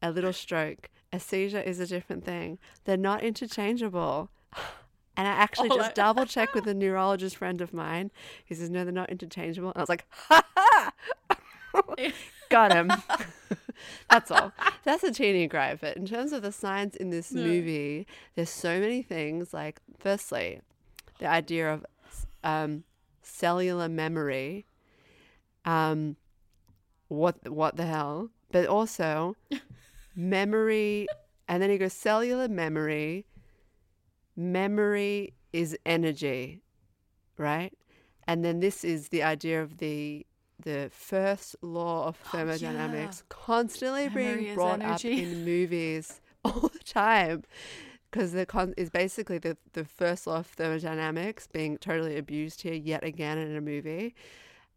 a 0.03 0.11
little 0.11 0.34
stroke. 0.34 0.91
A 1.14 1.18
seizure 1.18 1.61
is 1.62 1.80
a 1.80 1.86
different 1.86 2.24
thing. 2.26 2.59
They're 2.84 2.99
not 2.99 3.22
interchangeable. 3.22 4.28
And 5.16 5.26
I 5.26 5.32
actually 5.32 5.70
Oh, 5.72 5.76
just 5.78 5.91
I- 5.91 5.93
double 6.05 6.26
checked 6.26 6.55
with 6.55 6.68
a 6.68 6.74
neurologist 6.74 7.39
friend 7.39 7.61
of 7.61 7.72
mine. 7.74 8.12
He 8.45 8.55
says, 8.55 8.70
no, 8.70 8.84
they're 8.84 8.93
not 8.93 9.11
interchangeable. 9.11 9.70
And 9.70 9.78
I 9.78 9.80
was 9.82 9.89
like, 9.89 10.05
ha 10.11 10.45
ha! 10.57 10.93
Got 12.51 12.72
him. 12.72 12.93
That's 14.09 14.30
all. 14.30 14.53
That's 14.84 15.03
a 15.03 15.11
teeny 15.11 15.49
cry. 15.49 15.74
But 15.74 15.97
in 15.97 16.07
terms 16.07 16.32
of 16.32 16.43
the 16.43 16.53
science 16.53 16.95
in 16.95 17.11
this 17.11 17.32
movie, 17.32 18.07
there's 18.36 18.49
so 18.49 18.78
many 18.78 19.03
things. 19.03 19.53
Like, 19.53 19.80
firstly, 19.99 20.61
the 21.19 21.27
idea 21.27 21.73
of 21.73 21.85
um, 22.45 22.85
cellular 23.23 23.89
memory. 23.89 24.66
Um, 25.64 26.16
what 27.09 27.49
what 27.49 27.77
the 27.77 27.87
hell? 27.87 28.31
But 28.51 28.66
also 28.66 29.37
memory, 30.16 31.07
and 31.47 31.62
then 31.62 31.71
he 31.71 31.79
goes 31.79 31.93
cellular 31.93 32.49
memory. 32.49 33.27
Memory 34.37 35.35
is 35.53 35.77
energy, 35.85 36.62
right? 37.37 37.73
And 38.27 38.45
then 38.45 38.61
this 38.61 38.85
is 38.85 39.09
the 39.09 39.23
idea 39.23 39.62
of 39.62 39.79
the 39.79 40.25
the 40.62 40.91
first 40.93 41.55
law 41.62 42.09
of 42.09 42.16
thermodynamics 42.16 43.23
constantly 43.29 44.07
Oh, 44.07 44.11
Memory 44.11 44.43
being 44.43 44.55
brought 44.55 44.83
up 44.83 45.05
in 45.05 45.45
movies 45.45 46.21
all 46.45 46.69
the 46.69 46.81
time 46.81 47.45
because 48.11 48.33
the 48.33 48.47
con 48.47 48.75
is 48.77 48.91
basically 48.91 49.39
the 49.39 49.57
the 49.73 49.85
first 49.85 50.27
law 50.27 50.39
of 50.39 50.47
thermodynamics 50.47 51.47
being 51.47 51.79
totally 51.79 52.17
abused 52.17 52.63
here 52.63 52.75
yet 52.75 53.05
again 53.05 53.39
in 53.39 53.57
a 53.57 53.61
movie. 53.61 54.15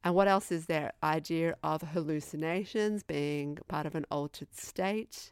And 0.03 0.15
what 0.15 0.27
else 0.27 0.51
is 0.51 0.65
there? 0.65 0.93
Idea 1.03 1.55
of 1.63 1.81
hallucinations 1.81 3.03
being 3.03 3.59
part 3.67 3.85
of 3.85 3.93
an 3.95 4.05
altered 4.09 4.55
state, 4.55 5.31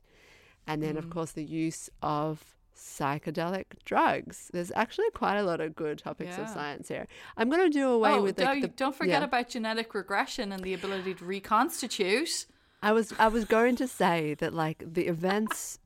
and 0.67 0.83
then 0.83 0.95
Mm. 0.95 0.99
of 0.99 1.09
course 1.09 1.31
the 1.31 1.43
use 1.43 1.89
of 2.03 2.55
psychedelic 2.75 3.65
drugs. 3.83 4.49
There's 4.53 4.71
actually 4.75 5.09
quite 5.11 5.37
a 5.37 5.43
lot 5.43 5.59
of 5.59 5.75
good 5.75 5.99
topics 5.99 6.37
of 6.37 6.47
science 6.47 6.87
here. 6.87 7.07
I'm 7.35 7.49
going 7.49 7.69
to 7.69 7.69
do 7.69 7.89
away 7.89 8.11
oh, 8.11 8.21
with 8.21 8.37
don't, 8.37 8.61
the 8.61 8.69
don't 8.69 8.95
forget 8.95 9.21
yeah. 9.21 9.25
about 9.25 9.49
genetic 9.49 9.93
regression 9.93 10.51
and 10.51 10.63
the 10.63 10.73
ability 10.73 11.15
to 11.15 11.25
reconstitute. 11.25 12.45
I 12.81 12.93
was 12.93 13.13
I 13.19 13.27
was 13.27 13.43
going 13.45 13.75
to 13.77 13.87
say 13.87 14.33
that 14.35 14.53
like 14.53 14.83
the 14.85 15.07
events 15.07 15.79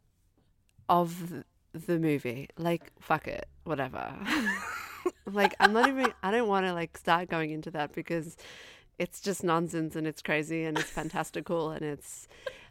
of 0.88 1.43
the 1.74 1.99
movie, 1.99 2.49
like 2.57 2.91
fuck 2.99 3.28
it, 3.28 3.47
whatever. 3.63 4.13
like 5.32 5.55
I'm 5.59 5.74
not 5.74 5.88
even 5.89 6.13
I 6.21 6.32
don't 6.32 6.47
want 6.47 6.65
to 6.65 6.74
like 6.74 6.97
start 6.97 7.30
going 7.30 7.51
into 7.51 7.71
that 7.71 7.93
because 7.93 8.38
it's 8.99 9.19
just 9.19 9.43
nonsense 9.43 9.95
and 9.95 10.05
it's 10.07 10.21
crazy 10.21 10.63
and 10.63 10.78
it's 10.78 10.89
fantastical 10.89 11.71
and 11.71 11.82
it's 11.84 12.28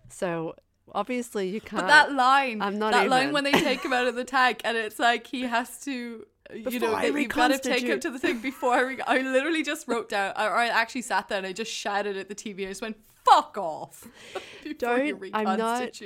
so 0.09 0.55
obviously 0.94 1.48
you 1.48 1.61
can't 1.61 1.82
But 1.82 1.88
that 1.88 2.12
line, 2.12 2.62
I'm 2.62 2.78
not 2.78 2.92
that 2.92 3.09
line 3.09 3.32
when 3.32 3.44
they 3.44 3.53
take 3.53 3.84
him 3.84 3.92
out 3.92 4.07
of 4.07 4.14
the 4.14 4.24
tank, 4.24 4.61
and 4.64 4.76
it's 4.76 4.98
like 4.98 5.26
he 5.26 5.42
has 5.42 5.80
to, 5.84 6.26
you 6.55 6.64
Before 6.64 6.80
know, 6.90 6.94
I 6.94 7.11
that 7.11 7.20
you've 7.20 7.30
got 7.30 7.48
to 7.48 7.59
take 7.59 7.82
him 7.84 8.00
to 8.00 8.11
the 8.11 8.18
thing 8.18 8.40
before 8.40 8.74
I. 8.74 8.80
Re- 8.80 9.00
I 9.07 9.18
literally 9.18 9.62
just 9.62 9.88
wrote 9.88 10.09
down, 10.09 10.32
or 10.36 10.55
I 10.55 10.68
actually 10.68 11.03
sat 11.03 11.28
there 11.28 11.38
and 11.38 11.46
I 11.46 11.53
just 11.53 11.70
shouted 11.72 12.16
at 12.16 12.28
the 12.28 12.34
TV. 12.34 12.64
I 12.64 12.68
just 12.68 12.82
went, 12.82 12.96
"Fuck 13.24 13.57
off!" 13.59 14.07
you 14.64 14.74
Don't- 14.74 15.22
I'm 15.32 15.57
not- 15.59 16.00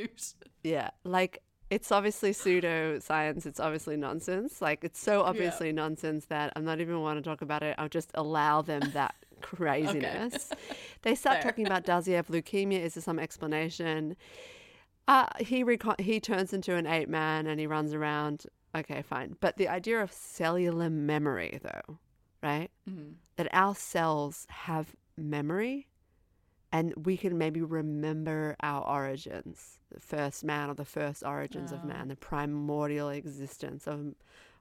Yeah, 0.62 0.90
like 1.05 1.42
it's 1.70 1.90
obviously 1.90 2.32
pseudo 2.32 2.98
science. 2.98 3.46
It's 3.46 3.58
obviously 3.60 3.96
nonsense. 3.96 4.60
Like 4.62 4.84
it's 4.84 5.00
so 5.00 5.22
obviously 5.22 5.72
nonsense 5.72 6.26
that 6.26 6.52
I'm 6.54 6.64
not 6.64 6.80
even 6.80 7.00
want 7.00 7.22
to 7.22 7.28
talk 7.28 7.42
about 7.42 7.62
it. 7.62 7.74
I'll 7.78 7.88
just 7.88 8.10
allow 8.14 8.62
them 8.62 8.82
that 8.92 9.14
craziness. 9.40 10.50
They 11.02 11.14
start 11.14 11.36
Fair. 11.36 11.52
talking 11.52 11.66
about 11.66 11.84
does 11.84 12.06
he 12.06 12.14
have 12.14 12.26
leukemia? 12.26 12.80
Is 12.80 12.94
there 12.94 13.02
some 13.02 13.20
explanation? 13.20 14.16
Uh, 15.06 15.26
he 15.38 15.62
recon- 15.62 15.94
he 16.00 16.18
turns 16.18 16.52
into 16.52 16.74
an 16.74 16.84
ape 16.84 17.08
man 17.08 17.46
and 17.46 17.60
he 17.60 17.66
runs 17.68 17.94
around. 17.94 18.46
Okay, 18.74 19.02
fine. 19.02 19.36
But 19.38 19.56
the 19.56 19.68
idea 19.68 20.02
of 20.02 20.10
cellular 20.10 20.90
memory, 20.90 21.60
though, 21.62 21.98
right? 22.42 22.70
That 23.36 23.48
our 23.52 23.76
cells 23.76 24.46
have 24.50 24.96
memory 25.16 25.86
and 26.76 26.92
we 27.06 27.16
can 27.16 27.38
maybe 27.38 27.62
remember 27.62 28.54
our 28.62 28.82
origins 28.86 29.78
the 29.90 30.00
first 30.00 30.44
man 30.44 30.68
or 30.70 30.74
the 30.74 30.84
first 30.84 31.22
origins 31.24 31.72
of 31.72 31.84
man 31.84 32.08
the 32.08 32.16
primordial 32.16 33.08
existence 33.08 33.86
of 33.86 34.14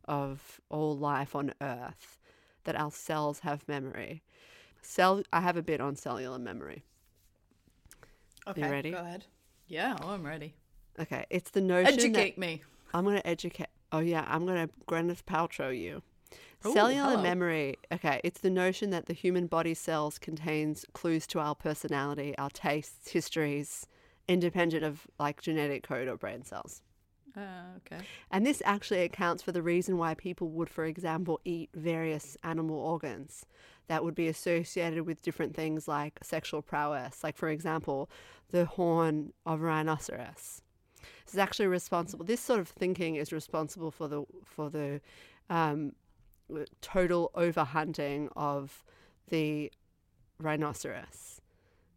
of 0.07 0.61
all 0.69 0.95
life 0.97 1.35
on 1.35 1.51
earth 1.61 2.17
that 2.63 2.75
our 2.83 2.91
cells 2.91 3.39
have 3.39 3.67
memory 3.67 4.21
cell 4.81 5.21
i 5.33 5.41
have 5.41 5.57
a 5.57 5.61
bit 5.71 5.81
on 5.81 5.95
cellular 5.95 6.39
memory 6.39 6.83
Okay, 8.47 8.69
ready? 8.69 8.91
Go 8.91 8.97
ahead. 8.97 9.25
Yeah, 9.67 9.95
oh, 10.03 10.09
I'm 10.09 10.23
ready. 10.25 10.53
okay 10.99 11.25
it's 11.29 11.51
the 11.51 11.61
notion 11.61 11.93
Educate 11.95 12.37
me. 12.37 12.61
i'm 12.93 13.03
going 13.03 13.17
to 13.17 13.27
educate 13.27 13.67
oh 13.91 13.99
yeah 13.99 14.23
i'm 14.27 14.45
going 14.45 14.67
to 14.67 14.73
gwyneth 14.87 15.23
paltrow 15.25 15.71
you 15.77 16.01
Ooh, 16.65 16.73
Cellular 16.73 17.11
hello. 17.11 17.21
memory. 17.21 17.77
Okay, 17.91 18.21
it's 18.23 18.41
the 18.41 18.49
notion 18.49 18.89
that 18.91 19.05
the 19.05 19.13
human 19.13 19.47
body 19.47 19.73
cells 19.73 20.17
contains 20.17 20.85
clues 20.93 21.27
to 21.27 21.39
our 21.39 21.55
personality, 21.55 22.35
our 22.37 22.49
tastes, 22.49 23.11
histories, 23.11 23.87
independent 24.27 24.83
of 24.83 25.07
like 25.19 25.41
genetic 25.41 25.83
code 25.83 26.07
or 26.07 26.17
brain 26.17 26.43
cells. 26.43 26.81
Uh, 27.35 27.77
okay. 27.77 28.03
And 28.31 28.45
this 28.45 28.61
actually 28.65 29.01
accounts 29.01 29.43
for 29.43 29.51
the 29.51 29.61
reason 29.61 29.97
why 29.97 30.13
people 30.13 30.49
would, 30.51 30.69
for 30.69 30.85
example, 30.85 31.41
eat 31.43 31.69
various 31.75 32.37
animal 32.43 32.77
organs 32.77 33.45
that 33.87 34.03
would 34.03 34.15
be 34.15 34.27
associated 34.27 35.05
with 35.05 35.21
different 35.21 35.55
things 35.55 35.87
like 35.87 36.19
sexual 36.23 36.61
prowess. 36.61 37.23
Like, 37.23 37.37
for 37.37 37.49
example, 37.49 38.09
the 38.51 38.65
horn 38.65 39.33
of 39.45 39.61
a 39.61 39.65
rhinoceros. 39.65 40.61
This 41.25 41.33
is 41.33 41.37
actually 41.37 41.67
responsible. 41.67 42.25
This 42.25 42.39
sort 42.39 42.59
of 42.59 42.69
thinking 42.69 43.15
is 43.15 43.33
responsible 43.33 43.91
for 43.91 44.07
the 44.07 44.23
for 44.43 44.69
the 44.69 45.01
um, 45.49 45.93
total 46.81 47.31
overhunting 47.35 48.29
of 48.35 48.83
the 49.29 49.71
rhinoceros 50.39 51.41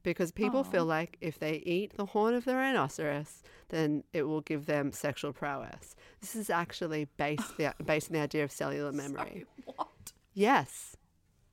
because 0.02 0.30
people 0.32 0.64
feel 0.64 0.84
like 0.86 1.18
if 1.20 1.38
they 1.38 1.54
eat 1.66 1.96
the 1.96 2.06
horn 2.06 2.32
of 2.34 2.44
the 2.44 2.54
rhinoceros, 2.54 3.42
then 3.68 4.04
it 4.12 4.22
will 4.22 4.40
give 4.40 4.66
them 4.66 4.92
sexual 4.92 5.32
prowess. 5.32 5.94
This 6.20 6.34
is 6.34 6.48
actually 6.48 7.08
based 7.16 7.56
the, 7.58 7.74
based 7.84 8.10
on 8.10 8.14
the 8.14 8.20
idea 8.20 8.44
of 8.44 8.52
cellular 8.52 8.92
memory. 8.92 9.44
What? 9.64 10.12
Yes, 10.32 10.96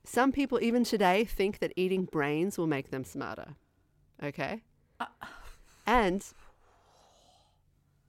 some 0.04 0.32
people 0.32 0.58
even 0.62 0.84
today 0.84 1.24
think 1.24 1.58
that 1.58 1.72
eating 1.76 2.04
brains 2.04 2.56
will 2.56 2.66
make 2.66 2.90
them 2.90 3.04
smarter. 3.04 3.56
Okay, 4.22 4.62
uh, 5.00 5.06
and 5.86 6.24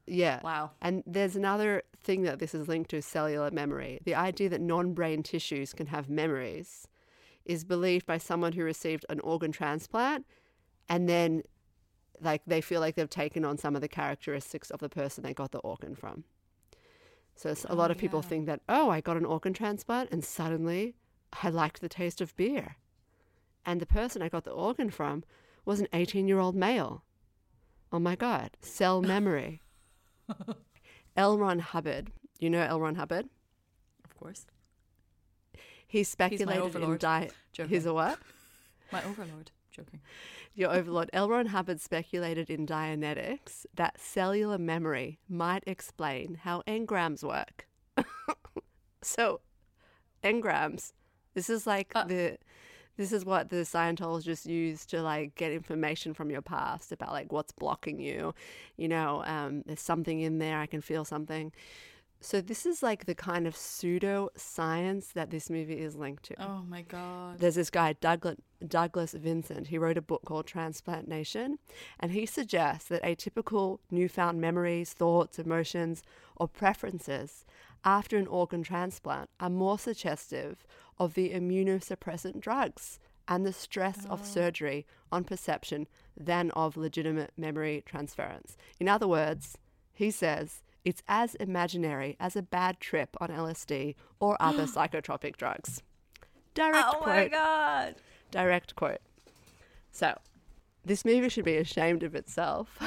yeah, 0.06 0.40
Wow. 0.44 0.72
and 0.82 1.04
there's 1.06 1.36
another 1.36 1.84
thing 2.08 2.24
that 2.24 2.40
this 2.40 2.56
is 2.56 2.68
linked 2.68 2.90
to 2.90 3.02
cellular 3.02 3.52
memory. 3.52 4.00
The 4.06 4.16
idea 4.16 4.50
that 4.50 4.62
non 4.62 4.94
brain 4.94 5.22
tissues 5.22 5.74
can 5.74 5.88
have 5.88 6.10
memories 6.10 6.88
is 7.46 7.64
believed 7.64 8.06
by 8.06 8.18
someone 8.18 8.54
who 8.54 8.64
received 8.64 9.06
an 9.10 9.20
organ 9.20 9.52
transplant 9.52 10.26
and 10.90 11.08
then 11.08 11.44
like 12.20 12.42
they 12.48 12.62
feel 12.62 12.82
like 12.82 12.96
they've 12.96 13.10
taken 13.10 13.46
on 13.46 13.58
some 13.58 13.76
of 13.76 13.82
the 13.82 13.88
characteristics 13.88 14.72
of 14.72 14.80
the 14.80 14.90
person 14.90 15.24
they 15.24 15.34
got 15.34 15.52
the 15.52 15.60
organ 15.60 15.94
from. 15.94 16.24
So 17.36 17.54
a 17.66 17.76
lot 17.76 17.92
of 17.92 17.98
oh, 17.98 18.00
people 18.00 18.22
yeah. 18.24 18.30
think 18.30 18.46
that, 18.48 18.62
oh, 18.68 18.90
I 18.90 19.02
got 19.02 19.18
an 19.18 19.26
organ 19.26 19.54
transplant 19.54 20.10
and 20.12 20.24
suddenly 20.24 20.96
I 21.44 21.50
liked 21.50 21.82
the 21.82 21.90
taste 21.90 22.22
of 22.22 22.36
beer. 22.36 22.78
And 23.66 23.80
the 23.80 23.86
person 23.86 24.22
I 24.22 24.30
got 24.30 24.46
the 24.46 24.52
organ 24.52 24.90
from 24.90 25.24
was 25.66 25.80
an 25.82 25.88
18 25.94 26.28
year 26.28 26.40
old 26.40 26.56
male. 26.56 27.04
Oh 27.92 28.00
my 28.00 28.16
God, 28.16 28.52
cell 28.62 29.02
memory. 29.02 29.62
L. 31.18 31.38
Ron 31.38 31.60
Hubbard, 31.60 32.12
you 32.40 32.50
know 32.50 32.62
L. 32.62 32.80
Ron 32.80 32.96
Hubbard? 32.96 33.28
Of 34.06 34.16
course. 34.16 34.46
He 35.88 36.04
speculated 36.04 36.52
in 36.58 36.62
overlord. 36.62 37.00
di- 37.00 37.30
Joking. 37.54 37.70
He's 37.70 37.86
a 37.86 37.94
what? 37.94 38.20
My 38.92 39.04
overlord. 39.04 39.52
Joking. 39.72 40.00
Your 40.54 40.72
overlord. 40.74 41.10
L. 41.14 41.30
Ron 41.30 41.48
Hubbard 41.48 41.82
speculated 41.82 42.50
in 42.50 42.66
Dianetics 42.68 43.66
that 43.76 44.00
cellular 44.00 44.58
memory 44.58 45.20
might 45.28 45.64
explain 45.66 46.36
how 46.44 46.62
engrams 46.68 47.24
work. 47.24 47.68
so, 49.02 49.42
engrams. 50.24 50.94
This 51.34 51.50
is 51.50 51.66
like 51.68 51.92
Uh. 51.96 52.04
the. 52.06 52.38
This 52.98 53.12
is 53.12 53.24
what 53.24 53.50
the 53.50 53.58
Scientologists 53.58 54.46
use 54.46 54.86
to 54.88 55.02
like 55.02 55.36
get 55.36 55.52
information 55.52 56.14
from 56.14 56.30
your 56.30 56.42
past 56.42 56.92
about 56.92 57.12
like 57.12 57.32
what's 57.32 57.52
blocking 57.52 58.00
you. 58.00 58.34
You 58.76 58.88
know, 58.88 59.24
um, 59.26 59.64
there's 59.66 59.82
something 59.82 60.20
in 60.20 60.40
there. 60.40 60.60
I 60.60 60.66
can 60.66 60.82
feel 60.82 61.06
something. 61.06 61.52
So 62.20 62.42
this 62.42 62.66
is 62.66 62.82
like 62.82 63.06
the 63.06 63.14
kind 63.14 63.46
of 63.46 63.56
pseudo 63.56 64.30
science 64.36 65.10
that 65.10 65.30
this 65.30 65.52
movie 65.52 65.80
is 65.80 65.96
linked 65.96 66.24
to. 66.24 66.42
Oh 66.42 66.64
my 66.68 66.82
god. 66.82 67.38
There's 67.38 67.56
this 67.56 67.70
guy, 67.70 67.94
Douglas, 67.94 68.38
Douglas 68.68 69.14
Vincent. 69.14 69.68
He 69.68 69.78
wrote 69.78 69.98
a 69.98 70.02
book 70.02 70.24
called 70.26 70.48
Transplant 70.48 71.08
Nation, 71.08 71.60
and 72.00 72.12
he 72.12 72.26
suggests 72.26 72.90
that 72.90 73.04
atypical 73.04 73.80
newfound 73.92 74.42
memories, 74.42 74.94
thoughts, 74.94 75.38
emotions, 75.38 76.02
or 76.36 76.48
preferences 76.48 77.46
after 77.86 78.18
an 78.18 78.28
organ 78.28 78.64
transplant 78.64 79.30
are 79.40 79.50
more 79.50 79.78
suggestive 79.78 80.66
of 80.98 81.14
the 81.14 81.32
immunosuppressant 81.32 82.40
drugs 82.40 83.00
and 83.28 83.46
the 83.46 83.54
stress 83.54 84.06
of 84.06 84.22
oh. 84.22 84.26
surgery 84.26 84.86
on 85.12 85.24
perception 85.24 85.88
than 86.16 86.52
of 86.52 86.78
legitimate 86.78 87.32
memory 87.38 87.84
transference. 87.86 88.58
In 88.80 88.88
other 88.88 89.08
words, 89.08 89.58
he 89.94 90.12
says 90.12 90.64
it's 90.86 91.04
as 91.08 91.36
imaginary 91.36 92.16
as 92.20 92.36
a 92.36 92.42
bad 92.42 92.80
trip 92.80 93.16
on 93.20 93.30
LSD 93.30 93.96
or 94.20 94.38
other 94.40 94.64
psychotropic 94.64 95.36
drugs. 95.36 95.84
Direct 96.54 96.88
Oh 96.88 96.98
quote. 97.00 97.08
my 97.08 97.28
god. 97.28 97.96
Direct 98.32 98.76
quote. 98.76 99.02
So, 99.92 100.18
this 100.86 101.04
movie 101.04 101.30
should 101.30 101.46
be 101.46 101.58
ashamed 101.58 102.04
of 102.04 102.16
itself 102.16 102.80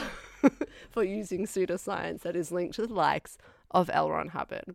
for 0.90 1.04
using 1.04 1.46
pseudoscience 1.46 2.20
that 2.22 2.36
is 2.36 2.50
linked 2.50 2.74
to 2.76 2.86
the 2.86 2.94
likes 2.94 3.36
of 3.70 3.90
L. 3.92 4.10
Ron 4.10 4.28
Hubbard. 4.28 4.74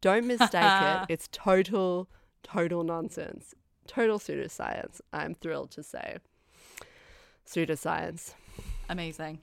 Don't 0.00 0.26
mistake 0.26 0.62
it. 0.62 1.06
It's 1.08 1.28
total, 1.32 2.08
total 2.46 2.84
nonsense. 2.84 3.54
Total 3.86 4.18
pseudoscience, 4.18 5.00
I'm 5.12 5.34
thrilled 5.34 5.70
to 5.72 5.82
say. 5.82 6.18
Pseudoscience. 7.46 8.34
Amazing. 8.88 9.40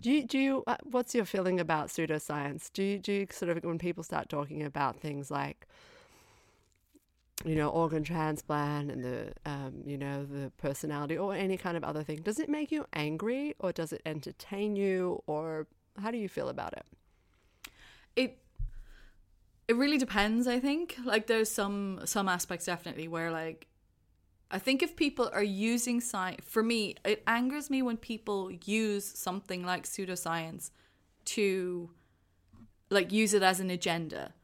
Do 0.00 0.10
you, 0.10 0.26
do 0.26 0.38
you, 0.38 0.64
uh, 0.66 0.76
what's 0.84 1.14
your 1.14 1.24
feeling 1.24 1.60
about 1.60 1.88
pseudoscience? 1.88 2.72
Do 2.72 2.82
you, 2.82 2.98
do 2.98 3.12
you 3.12 3.26
sort 3.30 3.56
of, 3.56 3.62
when 3.64 3.78
people 3.78 4.02
start 4.02 4.28
talking 4.28 4.62
about 4.62 4.98
things 4.98 5.30
like, 5.30 5.66
you 7.44 7.54
know, 7.54 7.68
organ 7.68 8.02
transplant 8.02 8.90
and 8.90 9.04
the, 9.04 9.32
um, 9.44 9.82
you 9.84 9.98
know, 9.98 10.24
the 10.24 10.50
personality 10.58 11.16
or 11.16 11.34
any 11.34 11.56
kind 11.56 11.76
of 11.76 11.84
other 11.84 12.02
thing, 12.02 12.22
does 12.22 12.38
it 12.38 12.48
make 12.48 12.72
you 12.72 12.86
angry 12.92 13.54
or 13.58 13.72
does 13.72 13.92
it 13.92 14.02
entertain 14.06 14.74
you 14.74 15.22
or 15.26 15.66
how 16.00 16.10
do 16.10 16.18
you 16.18 16.28
feel 16.28 16.48
about 16.48 16.72
it? 16.72 16.86
It 18.16 18.38
it 19.70 19.76
really 19.76 19.98
depends, 19.98 20.48
I 20.48 20.58
think. 20.58 20.96
Like 21.04 21.28
there's 21.28 21.50
some 21.60 22.00
some 22.04 22.28
aspects 22.28 22.66
definitely 22.66 23.06
where 23.06 23.30
like 23.30 23.68
I 24.50 24.58
think 24.58 24.82
if 24.82 24.96
people 24.96 25.30
are 25.32 25.44
using 25.44 26.00
science 26.00 26.44
for 26.44 26.62
me, 26.72 26.96
it 27.04 27.22
angers 27.26 27.70
me 27.70 27.80
when 27.82 27.96
people 27.96 28.50
use 28.64 29.04
something 29.04 29.64
like 29.64 29.84
pseudoscience 29.84 30.70
to 31.36 31.90
like 32.90 33.12
use 33.12 33.32
it 33.32 33.44
as 33.44 33.60
an 33.60 33.70
agenda. 33.70 34.34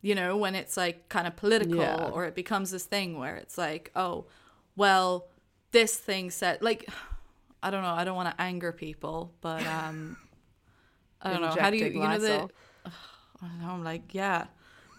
You 0.00 0.14
know, 0.14 0.38
when 0.38 0.54
it's 0.54 0.78
like 0.78 1.10
kind 1.10 1.26
of 1.26 1.36
political 1.36 1.76
Yeah. 1.76 2.08
or 2.14 2.24
it 2.24 2.34
becomes 2.34 2.70
this 2.70 2.86
thing 2.86 3.18
where 3.18 3.36
it's 3.36 3.58
like, 3.58 3.90
oh, 3.94 4.24
well, 4.76 5.28
this 5.72 5.94
thing 6.08 6.30
said 6.30 6.62
like 6.62 6.88
I 7.62 7.70
don't 7.70 7.82
know, 7.82 7.96
I 8.00 8.04
don't 8.04 8.16
want 8.16 8.30
to 8.34 8.40
anger 8.40 8.72
people, 8.72 9.34
but 9.42 9.66
um 9.66 10.16
I 11.20 11.32
don't 11.32 11.42
know. 11.42 11.54
How 11.64 11.68
do 11.68 11.76
you 11.76 11.84
you 11.84 12.00
know 12.00 12.18
the. 12.18 12.48
I 13.42 13.48
know, 13.60 13.72
I'm 13.74 13.84
like, 13.84 14.14
yeah. 14.14 14.46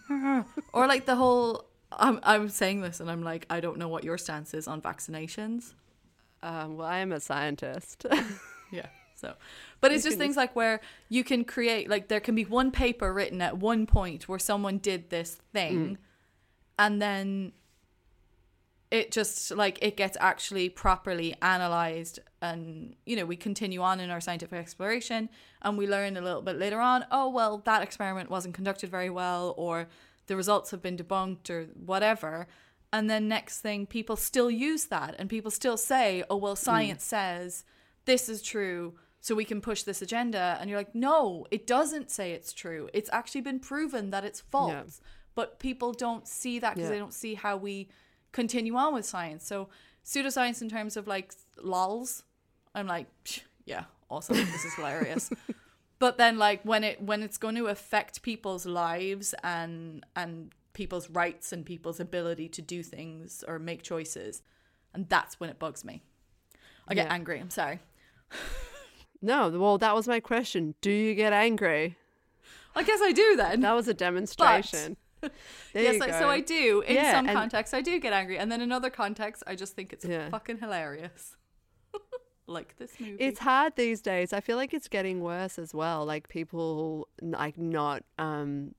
or 0.72 0.86
like 0.86 1.06
the 1.06 1.16
whole 1.16 1.66
I'm 1.92 2.20
I'm 2.22 2.48
saying 2.48 2.80
this 2.80 3.00
and 3.00 3.10
I'm 3.10 3.22
like, 3.22 3.46
I 3.50 3.60
don't 3.60 3.78
know 3.78 3.88
what 3.88 4.04
your 4.04 4.18
stance 4.18 4.54
is 4.54 4.66
on 4.66 4.80
vaccinations. 4.80 5.74
Um, 6.42 6.76
well, 6.76 6.86
I 6.86 6.98
am 6.98 7.12
a 7.12 7.20
scientist. 7.20 8.06
Yeah. 8.72 8.86
So 9.16 9.34
but 9.82 9.92
it's 9.92 10.02
just 10.02 10.16
things 10.16 10.34
like 10.36 10.56
where 10.56 10.80
you 11.10 11.22
can 11.22 11.44
create 11.44 11.90
like 11.90 12.08
there 12.08 12.20
can 12.20 12.34
be 12.34 12.44
one 12.46 12.70
paper 12.70 13.12
written 13.12 13.42
at 13.42 13.58
one 13.58 13.84
point 13.86 14.28
where 14.28 14.38
someone 14.38 14.78
did 14.78 15.10
this 15.10 15.36
thing 15.52 15.98
and 16.78 17.00
then 17.02 17.52
it 18.92 19.10
just 19.10 19.50
like 19.50 19.78
it 19.80 19.96
gets 19.96 20.18
actually 20.20 20.68
properly 20.68 21.34
analyzed 21.40 22.20
and 22.42 22.94
you 23.06 23.16
know 23.16 23.24
we 23.24 23.36
continue 23.36 23.80
on 23.80 23.98
in 23.98 24.10
our 24.10 24.20
scientific 24.20 24.58
exploration 24.58 25.30
and 25.62 25.78
we 25.78 25.88
learn 25.88 26.16
a 26.18 26.20
little 26.20 26.42
bit 26.42 26.56
later 26.56 26.78
on 26.78 27.04
oh 27.10 27.28
well 27.30 27.62
that 27.64 27.82
experiment 27.82 28.30
wasn't 28.30 28.54
conducted 28.54 28.90
very 28.90 29.08
well 29.08 29.54
or 29.56 29.88
the 30.26 30.36
results 30.36 30.70
have 30.70 30.82
been 30.82 30.96
debunked 30.96 31.50
or 31.50 31.64
whatever. 31.74 32.46
And 32.92 33.08
then 33.08 33.26
next 33.26 33.60
thing 33.60 33.86
people 33.86 34.16
still 34.16 34.50
use 34.50 34.84
that 34.86 35.16
and 35.18 35.28
people 35.28 35.50
still 35.50 35.78
say 35.78 36.22
oh 36.28 36.36
well 36.36 36.54
mm. 36.54 36.58
science 36.58 37.02
says 37.02 37.64
this 38.04 38.28
is 38.28 38.42
true 38.42 38.94
so 39.20 39.34
we 39.34 39.44
can 39.46 39.60
push 39.60 39.84
this 39.84 40.02
agenda. 40.02 40.58
And 40.60 40.68
you're 40.68 40.78
like 40.78 40.94
no 40.94 41.46
it 41.50 41.66
doesn't 41.66 42.10
say 42.10 42.32
it's 42.32 42.52
true. 42.52 42.90
It's 42.92 43.10
actually 43.10 43.40
been 43.40 43.58
proven 43.58 44.10
that 44.10 44.24
it's 44.24 44.40
false. 44.40 45.00
But 45.34 45.58
people 45.58 45.94
don't 45.94 46.28
see 46.28 46.58
that 46.58 46.74
because 46.74 46.88
Yeah. 46.88 46.94
they 46.94 46.98
don't 46.98 47.14
see 47.14 47.34
how 47.34 47.56
we 47.56 47.88
continue 48.32 48.74
on 48.76 48.94
with 48.94 49.04
science. 49.06 49.46
So 49.46 49.68
pseudoscience 50.04 50.60
in 50.62 50.68
terms 50.68 50.96
of 50.96 51.06
like 51.06 51.32
lols, 51.62 52.24
I'm 52.74 52.86
like, 52.86 53.06
"Psh, 53.24 53.40
yeah, 53.64 53.84
awesome. 54.10 54.36
This 54.36 54.64
is 54.64 54.74
hilarious. 54.74 55.30
but 55.98 56.18
then 56.18 56.38
like 56.38 56.62
when 56.64 56.82
it 56.84 57.00
when 57.02 57.22
it's 57.22 57.38
going 57.38 57.54
to 57.56 57.66
affect 57.66 58.22
people's 58.22 58.66
lives 58.66 59.34
and 59.44 60.04
and 60.16 60.52
people's 60.72 61.10
rights 61.10 61.52
and 61.52 61.66
people's 61.66 62.00
ability 62.00 62.48
to 62.48 62.62
do 62.62 62.82
things 62.82 63.44
or 63.46 63.58
make 63.58 63.82
choices, 63.82 64.42
and 64.94 65.08
that's 65.08 65.38
when 65.38 65.50
it 65.50 65.58
bugs 65.58 65.84
me. 65.84 66.02
I 66.88 66.94
get 66.94 67.06
Yeah. 67.06 67.14
angry. 67.14 67.38
I'm 67.38 67.50
sorry. 67.50 67.78
no, 69.22 69.48
well, 69.50 69.78
that 69.78 69.94
was 69.94 70.08
my 70.08 70.20
question. 70.20 70.74
Do 70.80 70.90
you 70.90 71.14
get 71.14 71.32
angry? 71.32 71.96
I 72.74 72.82
guess 72.82 73.00
I 73.02 73.12
do 73.12 73.36
then. 73.36 73.60
That 73.60 73.72
was 73.74 73.86
a 73.86 73.94
demonstration. 73.94 74.96
Yes, 75.74 75.94
you 75.96 76.02
I, 76.02 76.06
go. 76.08 76.18
so 76.20 76.28
I 76.28 76.40
do. 76.40 76.82
In 76.86 76.94
Yeah, 76.96 77.12
some 77.12 77.26
contexts, 77.26 77.72
I 77.74 77.80
do 77.80 77.98
get 77.98 78.12
angry, 78.12 78.38
and 78.38 78.50
then 78.50 78.60
in 78.60 78.72
other 78.72 78.90
contexts, 78.90 79.42
I 79.46 79.54
just 79.54 79.74
think 79.74 79.92
it's 79.92 80.04
Yeah. 80.04 80.28
fucking 80.30 80.58
hilarious. 80.58 81.36
like 82.46 82.76
this 82.76 82.98
movie. 83.00 83.16
It's 83.18 83.38
hard 83.40 83.76
these 83.76 84.02
days. 84.02 84.32
I 84.32 84.40
feel 84.40 84.56
like 84.56 84.74
it's 84.74 84.88
getting 84.88 85.20
worse 85.20 85.58
as 85.58 85.72
well. 85.74 86.04
Like 86.04 86.28
people 86.28 87.08
like 87.20 87.56
not 87.56 88.02
um 88.18 88.74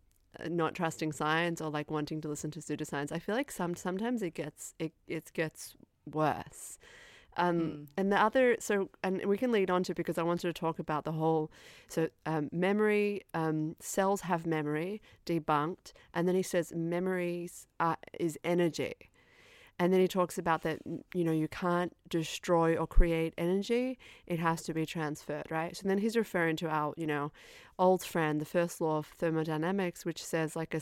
not 0.50 0.74
trusting 0.76 1.12
science 1.12 1.62
or 1.62 1.70
like 1.70 1.90
wanting 1.92 2.20
to 2.22 2.28
listen 2.28 2.52
to 2.52 2.60
pseudoscience. 2.60 3.12
I 3.12 3.20
feel 3.20 3.36
like 3.36 3.52
some 3.52 3.76
sometimes 3.76 4.22
it 4.22 4.34
gets 4.34 4.74
it 4.80 4.94
it 5.08 5.32
gets 5.34 5.76
worse. 6.12 6.78
Um, 7.38 7.88
And 7.98 8.12
the 8.12 8.22
other, 8.22 8.58
so, 8.60 8.90
and 9.04 9.26
we 9.26 9.38
can 9.38 9.52
lead 9.52 9.70
on 9.70 9.84
to 9.84 9.94
because 9.94 10.18
I 10.18 10.24
wanted 10.24 10.48
to 10.48 10.54
talk 10.54 10.80
about 10.80 11.04
the 11.04 11.14
whole, 11.14 11.52
so 11.88 12.10
um, 12.26 12.50
memory, 12.52 13.24
um, 13.34 13.76
cells 13.80 14.22
have 14.22 14.46
memory, 14.46 15.02
debunked. 15.26 15.94
And 16.14 16.28
then 16.28 16.36
he 16.36 16.44
says 16.44 16.72
memories 16.76 17.68
are, 17.80 17.98
is 18.20 18.38
energy. 18.44 18.94
And 19.80 19.92
then 19.92 20.00
he 20.00 20.08
talks 20.08 20.38
about 20.38 20.62
that, 20.62 20.86
mm, 20.86 21.02
you 21.14 21.24
know, 21.24 21.32
you 21.32 21.48
can't 21.48 21.96
destroy 22.08 22.76
or 22.76 22.86
create 22.86 23.34
energy. 23.38 23.98
It 24.28 24.40
has 24.40 24.62
to 24.64 24.74
be 24.74 24.86
transferred, 24.86 25.50
right? 25.50 25.76
So 25.76 25.88
then 25.88 25.98
he's 25.98 26.16
referring 26.16 26.58
to 26.58 26.70
our, 26.70 26.94
you 26.96 27.08
know, 27.08 27.32
old 27.80 28.04
friend, 28.04 28.40
the 28.40 28.46
first 28.46 28.80
law 28.80 29.00
of 29.00 29.08
thermodynamics, 29.08 30.06
which 30.06 30.24
says 30.24 30.56
like 30.56 30.74
a 30.76 30.82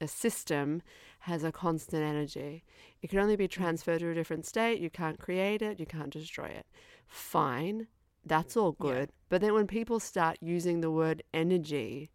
a 0.00 0.06
system 0.06 0.82
has 1.26 1.42
a 1.44 1.50
constant 1.52 2.02
energy. 2.02 2.62
It 3.02 3.10
can 3.10 3.18
only 3.18 3.36
be 3.36 3.48
transferred 3.48 4.00
to 4.00 4.10
a 4.10 4.14
different 4.14 4.46
state. 4.46 4.80
You 4.80 4.90
can't 4.90 5.18
create 5.18 5.60
it. 5.62 5.78
You 5.80 5.86
can't 5.86 6.10
destroy 6.12 6.46
it. 6.46 6.66
Fine. 7.06 7.88
That's 8.24 8.56
all 8.56 8.76
Yeah. 8.78 8.86
good. 8.88 9.12
But 9.28 9.40
then 9.40 9.52
when 9.54 9.66
people 9.66 9.98
start 10.00 10.38
using 10.40 10.80
the 10.80 10.90
word 10.90 11.22
energy 11.34 12.10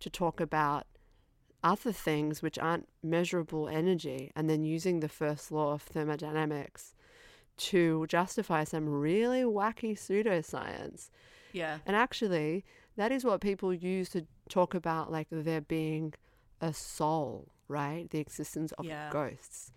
to 0.00 0.08
talk 0.10 0.40
about 0.40 0.86
other 1.62 1.92
things 1.92 2.42
which 2.42 2.58
aren't 2.58 2.88
measurable 3.02 3.68
energy 3.68 4.30
and 4.36 4.48
then 4.50 4.62
using 4.64 5.00
the 5.00 5.08
first 5.08 5.50
law 5.50 5.72
of 5.72 5.82
thermodynamics 5.82 6.94
to 7.56 8.06
justify 8.08 8.64
some 8.64 8.88
really 8.88 9.42
wacky 9.42 9.92
pseudoscience. 9.94 11.10
yeah. 11.52 11.78
And 11.86 11.96
actually, 11.96 12.64
that 12.96 13.10
is 13.12 13.24
what 13.24 13.40
people 13.40 13.72
use 13.72 14.08
to 14.10 14.26
talk 14.48 14.74
about 14.74 15.10
like 15.10 15.28
there 15.30 15.60
being 15.60 16.14
a 16.60 16.72
soul, 16.72 17.48
right? 17.80 18.08
The 18.10 18.20
existence 18.26 18.72
of 18.78 18.84
Yeah. 18.84 19.10
ghosts. 19.10 19.72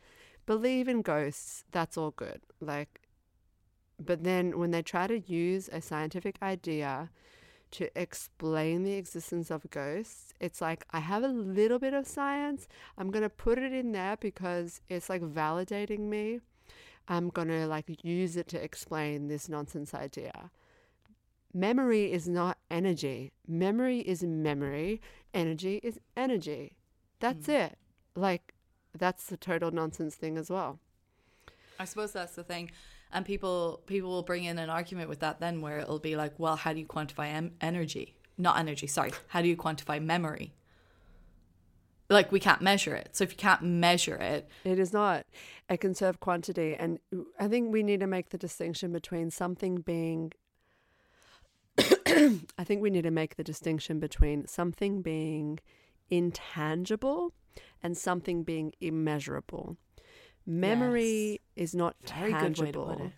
Believe 0.45 0.87
in 0.87 1.01
ghosts, 1.01 1.65
that's 1.71 1.97
all 1.97 2.11
good. 2.11 2.41
Like 2.61 2.93
but 3.99 4.23
then 4.23 4.57
when 4.59 4.71
they 4.71 4.81
try 4.81 5.07
to 5.07 5.19
use 5.19 5.69
a 5.71 5.81
scientific 5.81 6.37
idea 6.41 7.09
to 7.71 7.89
explain 7.99 8.83
the 8.83 8.93
existence 8.93 9.51
of 9.51 9.69
ghosts, 9.69 10.33
it's 10.39 10.61
like 10.61 10.85
I 10.91 10.99
have 10.99 11.23
a 11.23 11.27
little 11.27 11.79
bit 11.79 11.93
of 11.93 12.07
science. 12.07 12.67
I'm 12.97 13.11
going 13.11 13.23
to 13.23 13.29
put 13.29 13.57
it 13.57 13.73
in 13.73 13.91
there 13.91 14.17
because 14.17 14.81
it's 14.87 15.09
like 15.09 15.21
validating 15.21 16.01
me. 16.01 16.39
I'm 17.07 17.29
going 17.29 17.47
to 17.47 17.65
like 17.67 18.03
use 18.03 18.37
it 18.37 18.47
to 18.49 18.63
explain 18.63 19.27
this 19.27 19.49
nonsense 19.49 19.93
idea. 19.93 20.51
Memory 21.53 22.11
is 22.11 22.27
not 22.27 22.57
energy. 22.69 23.31
Memory 23.47 23.99
is 24.01 24.21
memory. 24.23 25.01
Energy 25.33 25.79
is 25.81 25.99
energy. 26.15 26.73
That's 27.19 27.47
mm. 27.47 27.65
it. 27.65 27.77
Like, 28.17 28.55
that's 28.97 29.27
the 29.27 29.37
total 29.37 29.69
nonsense 29.71 30.15
thing 30.15 30.37
as 30.37 30.49
well. 30.49 30.79
I 31.79 31.85
suppose 31.85 32.11
that's 32.11 32.33
the 32.33 32.43
thing. 32.43 32.71
And 33.13 33.25
people 33.25 33.81
people 33.85 34.09
will 34.09 34.23
bring 34.23 34.43
in 34.43 34.57
an 34.57 34.69
argument 34.69 35.07
with 35.07 35.19
that 35.19 35.39
then 35.39 35.61
where 35.61 35.79
it'll 35.79 35.99
be 35.99 36.15
like, 36.15 36.33
well, 36.37 36.55
how 36.55 36.73
do 36.73 36.79
you 36.79 36.85
quantify 36.85 37.27
em- 37.27 37.51
energy? 37.61 38.15
Not 38.37 38.57
energy, 38.57 38.87
sorry. 38.87 39.11
How 39.27 39.41
do 39.41 39.47
you 39.47 39.55
quantify 39.55 40.03
memory? 40.03 40.53
Like 42.09 42.31
we 42.31 42.39
can't 42.39 42.61
measure 42.61 42.95
it. 42.95 43.15
So 43.15 43.23
if 43.23 43.31
you 43.31 43.37
can't 43.37 43.61
measure 43.61 44.15
it, 44.15 44.49
It 44.63 44.79
is 44.79 44.91
not 44.93 45.25
a 45.69 45.77
conserved 45.77 46.19
quantity. 46.19 46.75
And 46.75 46.99
I 47.39 47.47
think 47.47 47.71
we 47.71 47.83
need 47.83 47.99
to 47.99 48.07
make 48.07 48.29
the 48.29 48.37
distinction 48.37 48.91
between 48.91 49.29
something 49.29 49.77
being. 49.77 50.33
I 51.77 52.63
think 52.63 52.81
we 52.81 52.89
need 52.89 53.03
to 53.03 53.11
make 53.11 53.35
the 53.35 53.43
distinction 53.43 53.99
between 53.99 54.47
something 54.47 55.01
being 55.01 55.59
intangible 56.09 57.33
and 57.83 57.97
something 57.97 58.43
being 58.43 58.73
immeasurable. 58.81 59.77
Memory 60.45 61.41
is 61.55 61.75
not 61.75 61.95
Very 62.05 62.31
good 62.31 62.57
way 62.59 62.71
to 62.71 62.79
put 62.79 62.97
tangible, 62.97 63.11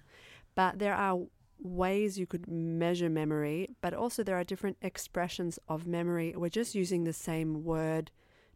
but 0.56 0.80
there 0.80 0.96
are 0.96 1.20
ways 1.62 2.18
you 2.18 2.26
could 2.26 2.48
measure 2.48 3.10
memory, 3.10 3.70
but 3.82 3.94
also 3.94 4.24
there 4.24 4.38
are 4.38 4.44
different 4.44 4.78
expressions 4.82 5.60
of 5.68 5.86
memory. 5.86 6.34
We're 6.36 6.50
just 6.50 6.76
using 6.76 7.04
the 7.04 7.14
same 7.14 7.64
word 7.64 8.12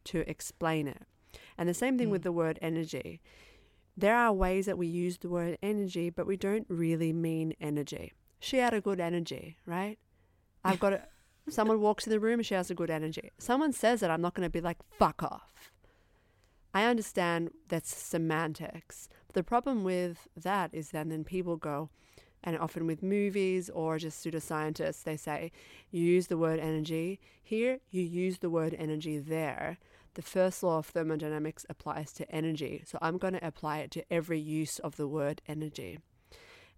to 0.06 0.28
explain 0.30 0.88
it. 0.88 1.04
And 1.58 1.68
the 1.68 1.74
same 1.74 1.98
thing 1.98 2.10
with 2.10 2.22
hmm. 2.22 2.28
the 2.28 2.32
word 2.32 2.60
energy. 2.62 3.22
There 3.96 4.16
are 4.16 4.34
ways 4.34 4.66
that 4.66 4.78
we 4.78 4.88
use 4.88 5.20
the 5.20 5.30
word 5.30 5.58
energy, 5.62 6.10
but 6.10 6.26
we 6.26 6.36
don't 6.36 6.66
really 6.68 7.14
mean 7.14 7.54
energy. 7.62 8.14
She 8.40 8.58
had 8.58 8.74
a 8.74 8.82
good 8.82 9.00
energy, 9.00 9.58
right? 9.66 10.00
I've 10.64 10.80
got 10.80 10.94
a, 10.94 11.02
someone 11.50 11.80
walks 11.80 12.08
in 12.08 12.12
the 12.12 12.20
room 12.20 12.40
and 12.40 12.46
she 12.46 12.56
has 12.56 12.72
a 12.72 12.76
good 12.76 12.90
energy. 12.90 13.32
Someone 13.38 13.72
says 13.72 14.02
it, 14.02 14.10
I'm 14.10 14.22
not 14.22 14.34
going 14.34 14.46
to 14.46 14.52
be 14.52 14.62
like, 14.62 14.78
fuck 14.98 15.22
off. 15.22 15.72
I 16.74 16.86
understand 16.86 17.52
that's 17.68 17.96
semantics. 17.96 19.08
The 19.34 19.44
problem 19.44 19.84
with 19.84 20.28
that 20.36 20.74
is 20.74 20.90
then 20.90 21.10
then 21.10 21.24
people 21.24 21.56
go, 21.58 21.90
and 22.44 22.58
often 22.58 22.88
with 22.88 23.02
movies 23.04 23.70
or 23.70 23.98
just 23.98 24.24
pseudoscientists, 24.24 25.04
they 25.04 25.18
say, 25.18 25.52
you 25.92 26.04
use 26.04 26.28
the 26.28 26.38
word 26.38 26.60
energy 26.60 27.20
here, 27.42 27.80
you 27.90 28.02
use 28.02 28.40
the 28.40 28.50
word 28.50 28.76
energy 28.78 29.18
there. 29.18 29.78
The 30.16 30.22
first 30.22 30.62
law 30.62 30.80
of 30.80 30.88
thermodynamics 30.88 31.66
applies 31.70 32.12
to 32.14 32.30
energy. 32.30 32.84
So 32.86 32.98
I'm 33.02 33.18
going 33.18 33.34
to 33.34 33.46
apply 33.46 33.80
it 33.80 33.92
to 33.92 34.14
every 34.14 34.40
use 34.40 34.78
of 34.80 34.96
the 34.96 35.08
word 35.08 35.42
energy. 35.48 36.00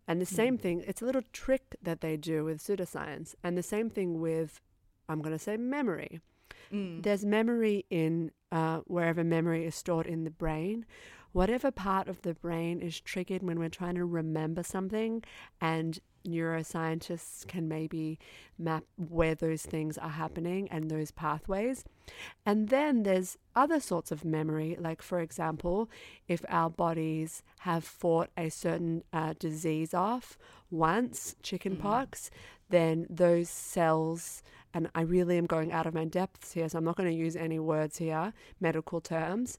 And 0.07 0.21
the 0.21 0.25
same 0.25 0.55
hmm. 0.55 0.61
thing, 0.61 0.83
it's 0.87 1.01
a 1.01 1.05
little 1.05 1.23
trick 1.33 1.75
that 1.81 2.01
they 2.01 2.15
do 2.15 2.45
with 2.45 2.61
pseudoscience. 2.61 3.33
And 3.43 3.57
the 3.57 3.63
same 3.63 3.89
thing 3.89 4.21
with, 4.21 4.61
I'm 5.09 5.21
going 5.21 5.35
to 5.35 5.43
say, 5.43 5.57
memory. 5.57 6.21
Mm. 6.71 7.03
There's 7.03 7.25
memory 7.25 7.85
in 7.89 8.31
uh, 8.55 8.79
wherever 8.85 9.23
memory 9.23 9.65
is 9.65 9.75
stored 9.75 10.07
in 10.07 10.23
the 10.23 10.31
brain. 10.31 10.85
Whatever 11.33 11.69
part 11.69 12.07
of 12.07 12.21
the 12.21 12.33
brain 12.33 12.79
is 12.79 13.01
triggered 13.01 13.43
when 13.43 13.59
we're 13.59 13.67
trying 13.67 13.95
to 13.95 14.05
remember 14.05 14.63
something, 14.63 15.21
and 15.59 15.99
neuroscientists 16.25 17.45
can 17.45 17.67
maybe 17.67 18.17
map 18.57 18.85
where 19.09 19.35
those 19.35 19.63
things 19.63 19.97
are 19.97 20.09
happening 20.09 20.69
and 20.71 20.89
those 20.89 21.11
pathways. 21.11 21.83
And 22.45 22.69
then 22.69 23.03
there's 23.03 23.37
other 23.53 23.81
sorts 23.81 24.11
of 24.11 24.23
memory, 24.23 24.77
like, 24.79 25.01
for 25.01 25.19
example, 25.19 25.89
if 26.29 26.45
our 26.47 26.69
bodies 26.69 27.43
have 27.59 27.83
fought 27.83 28.29
a 28.37 28.47
certain 28.49 29.03
uh, 29.11 29.33
disease 29.37 29.93
off 29.93 30.37
once, 30.71 31.35
chickenpox, 31.43 32.31
then 32.69 33.05
those 33.09 33.49
cells, 33.49 34.41
and 34.75 34.89
I 34.93 35.01
really 35.01 35.37
am 35.37 35.45
going 35.45 35.71
out 35.71 35.87
of 35.87 35.93
my 35.93 36.03
depths 36.03 36.51
here, 36.51 36.67
so 36.67 36.77
I'm 36.77 36.83
not 36.83 36.97
going 36.97 37.09
to 37.09 37.15
use 37.15 37.37
any 37.37 37.59
words 37.59 37.97
here, 37.97 38.33
medical 38.59 38.99
terms. 38.99 39.57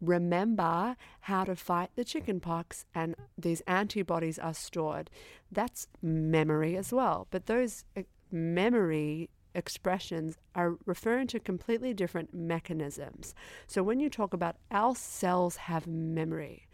Remember 0.00 0.96
how 1.20 1.44
to 1.44 1.54
fight 1.54 1.90
the 1.94 2.04
chickenpox, 2.04 2.84
and 2.92 3.14
these 3.38 3.60
antibodies 3.68 4.40
are 4.40 4.52
stored. 4.52 5.08
That's 5.52 5.86
memory 6.02 6.76
as 6.76 6.92
well. 6.92 7.28
But 7.30 7.46
those 7.46 7.84
uh, 7.96 8.02
memory 8.32 9.30
expressions 9.54 10.36
are 10.56 10.76
referring 10.84 11.28
to 11.28 11.38
completely 11.38 11.94
different 11.94 12.34
mechanisms. 12.34 13.36
So 13.68 13.84
when 13.84 14.00
you 14.00 14.10
talk 14.10 14.34
about 14.34 14.56
our 14.72 14.96
cells 14.96 15.56
have 15.56 15.86
memory, 15.86 16.66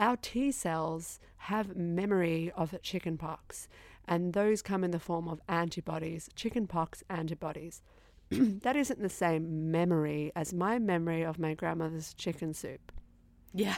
our 0.00 0.16
T 0.16 0.50
cells 0.50 1.20
have 1.36 1.76
memory 1.76 2.50
of 2.56 2.74
chickenpox, 2.82 3.68
and 4.08 4.32
those 4.32 4.62
come 4.62 4.82
in 4.84 4.90
the 4.90 4.98
form 4.98 5.28
of 5.28 5.40
antibodies, 5.48 6.28
chickenpox 6.34 7.04
antibodies. 7.10 7.82
that 8.30 8.76
isn't 8.76 9.00
the 9.00 9.08
same 9.08 9.70
memory 9.70 10.32
as 10.34 10.52
my 10.52 10.78
memory 10.78 11.22
of 11.22 11.38
my 11.38 11.54
grandmother's 11.54 12.14
chicken 12.14 12.52
soup. 12.54 12.92
yeah. 13.54 13.76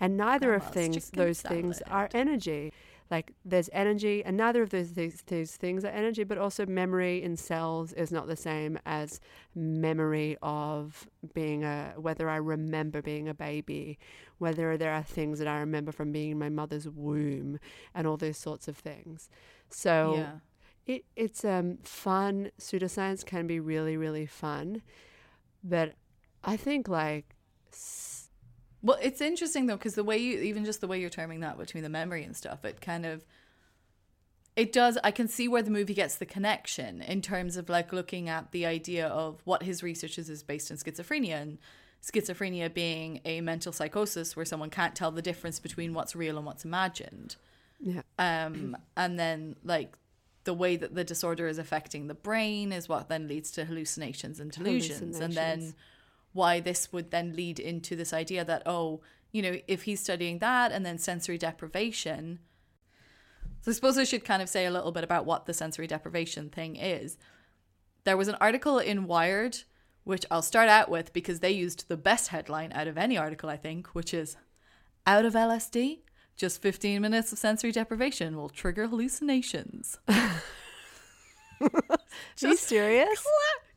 And 0.00 0.16
neither 0.16 0.52
of 0.54 0.72
things, 0.72 1.10
those 1.10 1.40
things 1.40 1.80
are 1.86 2.08
energy. 2.12 2.72
Like 3.14 3.32
there's 3.52 3.70
energy, 3.72 4.16
and 4.26 4.36
neither 4.36 4.62
of 4.66 4.70
those 4.70 4.90
these, 5.00 5.22
these 5.26 5.54
things 5.64 5.84
are 5.84 5.94
energy, 6.02 6.24
but 6.24 6.38
also 6.44 6.66
memory 6.66 7.22
in 7.26 7.36
cells 7.36 7.92
is 7.92 8.10
not 8.10 8.26
the 8.26 8.40
same 8.50 8.72
as 8.84 9.20
memory 9.54 10.36
of 10.42 11.06
being 11.32 11.62
a, 11.62 11.94
whether 12.06 12.26
I 12.28 12.38
remember 12.38 13.02
being 13.02 13.28
a 13.28 13.34
baby, 13.48 13.98
whether 14.38 14.76
there 14.76 14.92
are 14.98 15.04
things 15.04 15.38
that 15.38 15.46
I 15.46 15.58
remember 15.60 15.92
from 15.92 16.10
being 16.10 16.32
in 16.32 16.38
my 16.38 16.48
mother's 16.48 16.88
womb, 16.88 17.60
and 17.94 18.06
all 18.06 18.16
those 18.16 18.40
sorts 18.48 18.66
of 18.68 18.76
things. 18.76 19.28
So 19.68 20.14
yeah. 20.16 20.94
it, 20.94 21.04
it's 21.14 21.44
um, 21.44 21.78
fun. 21.84 22.50
Pseudoscience 22.58 23.24
can 23.24 23.46
be 23.46 23.60
really, 23.60 23.96
really 23.96 24.26
fun. 24.26 24.82
But 25.62 25.94
I 26.42 26.56
think, 26.56 26.88
like, 26.88 27.26
Well, 28.84 28.98
it's 29.00 29.22
interesting 29.22 29.64
though 29.66 29.76
because 29.76 29.94
the 29.94 30.04
way 30.04 30.18
you 30.18 30.40
even 30.40 30.66
just 30.66 30.82
the 30.82 30.86
way 30.86 31.00
you're 31.00 31.08
terming 31.08 31.40
that 31.40 31.56
between 31.56 31.82
the 31.82 31.88
memory 31.88 32.22
and 32.22 32.36
stuff, 32.36 32.66
it 32.66 32.82
kind 32.82 33.06
of 33.06 33.24
it 34.56 34.72
does. 34.72 34.98
I 35.02 35.10
can 35.10 35.26
see 35.26 35.48
where 35.48 35.62
the 35.62 35.70
movie 35.70 35.94
gets 35.94 36.16
the 36.16 36.26
connection 36.26 37.00
in 37.00 37.22
terms 37.22 37.56
of 37.56 37.70
like 37.70 37.94
looking 37.94 38.28
at 38.28 38.52
the 38.52 38.66
idea 38.66 39.08
of 39.08 39.40
what 39.44 39.62
his 39.62 39.82
research 39.82 40.18
is 40.18 40.28
is 40.28 40.42
based 40.42 40.70
on 40.70 40.76
schizophrenia 40.76 41.40
and 41.40 41.58
schizophrenia 42.02 42.72
being 42.72 43.22
a 43.24 43.40
mental 43.40 43.72
psychosis 43.72 44.36
where 44.36 44.44
someone 44.44 44.68
can't 44.68 44.94
tell 44.94 45.10
the 45.10 45.22
difference 45.22 45.58
between 45.58 45.94
what's 45.94 46.14
real 46.14 46.36
and 46.36 46.44
what's 46.44 46.66
imagined. 46.66 47.36
Yeah. 47.80 48.02
Um, 48.18 48.76
and 48.98 49.18
then 49.18 49.56
like 49.64 49.96
the 50.44 50.52
way 50.52 50.76
that 50.76 50.94
the 50.94 51.04
disorder 51.04 51.48
is 51.48 51.56
affecting 51.56 52.06
the 52.06 52.14
brain 52.14 52.70
is 52.70 52.86
what 52.86 53.08
then 53.08 53.28
leads 53.28 53.50
to 53.52 53.64
hallucinations 53.64 54.40
and 54.40 54.50
delusions. 54.50 55.18
And 55.20 55.32
then 55.32 55.58
Hallucinations. 55.58 55.74
Why 56.34 56.60
this 56.60 56.92
would 56.92 57.10
then 57.10 57.34
lead 57.34 57.58
into 57.58 57.96
this 57.96 58.12
idea 58.12 58.44
that, 58.44 58.62
oh, 58.66 59.00
you 59.32 59.40
know, 59.40 59.56
if 59.66 59.84
he's 59.84 60.00
studying 60.00 60.40
that 60.40 60.70
and 60.70 60.84
then 60.84 60.98
sensory 60.98 61.38
deprivation. 61.38 62.40
So 63.62 63.70
I 63.70 63.74
suppose 63.74 63.96
I 63.96 64.04
should 64.04 64.24
kind 64.24 64.42
of 64.42 64.48
say 64.48 64.66
a 64.66 64.70
little 64.70 64.92
bit 64.92 65.04
about 65.04 65.24
what 65.24 65.46
the 65.46 65.54
sensory 65.54 65.86
deprivation 65.86 66.50
thing 66.50 66.76
is. 66.76 67.16
There 68.04 68.16
was 68.16 68.28
an 68.28 68.36
article 68.40 68.78
in 68.78 69.06
Wired, 69.06 69.60
which 70.02 70.26
I'll 70.30 70.42
start 70.42 70.68
out 70.68 70.90
with 70.90 71.12
because 71.12 71.40
they 71.40 71.52
used 71.52 71.88
the 71.88 71.96
best 71.96 72.28
headline 72.28 72.72
out 72.74 72.88
of 72.88 72.98
any 72.98 73.16
article, 73.16 73.48
I 73.48 73.56
think, 73.56 73.88
which 73.88 74.12
is 74.12 74.36
Out 75.06 75.24
of 75.24 75.34
LSD, 75.34 76.00
just 76.36 76.60
15 76.62 77.00
minutes 77.00 77.32
of 77.32 77.38
sensory 77.38 77.72
deprivation 77.72 78.36
will 78.36 78.48
trigger 78.48 78.86
hallucinations. 78.86 79.98
Are 80.08 80.40
you 82.38 82.56
serious? 82.56 83.24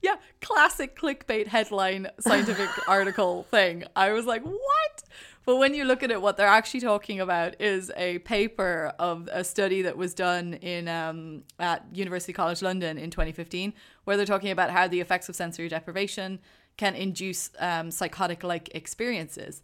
Yeah, 0.08 0.16
classic 0.40 0.98
clickbait 0.98 1.48
headline 1.48 2.08
scientific 2.22 2.70
article 2.88 3.44
thing. 3.52 3.84
I 3.94 4.14
was 4.14 4.26
like, 4.26 4.42
what? 4.42 5.04
But 5.46 5.58
when 5.58 5.74
you 5.74 5.84
look 5.84 6.02
at 6.02 6.12
it, 6.12 6.22
what 6.22 6.38
they're 6.38 6.48
actually 6.48 6.80
talking 6.80 7.20
about 7.20 7.60
is 7.60 7.92
a 7.98 8.20
paper 8.20 8.94
of 9.00 9.28
a 9.34 9.44
study 9.44 9.82
that 9.82 9.98
was 9.98 10.14
done 10.14 10.54
in 10.54 10.88
um, 10.88 11.44
at 11.60 11.86
University 11.92 12.32
College 12.32 12.62
London 12.62 12.98
in 12.98 13.10
2015, 13.10 13.74
where 14.06 14.16
they're 14.16 14.26
talking 14.26 14.52
about 14.52 14.70
how 14.70 14.88
the 14.88 15.02
effects 15.02 15.28
of 15.28 15.36
sensory 15.36 15.68
deprivation 15.68 16.40
can 16.78 16.96
induce 16.96 17.50
um, 17.60 17.92
psychotic-like 17.92 18.74
experiences, 18.74 19.62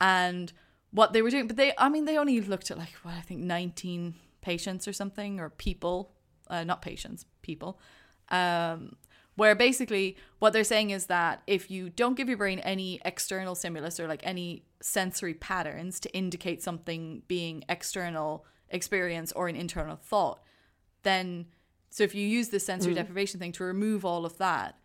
and 0.00 0.52
what 0.90 1.12
they 1.12 1.22
were 1.22 1.30
doing. 1.30 1.46
But 1.46 1.56
they, 1.56 1.72
I 1.78 1.88
mean, 1.88 2.04
they 2.04 2.18
only 2.18 2.40
looked 2.40 2.72
at 2.72 2.78
like 2.78 2.94
what 3.04 3.14
I 3.14 3.20
think 3.20 3.42
19 3.42 4.16
patients 4.40 4.88
or 4.88 4.92
something, 4.92 5.38
or 5.38 5.50
people, 5.50 6.10
uh, 6.50 6.64
not 6.64 6.82
patients, 6.82 7.26
people. 7.42 7.78
Um, 8.30 8.96
where 9.38 9.54
basically 9.54 10.16
what 10.40 10.52
they're 10.52 10.64
saying 10.64 10.90
is 10.90 11.06
that 11.06 11.42
if 11.46 11.70
you 11.70 11.88
don't 11.90 12.16
give 12.16 12.28
your 12.28 12.36
brain 12.36 12.58
any 12.58 13.00
external 13.04 13.54
stimulus 13.54 14.00
or 14.00 14.08
like 14.08 14.20
any 14.24 14.64
sensory 14.80 15.32
patterns 15.32 16.00
to 16.00 16.12
indicate 16.12 16.60
something 16.60 17.22
being 17.28 17.62
external 17.68 18.44
experience 18.68 19.30
or 19.32 19.46
an 19.46 19.54
internal 19.54 19.94
thought, 19.94 20.42
then 21.04 21.46
so 21.88 22.02
if 22.02 22.16
you 22.16 22.26
use 22.26 22.48
the 22.48 22.58
sensory 22.58 22.94
mm. 22.94 22.96
deprivation 22.96 23.38
thing 23.38 23.52
to 23.52 23.62
remove 23.62 24.04
all 24.04 24.26
of 24.26 24.38
that, 24.38 24.76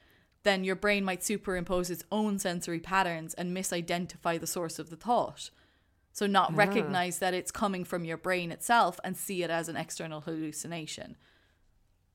then 0.43 0.64
your 0.64 0.76
brain 0.76 1.04
might 1.04 1.24
superimpose 1.24 1.89
its 1.89 2.04
own 2.12 2.38
sensory 2.38 2.80
patterns 2.80 3.34
and 3.34 3.58
misidentify 3.58 4.39
the 4.39 4.45
source 4.45 4.78
of 4.78 4.91
the 4.91 4.95
thought. 4.95 5.49
So 6.12 6.28
not 6.28 6.51
ah. 6.51 6.56
recognize 6.56 7.18
that 7.18 7.34
it's 7.34 7.51
coming 7.51 7.84
from 7.84 8.06
your 8.06 8.18
brain 8.18 8.51
itself 8.51 8.99
and 9.04 9.18
see 9.18 9.41
it 9.41 9.49
as 9.49 9.68
an 9.68 9.78
external 9.78 10.22
hallucination. 10.22 11.18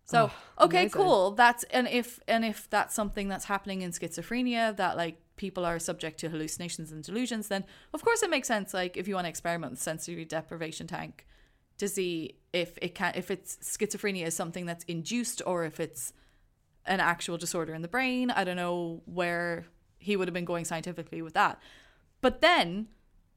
So 0.09 0.30
oh, 0.59 0.64
okay, 0.64 0.82
amazing. 0.84 1.00
cool. 1.02 1.30
That's 1.32 1.64
and 1.64 1.86
if 1.86 2.18
and 2.26 2.42
if 2.42 2.68
that's 2.70 2.94
something 2.94 3.28
that's 3.28 3.44
happening 3.44 3.82
in 3.82 3.90
schizophrenia 3.90 4.74
that 4.76 4.96
like 4.96 5.20
people 5.36 5.66
are 5.66 5.78
subject 5.78 6.18
to 6.20 6.30
hallucinations 6.30 6.90
and 6.90 7.04
delusions, 7.04 7.48
then 7.48 7.64
of 7.92 8.02
course 8.02 8.22
it 8.22 8.30
makes 8.30 8.48
sense. 8.48 8.72
Like 8.72 8.96
if 8.96 9.06
you 9.06 9.14
want 9.14 9.26
to 9.26 9.28
experiment 9.28 9.72
with 9.72 9.82
sensory 9.82 10.24
deprivation 10.24 10.86
tank 10.86 11.26
to 11.76 11.88
see 11.88 12.38
if 12.54 12.78
it 12.80 12.94
can 12.94 13.12
if 13.16 13.30
it's 13.30 13.56
schizophrenia 13.56 14.26
is 14.26 14.34
something 14.34 14.64
that's 14.64 14.84
induced 14.84 15.42
or 15.44 15.64
if 15.64 15.78
it's 15.78 16.14
an 16.86 17.00
actual 17.00 17.36
disorder 17.36 17.74
in 17.74 17.82
the 17.82 17.88
brain. 17.88 18.30
I 18.30 18.44
don't 18.44 18.56
know 18.56 19.02
where 19.04 19.66
he 19.98 20.16
would 20.16 20.26
have 20.26 20.34
been 20.34 20.46
going 20.46 20.64
scientifically 20.64 21.20
with 21.20 21.34
that. 21.34 21.61
But 22.22 22.40
then 22.40 22.88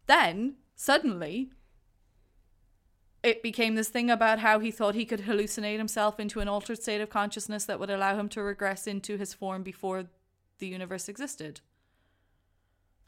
then 0.08 0.56
suddenly 0.78 1.52
it 3.24 3.44
became 3.44 3.76
this 3.76 3.90
thing 3.90 4.10
about 4.10 4.40
how 4.40 4.60
he 4.60 4.72
thought 4.72 4.96
he 4.96 5.06
could 5.06 5.22
hallucinate 5.22 5.78
himself 5.78 6.20
into 6.20 6.40
an 6.40 6.48
altered 6.48 6.82
state 6.82 7.02
of 7.02 7.10
consciousness 7.10 7.66
that 7.66 7.80
would 7.80 7.90
allow 7.90 8.16
him 8.18 8.28
to 8.30 8.42
regress 8.42 8.88
into 8.88 9.18
his 9.18 9.34
form 9.34 9.62
before 9.64 10.06
the 10.60 10.68
universe 10.68 11.08
existed. 11.08 11.62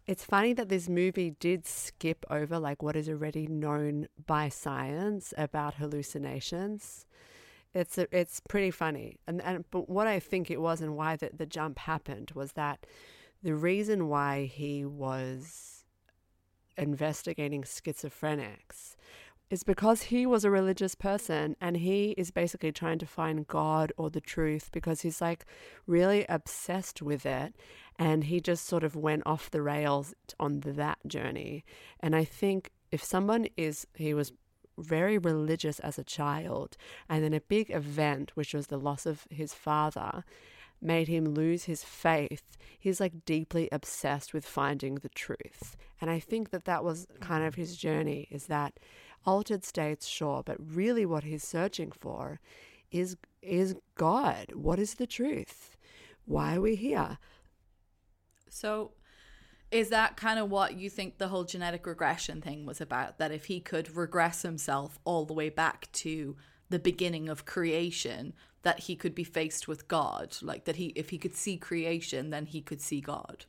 It's 0.06 0.26
funny 0.26 0.54
that 0.54 0.70
this 0.70 0.90
movie 0.90 1.36
did 1.40 1.66
skip 1.66 2.26
over 2.30 2.60
like 2.60 2.84
what 2.84 2.96
is 2.96 3.08
already 3.08 3.48
known 3.48 4.08
by 4.26 4.50
science 4.50 5.34
about 5.38 5.76
hallucinations. 5.76 7.06
It's 7.74 7.98
a, 7.98 8.08
it's 8.16 8.40
pretty 8.42 8.70
funny, 8.70 9.18
and 9.26 9.42
and 9.42 9.66
but 9.72 9.90
what 9.90 10.06
I 10.06 10.20
think 10.20 10.52
it 10.52 10.62
was 10.62 10.82
and 10.82 10.96
why 10.96 11.16
the, 11.16 11.32
the 11.36 11.48
jump 11.48 11.80
happened 11.80 12.32
was 12.36 12.52
that 12.52 12.86
the 13.42 13.56
reason 13.56 14.10
why 14.10 14.46
he 14.46 14.86
was 14.86 15.86
investigating 16.78 17.64
schizophrenics 17.64 18.96
is 19.50 19.64
because 19.64 20.04
he 20.04 20.26
was 20.26 20.44
a 20.44 20.50
religious 20.50 20.96
person 20.96 21.56
and 21.62 21.78
he 21.78 22.12
is 22.12 22.32
basically 22.32 22.72
trying 22.72 23.00
to 23.00 23.06
find 23.06 23.48
God 23.48 23.94
or 23.98 24.10
the 24.10 24.22
truth 24.22 24.70
because 24.72 25.02
he's 25.02 25.22
like 25.22 25.46
really 25.86 26.26
obsessed 26.28 27.02
with 27.02 27.26
it 27.26 27.54
and 28.00 28.26
he 28.26 28.40
just 28.40 28.66
sort 28.66 28.84
of 28.84 28.96
went 28.96 29.24
off 29.26 29.52
the 29.52 29.62
rails 29.62 30.16
on 30.40 30.62
that 30.62 30.98
journey. 31.06 31.64
And 32.00 32.16
I 32.16 32.24
think 32.24 32.72
if 32.92 33.04
someone 33.04 33.48
is, 33.56 33.86
he 33.96 34.14
was 34.14 34.34
very 34.78 35.18
religious 35.18 35.80
as 35.80 36.00
a 36.00 36.04
child, 36.04 36.78
and 37.10 37.24
then 37.24 37.34
a 37.34 37.42
big 37.42 37.70
event, 37.70 38.32
which 38.36 38.54
was 38.54 38.68
the 38.68 38.78
loss 38.78 39.06
of 39.06 39.28
his 39.30 39.54
father, 39.54 40.24
made 40.82 41.08
him 41.08 41.26
lose 41.26 41.64
his 41.66 41.84
faith. 41.84 42.58
He's 42.80 43.00
like 43.00 43.26
deeply 43.26 43.70
obsessed 43.72 44.34
with 44.34 44.46
finding 44.46 44.96
the 44.96 45.10
truth. 45.10 45.78
And 46.02 46.10
I 46.10 46.20
think 46.20 46.50
that 46.50 46.66
that 46.66 46.84
was 46.84 47.08
kind 47.22 47.46
of 47.46 47.56
his 47.56 47.78
journey 47.78 48.28
is 48.30 48.48
that 48.48 48.80
altered 49.26 49.64
states, 49.64 50.08
sure, 50.08 50.44
but 50.46 50.58
really 50.60 51.06
what 51.06 51.24
he's 51.24 51.44
searching 51.44 51.92
for 51.92 52.40
is 52.92 53.18
is 53.42 53.76
God. 53.96 54.54
What 54.54 54.80
is 54.80 54.96
the 54.96 55.08
truth? 55.08 55.76
Why 56.26 56.56
are 56.56 56.62
we 56.62 56.76
here? 56.76 57.18
So 58.50 58.92
is 59.72 59.90
that 59.90 60.16
kind 60.16 60.40
of 60.40 60.50
what 60.50 60.78
you 60.78 60.90
think 60.90 61.18
the 61.18 61.28
whole 61.28 61.44
genetic 61.44 61.86
regression 61.86 62.42
thing 62.42 62.66
was 62.66 62.80
about 62.80 63.18
that 63.18 63.32
if 63.32 63.46
he 63.46 63.60
could 63.60 63.96
regress 63.96 64.44
himself 64.44 65.00
all 65.04 65.26
the 65.26 65.34
way 65.34 65.50
back 65.50 65.92
to 65.92 66.38
the 66.70 66.80
beginning 66.80 67.28
of 67.28 67.46
creation 67.46 68.34
that 68.62 68.82
he 68.82 68.96
could 68.96 69.14
be 69.14 69.24
faced 69.24 69.68
with 69.68 69.88
God 69.88 70.38
like 70.42 70.66
that 70.66 70.78
he 70.78 70.88
if 70.96 71.10
he 71.10 71.18
could 71.18 71.36
see 71.36 71.58
creation 71.58 72.30
then 72.30 72.46
he 72.46 72.62
could 72.62 72.82
see 72.82 73.02
God 73.02 73.46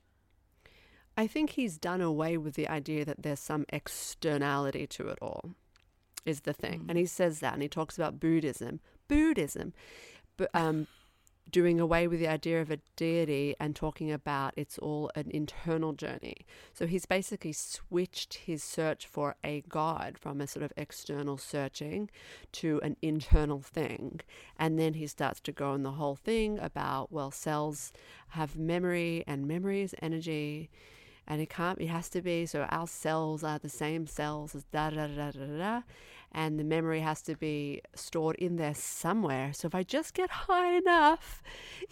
I 1.16 1.26
think 1.26 1.50
he's 1.50 1.78
done 1.78 2.00
away 2.00 2.36
with 2.36 2.54
the 2.54 2.68
idea 2.68 3.04
that 3.04 3.22
there's 3.22 3.40
some 3.40 3.66
externality 3.68 4.86
to 4.88 5.08
it 5.08 5.18
all, 5.22 5.54
is 6.24 6.40
the 6.40 6.52
thing. 6.52 6.86
And 6.88 6.98
he 6.98 7.06
says 7.06 7.40
that 7.40 7.54
and 7.54 7.62
he 7.62 7.68
talks 7.68 7.96
about 7.96 8.20
Buddhism. 8.20 8.80
Buddhism. 9.08 9.72
But 10.36 10.50
um 10.54 10.86
doing 11.50 11.78
away 11.78 12.08
with 12.08 12.18
the 12.18 12.28
idea 12.28 12.60
of 12.60 12.70
a 12.70 12.78
deity 12.96 13.54
and 13.60 13.76
talking 13.76 14.10
about 14.10 14.54
it's 14.56 14.78
all 14.78 15.10
an 15.14 15.30
internal 15.30 15.92
journey. 15.92 16.46
So 16.72 16.86
he's 16.86 17.06
basically 17.06 17.52
switched 17.52 18.34
his 18.34 18.62
search 18.62 19.06
for 19.06 19.36
a 19.44 19.62
God 19.68 20.16
from 20.18 20.40
a 20.40 20.46
sort 20.46 20.64
of 20.64 20.72
external 20.76 21.36
searching 21.36 22.10
to 22.52 22.80
an 22.82 22.96
internal 23.02 23.60
thing. 23.60 24.20
And 24.58 24.78
then 24.78 24.94
he 24.94 25.06
starts 25.06 25.40
to 25.40 25.52
go 25.52 25.72
on 25.72 25.82
the 25.82 25.92
whole 25.92 26.16
thing 26.16 26.58
about, 26.58 27.12
well, 27.12 27.30
cells 27.30 27.92
have 28.30 28.56
memory 28.56 29.22
and 29.26 29.46
memory 29.46 29.82
is 29.82 29.94
energy 30.00 30.70
and 31.26 31.40
it 31.40 31.48
can't 31.48 31.80
it 31.80 31.86
has 31.86 32.08
to 32.10 32.20
be 32.20 32.44
so 32.46 32.62
our 32.70 32.86
cells 32.86 33.42
are 33.42 33.58
the 33.58 33.68
same 33.68 34.06
cells 34.06 34.54
as 34.54 34.64
da 34.64 34.90
da 34.90 35.06
da 35.06 35.30
da 35.30 35.46
da 35.46 35.58
da 35.58 35.80
and 36.34 36.58
the 36.58 36.64
memory 36.64 37.00
has 37.00 37.22
to 37.22 37.36
be 37.36 37.80
stored 37.94 38.36
in 38.36 38.56
there 38.56 38.74
somewhere. 38.74 39.52
So 39.52 39.66
if 39.66 39.74
i 39.74 39.82
just 39.82 40.12
get 40.14 40.30
high 40.30 40.76
enough 40.76 41.42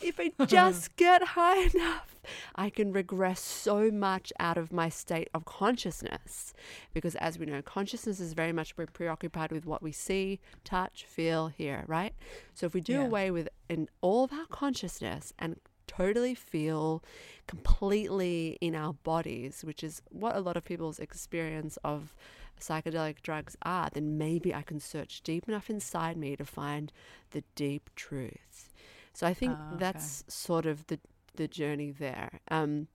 if 0.03 0.19
i 0.21 0.33
just 0.47 0.97
get 0.97 1.23
high 1.23 1.69
enough 1.75 2.17
i 2.57 2.69
can 2.69 2.93
regress 2.93 3.41
so 3.41 3.91
much 3.91 4.33
out 4.41 4.59
of 4.59 4.73
my 4.73 4.89
state 4.89 5.29
of 5.33 5.45
consciousness. 5.45 6.53
Because 6.93 7.15
as 7.17 7.39
we 7.39 7.47
know 7.47 7.63
consciousness 7.63 8.21
is 8.21 8.33
very 8.33 8.53
much 8.53 8.75
pre- 8.77 8.87
preoccupied 8.87 9.53
with 9.53 9.65
what 9.65 9.83
we 9.83 9.93
see 9.93 10.41
touch 10.65 11.05
feel 11.07 11.49
hear 11.49 11.85
right? 11.87 12.15
So 12.55 12.67
if 12.67 12.75
we 12.75 12.81
do 12.81 12.95
Yeah. 12.95 13.07
away 13.07 13.31
with 13.31 13.49
in 13.69 13.89
all 14.01 14.25
of 14.25 14.33
our 14.33 14.47
consciousness 14.47 15.33
and 15.39 15.57
totally 15.87 16.35
feel 16.35 17.03
completely 17.47 18.57
in 18.61 18.75
our 18.75 18.95
bodies, 18.95 19.63
which 19.65 19.85
is 19.85 20.01
what 20.11 20.35
a 20.37 20.41
lot 20.41 20.57
of 20.57 20.65
people's 20.65 20.99
experience 20.99 21.77
of 21.85 22.17
psychedelic 22.61 23.23
drugs 23.23 23.57
are, 23.63 23.89
then 23.93 24.17
maybe 24.19 24.55
I 24.55 24.63
can 24.63 24.79
search 24.81 25.23
deep 25.23 25.49
enough 25.49 25.69
inside 25.71 26.17
me 26.17 26.37
to 26.37 26.45
find 26.45 26.93
the 27.31 27.43
deep 27.55 27.91
truth. 27.97 28.71
So 29.13 29.27
I 29.27 29.35
think 29.35 29.53
Ah, 29.59 29.69
okay. 29.71 29.77
that's 29.79 30.25
sort 30.29 30.67
of 30.67 30.87
the 30.87 30.99
the 31.35 31.49
journey 31.49 31.91
there. 31.91 32.41
Um, 32.49 32.89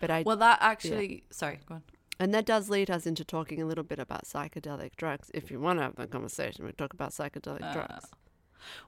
but 0.00 0.10
I 0.10 0.22
well 0.22 0.36
that 0.36 0.58
actually 0.60 1.24
sorry 1.30 1.60
go 1.66 1.76
on 1.76 1.82
and 2.18 2.32
that 2.34 2.44
does 2.46 2.68
lead 2.70 2.90
us 2.90 3.06
into 3.06 3.24
talking 3.24 3.60
a 3.62 3.66
little 3.66 3.84
bit 3.84 3.98
about 3.98 4.24
psychedelic 4.24 4.96
drugs. 4.96 5.30
If 5.34 5.50
you 5.50 5.60
want 5.60 5.78
to 5.78 5.82
have 5.84 5.96
the 5.96 6.06
conversation, 6.06 6.64
we 6.64 6.72
talk 6.72 6.92
about 6.94 7.10
psychedelic 7.12 7.62
Uh, 7.62 7.72
drugs. 7.72 8.06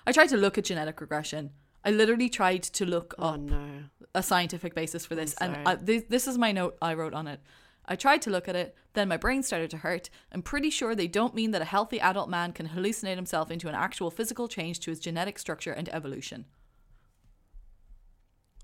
I 0.07 0.13
tried 0.13 0.29
to 0.31 0.37
look 0.37 0.59
at 0.59 0.65
genetic 0.65 1.01
regression 1.01 1.51
I 1.85 1.91
literally 1.93 2.29
tried 2.29 2.65
to 2.65 2.85
look 2.85 3.15
Oh 3.19 3.29
up 3.35 3.41
no. 3.41 3.85
a 4.15 4.23
scientific 4.23 4.75
basis 4.75 5.07
for 5.07 5.15
this 5.15 5.35
and. 5.41 5.57
I, 5.67 5.77
this, 5.77 6.03
this 6.09 6.27
is 6.27 6.37
my 6.37 6.51
note 6.53 6.77
I 6.83 6.93
wrote 6.95 7.15
on 7.15 7.27
it 7.29 7.41
I 7.89 7.97
tried 7.97 8.23
to 8.23 8.31
look 8.31 8.49
at 8.49 8.55
it, 8.55 8.77
then 8.93 9.09
my 9.09 9.17
brain 9.17 9.43
started 9.43 9.71
to 9.71 9.79
hurt. 9.79 10.11
I'm 10.31 10.43
pretty 10.43 10.71
sure 10.71 10.95
they 10.95 11.09
don't 11.09 11.35
mean 11.35 11.51
that 11.53 11.63
a 11.63 11.65
healthy 11.67 11.99
adult 12.01 12.29
man 12.29 12.53
can 12.53 12.69
hallucinate 12.69 13.17
himself 13.17 13.51
into 13.51 13.69
an 13.69 13.75
actual 13.75 14.11
physical 14.11 14.47
change 14.47 14.79
to 14.81 14.91
his 14.91 15.01
genetic 15.01 15.39
structure 15.39 15.73
and 15.73 15.89
evolution. 15.89 16.45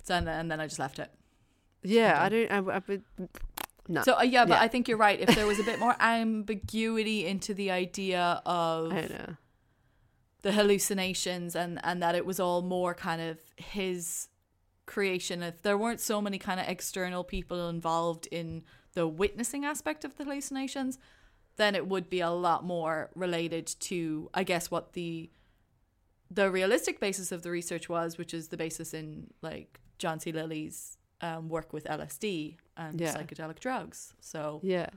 So, 0.02 0.14
and, 0.14 0.28
and 0.28 0.50
then 0.50 0.60
I 0.60 0.66
just 0.66 0.78
left 0.78 0.98
it. 0.98 1.10
Yeah, 1.82 2.22
I 2.22 2.28
don't. 2.28 2.50
I, 2.50 2.58
I 2.58 2.82
would. 2.86 3.02
No. 3.88 4.02
So 4.02 4.18
uh, 4.18 4.22
yeah, 4.22 4.44
but 4.44 4.54
Yeah. 4.54 4.60
I 4.60 4.68
think 4.68 4.88
you're 4.88 4.98
right. 4.98 5.20
If 5.20 5.34
there 5.34 5.46
was 5.46 5.58
a 5.58 5.64
bit 5.64 5.78
more 5.78 5.96
ambiguity 6.00 7.26
into 7.26 7.54
the 7.54 7.70
idea 7.70 8.42
of 8.46 8.92
the 10.42 10.52
hallucinations 10.52 11.56
and 11.56 11.80
and 11.84 12.02
that 12.02 12.14
it 12.14 12.24
was 12.24 12.38
all 12.38 12.62
more 12.62 12.94
kind 12.94 13.20
of 13.20 13.38
his 13.56 14.28
creation 14.86 15.42
if 15.42 15.62
there 15.62 15.78
weren't 15.78 16.00
so 16.00 16.20
many 16.20 16.38
kind 16.38 16.60
of 16.60 16.68
external 16.68 17.24
people 17.24 17.70
involved 17.70 18.28
in 18.30 18.62
the 18.94 19.06
witnessing 19.06 19.64
aspect 19.64 20.04
of 20.04 20.16
the 20.16 20.24
hallucinations 20.24 20.98
then 21.56 21.74
it 21.76 21.86
would 21.86 22.10
be 22.10 22.20
a 22.20 22.30
lot 22.30 22.64
more 22.64 23.10
related 23.14 23.66
to 23.80 24.28
i 24.34 24.42
guess 24.42 24.70
what 24.70 24.92
the 24.94 25.30
the 26.30 26.50
realistic 26.50 26.98
basis 27.00 27.30
of 27.32 27.42
the 27.42 27.50
research 27.50 27.88
was 27.88 28.18
which 28.18 28.32
is 28.34 28.48
the 28.48 28.56
basis 28.56 28.94
in 28.94 29.28
like 29.42 29.80
john 29.98 30.18
c 30.18 30.32
lilly's 30.32 30.96
um, 31.20 31.48
work 31.48 31.72
with 31.72 31.84
lsd 31.84 32.56
and 32.76 33.00
Yeah. 33.00 33.14
psychedelic 33.16 33.58
drugs 33.60 34.14
so 34.20 34.60
Yeah. 34.62 34.88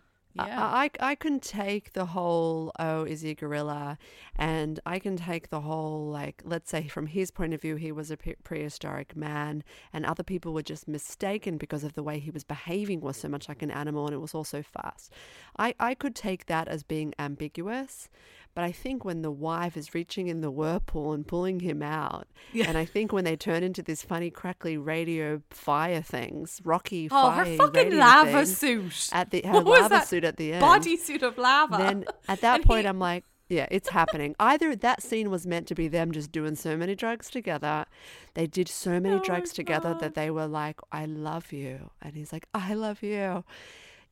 Yeah. 0.46 0.64
I, 0.64 0.90
I 1.02 1.12
I 1.12 1.16
can 1.16 1.40
take 1.40 1.94
the 1.94 2.06
whole 2.08 2.72
oh 2.80 3.04
is 3.04 3.22
he 3.22 3.32
a 3.32 3.36
gorilla, 3.36 3.98
and 4.36 4.80
I 4.86 5.00
can 5.00 5.18
take 5.18 5.50
the 5.50 5.62
whole 5.62 6.10
like 6.10 6.42
let's 6.46 6.70
say 6.70 6.88
from 6.88 7.08
his 7.08 7.32
point 7.32 7.54
of 7.54 7.62
view 7.62 7.76
he 7.76 7.92
was 7.92 8.12
a 8.12 8.18
pre- 8.18 8.36
prehistoric 8.44 9.16
man, 9.16 9.64
and 9.94 10.06
other 10.06 10.24
people 10.24 10.54
were 10.54 10.62
just 10.62 10.88
mistaken 10.88 11.58
because 11.58 11.84
of 11.84 11.94
the 11.94 12.04
way 12.04 12.20
he 12.20 12.32
was 12.32 12.44
behaving 12.44 13.02
was 13.02 13.18
so 13.18 13.28
much 13.28 13.48
like 13.50 13.62
an 13.62 13.72
animal 13.72 14.06
and 14.06 14.14
it 14.14 14.20
was 14.20 14.36
also 14.36 14.62
fast. 14.62 15.12
I 15.58 15.74
I 15.80 15.94
could 15.96 16.16
take 16.16 16.46
that 16.48 16.68
as 16.68 16.84
being 16.84 17.14
ambiguous, 17.20 18.10
but 18.58 18.64
I 18.64 18.72
think 18.72 19.06
when 19.06 19.22
the 19.22 19.30
wife 19.30 19.78
is 19.78 19.94
reaching 19.94 20.30
in 20.30 20.42
the 20.42 20.50
whirlpool 20.50 21.14
and 21.14 21.28
pulling 21.28 21.60
him 21.60 21.84
out, 21.84 22.28
and 22.56 22.76
I 22.76 22.86
think 22.86 23.14
when 23.14 23.24
they 23.24 23.36
turn 23.36 23.62
into 23.62 23.84
this 23.84 24.02
funny 24.02 24.32
crackly 24.32 24.78
radio 24.80 25.44
fire 25.52 26.02
things, 26.02 26.60
rocky 26.64 27.08
fire. 27.08 27.44
oh 27.44 27.46
her 27.46 27.56
fucking 27.58 27.96
lava 27.96 28.48
suit 28.48 29.10
at 29.12 29.30
the 29.30 29.42
her 29.46 29.52
What 29.52 29.66
was 29.66 29.82
lava 29.92 30.06
suit 30.08 30.24
at 30.24 30.38
the 30.38 30.54
end. 30.54 30.64
bodysuit 30.64 31.22
of 31.22 31.38
lava 31.38 31.78
Then 31.78 32.06
at 32.28 32.42
that 32.42 32.56
And 32.62 32.66
point, 32.66 32.82
he- 32.86 32.88
I'm 32.88 32.98
like, 32.98 33.26
yeah, 33.48 33.68
it's 33.70 33.90
happening. 33.90 34.36
Either 34.40 34.76
that 34.76 35.04
scene 35.04 35.30
was 35.30 35.46
meant 35.46 35.68
to 35.68 35.76
be 35.76 35.88
them 35.88 36.12
just 36.12 36.32
doing 36.32 36.56
so 36.56 36.76
many 36.76 36.96
drugs 36.96 37.30
together, 37.30 37.86
they 38.34 38.48
did 38.48 38.68
so 38.68 39.00
many 39.00 39.20
drugs 39.20 39.54
together 39.54 39.96
that 40.02 40.16
they 40.16 40.32
were 40.32 40.48
like, 40.48 40.80
I 40.92 41.06
love 41.06 41.54
you, 41.54 41.92
and 42.02 42.16
he's 42.16 42.34
like, 42.34 42.48
I 42.56 42.74
love 42.74 43.04
you. 43.04 43.44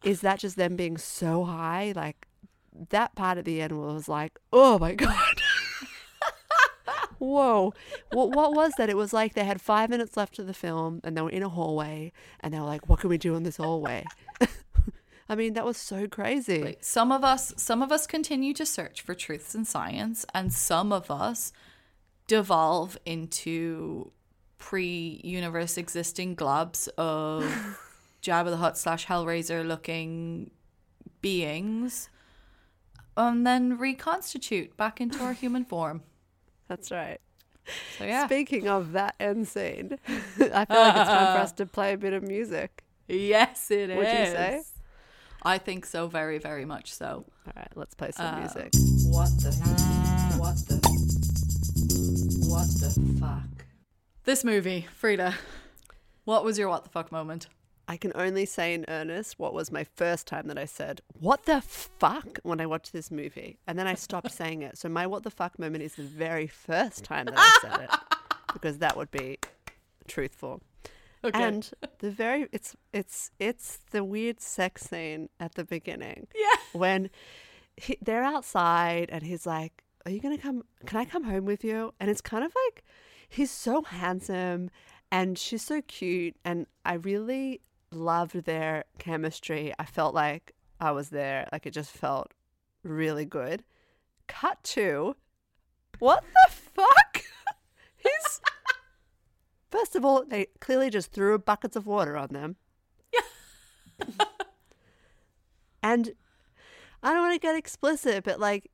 Is 0.04 0.22
that 0.22 0.38
just 0.38 0.56
them 0.56 0.76
being 0.76 0.98
so 0.98 1.46
high? 1.46 1.92
Like 1.96 2.28
that 2.90 3.16
part 3.16 3.38
at 3.38 3.46
the 3.46 3.62
end 3.62 3.80
was 3.80 4.08
like, 4.08 4.40
oh 4.52 4.80
my 4.80 4.94
god. 4.96 5.42
Whoa. 7.18 7.74
What 8.12 8.32
what 8.32 8.54
was 8.54 8.74
that? 8.78 8.90
It 8.90 8.98
was 8.98 9.14
like 9.14 9.34
they 9.34 9.46
had 9.46 9.62
five 9.62 9.90
minutes 9.90 10.18
left 10.18 10.40
of 10.40 10.48
the 10.48 10.54
film 10.54 11.02
and 11.04 11.16
they 11.16 11.22
were 11.22 11.30
in 11.30 11.44
a 11.44 11.50
hallway 11.50 12.12
and 12.40 12.54
they 12.54 12.60
were 12.60 12.66
like, 12.66 12.90
What 12.90 13.00
can 13.00 13.10
we 13.10 13.18
do 13.18 13.36
in 13.36 13.44
this 13.44 13.58
hallway? 13.58 14.06
I 15.30 15.36
mean, 15.36 15.54
that 15.54 15.66
was 15.66 15.78
so 15.78 16.08
crazy. 16.08 16.64
Like, 16.64 16.84
some 16.84 17.12
of 17.12 17.24
us 17.24 17.54
some 17.58 17.82
of 17.82 17.92
us 17.92 18.06
continue 18.06 18.54
to 18.54 18.66
search 18.66 19.02
for 19.02 19.16
truths 19.16 19.56
in 19.56 19.66
science 19.66 20.26
and 20.34 20.52
some 20.52 20.92
of 20.92 21.10
us 21.10 21.52
devolve 22.28 22.98
into 23.06 24.12
pre-universe 24.58 25.78
existing 25.78 26.36
globs 26.36 26.88
of 26.98 27.44
Jabba 28.22 28.50
the 28.50 28.58
Hutt 28.58 28.78
slash 28.78 29.06
Hellraiser 29.06 29.66
looking 29.66 30.52
beings 31.22 32.10
and 33.18 33.46
then 33.46 33.78
reconstitute 33.78 34.76
back 34.78 35.00
into 35.02 35.24
our 35.24 35.34
human 35.34 35.66
form. 35.74 36.02
That's 36.68 36.92
right. 36.92 37.20
So 37.98 38.04
yeah. 38.06 38.26
Speaking 38.26 38.68
of 38.68 38.92
that 38.94 39.16
end 39.20 39.48
scene, 39.48 39.98
I 40.08 40.66
feel 40.66 40.78
like 40.78 40.96
it's 40.96 41.10
time 41.10 41.36
for 41.36 41.42
us 41.42 41.52
to 41.54 41.66
play 41.66 41.94
a 41.94 41.98
bit 41.98 42.14
of 42.14 42.22
music. 42.24 42.84
yes, 43.08 43.72
it 43.72 43.90
is. 43.90 43.98
Would 43.98 44.08
you 44.08 44.26
say? 44.26 44.62
I 45.44 45.58
think 45.60 45.86
so 45.86 46.08
very, 46.08 46.38
very 46.40 46.66
much 46.66 46.92
so. 46.94 47.26
All 47.48 47.54
right, 47.56 47.72
let's 47.76 47.94
play 47.94 48.12
some 48.12 48.34
Um, 48.34 48.40
music. 48.40 48.72
What 49.10 49.30
the 49.42 49.52
what 50.40 50.56
the 50.68 50.78
what 52.48 52.68
the 52.80 53.18
fuck? 53.20 53.66
This 54.24 54.44
movie, 54.44 54.88
Frida. 54.96 55.36
What 56.24 56.44
was 56.44 56.58
your 56.58 56.70
what 56.70 56.84
the 56.84 56.90
fuck 56.90 57.12
moment? 57.12 57.48
I 57.88 57.98
can 57.98 58.12
only 58.16 58.46
say 58.46 58.74
in 58.74 58.86
earnest 58.88 59.38
what 59.38 59.54
was 59.54 59.72
my 59.72 59.84
first 59.84 60.28
time 60.28 60.48
that 60.48 60.58
I 60.58 60.66
said, 60.66 61.02
What 61.20 61.46
the 61.46 61.62
fuck? 61.62 62.40
when 62.44 62.60
I 62.60 62.66
watched 62.66 62.94
this 62.94 63.12
movie. 63.12 63.58
And 63.68 63.78
then 63.78 63.88
I 63.88 63.94
stopped 63.94 64.32
saying 64.40 64.64
it. 64.64 64.78
So 64.78 64.90
my 64.90 65.06
what 65.08 65.24
the 65.24 65.32
fuck 65.32 65.60
moment 65.60 65.84
is 65.84 65.96
the 65.96 66.04
very 66.04 66.48
first 66.48 67.04
time 67.04 67.26
that 67.26 67.36
I 67.38 67.60
said 67.62 67.82
it, 67.82 67.90
because 68.54 68.80
that 68.80 68.98
would 68.98 69.12
be 69.12 69.38
truthful. 70.08 70.62
Okay. 71.24 71.42
And 71.42 71.72
the 72.00 72.12
very 72.12 72.48
it's 72.52 72.76
it's 72.94 73.32
it's 73.40 73.78
the 73.92 74.04
weird 74.04 74.42
sex 74.42 74.84
scene 74.84 75.30
at 75.40 75.56
the 75.56 75.64
beginning. 75.64 76.28
Yeah. 76.36 76.80
When 76.80 77.10
he, 77.78 77.98
they're 78.02 78.24
outside 78.24 79.10
and 79.12 79.24
he's 79.24 79.46
like, 79.46 79.84
"Are 80.06 80.12
you 80.12 80.20
gonna 80.20 80.38
come? 80.38 80.64
Can 80.86 81.00
I 81.00 81.06
come 81.06 81.24
home 81.24 81.46
with 81.46 81.64
you?" 81.64 81.94
And 82.00 82.12
it's 82.12 82.22
kind 82.22 82.44
of 82.44 82.54
like 82.66 82.84
he's 83.28 83.50
so 83.52 83.82
handsome 83.82 84.70
and 85.12 85.38
she's 85.38 85.64
so 85.64 85.82
cute, 85.82 86.36
and 86.44 86.68
I 86.84 86.96
really 86.96 87.62
loved 87.92 88.46
their 88.46 88.86
chemistry. 89.00 89.74
I 89.80 89.86
felt 89.86 90.14
like 90.14 90.54
I 90.80 90.92
was 90.92 91.10
there. 91.10 91.48
Like 91.52 91.66
it 91.66 91.72
just 91.72 91.92
felt 91.92 92.34
really 92.84 93.26
good. 93.26 93.64
Cut 94.28 94.64
to 94.64 95.16
what 96.00 96.24
the 96.24 96.54
fuck? 96.54 97.24
He's 97.98 98.42
First 99.72 99.96
of 99.96 100.06
all, 100.06 100.24
they 100.26 100.48
clearly 100.62 100.90
just 100.90 101.12
threw 101.12 101.38
buckets 101.38 101.76
of 101.76 101.86
water 101.86 102.16
on 102.16 102.30
them. 102.30 102.56
Yeah. 103.14 104.06
and 105.84 106.14
I 107.04 107.14
don't 107.14 107.22
want 107.22 107.34
to 107.34 107.46
get 107.46 107.58
explicit, 107.58 108.24
but 108.24 108.40
like, 108.40 108.72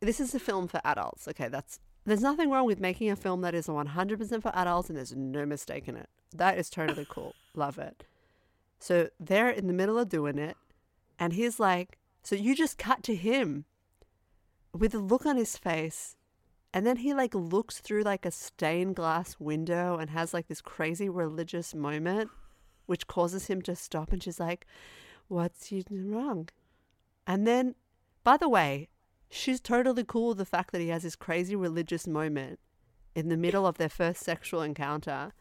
this 0.00 0.18
is 0.20 0.34
a 0.34 0.40
film 0.40 0.68
for 0.68 0.80
adults. 0.84 1.28
Okay, 1.28 1.48
that's 1.48 1.78
there's 2.06 2.22
nothing 2.22 2.50
wrong 2.50 2.66
with 2.66 2.80
making 2.80 3.10
a 3.10 3.16
film 3.16 3.40
that 3.42 3.54
is 3.54 3.66
100% 3.66 4.42
for 4.42 4.52
adults, 4.54 4.88
and 4.88 4.98
there's 4.98 5.14
no 5.14 5.46
mistake 5.46 5.88
in 5.88 5.96
it. 5.96 6.08
That 6.34 6.58
is 6.58 6.68
totally 6.68 7.06
cool. 7.08 7.34
Love 7.54 7.78
it. 7.78 8.04
So 8.78 9.08
they're 9.18 9.50
in 9.50 9.66
the 9.66 9.72
middle 9.72 9.98
of 9.98 10.08
doing 10.08 10.38
it, 10.38 10.56
and 11.18 11.32
he's 11.32 11.60
like, 11.60 11.98
"So 12.22 12.34
you 12.34 12.54
just 12.54 12.76
cut 12.76 13.02
to 13.04 13.14
him 13.14 13.64
with 14.72 14.94
a 14.94 14.98
look 14.98 15.24
on 15.24 15.36
his 15.36 15.56
face." 15.56 16.16
And 16.72 16.84
then 16.84 16.96
he 16.96 17.14
like 17.14 17.34
looks 17.34 17.78
through 17.78 18.02
like 18.02 18.26
a 18.26 18.32
stained 18.32 18.96
glass 18.96 19.36
window 19.38 19.96
and 19.96 20.10
has 20.10 20.34
like 20.34 20.48
this 20.48 20.60
crazy 20.60 21.08
religious 21.08 21.72
moment, 21.72 22.30
which 22.86 23.06
causes 23.06 23.46
him 23.46 23.62
to 23.62 23.76
stop. 23.76 24.12
And 24.12 24.20
she's 24.20 24.40
like, 24.40 24.66
What's 25.28 25.72
you 25.72 25.84
wrong? 25.90 26.48
And 27.26 27.46
then, 27.46 27.76
by 28.24 28.36
the 28.36 28.48
way, 28.48 28.88
she's 29.30 29.60
totally 29.60 30.04
cool 30.04 30.28
with 30.28 30.38
the 30.38 30.44
fact 30.44 30.72
that 30.72 30.80
he 30.80 30.88
has 30.88 31.02
this 31.02 31.16
crazy 31.16 31.56
religious 31.56 32.06
moment 32.06 32.58
in 33.14 33.28
the 33.28 33.36
middle 33.36 33.66
of 33.66 33.78
their 33.78 33.88
first 33.88 34.22
sexual 34.22 34.60
encounter. 34.60 35.32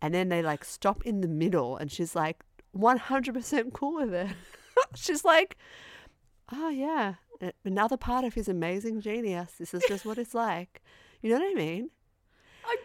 And 0.00 0.14
then 0.14 0.28
they 0.28 0.42
like 0.42 0.64
stop 0.64 1.04
in 1.04 1.20
the 1.20 1.28
middle 1.28 1.76
and 1.76 1.90
she's 1.90 2.14
like 2.14 2.44
100% 2.76 3.72
cool 3.72 3.94
with 3.96 4.14
it. 4.14 4.28
she's 4.94 5.24
like, 5.24 5.56
Oh, 6.52 6.70
yeah. 6.70 7.14
Another 7.64 7.96
part 7.96 8.24
of 8.24 8.34
his 8.34 8.48
amazing 8.48 9.00
genius. 9.00 9.52
This 9.58 9.74
is 9.74 9.82
just 9.86 10.04
what 10.06 10.18
it's 10.18 10.34
like. 10.34 10.82
You 11.22 11.30
know 11.30 11.38
what 11.38 11.50
I 11.50 11.54
mean? 11.54 11.90
I 12.64 12.76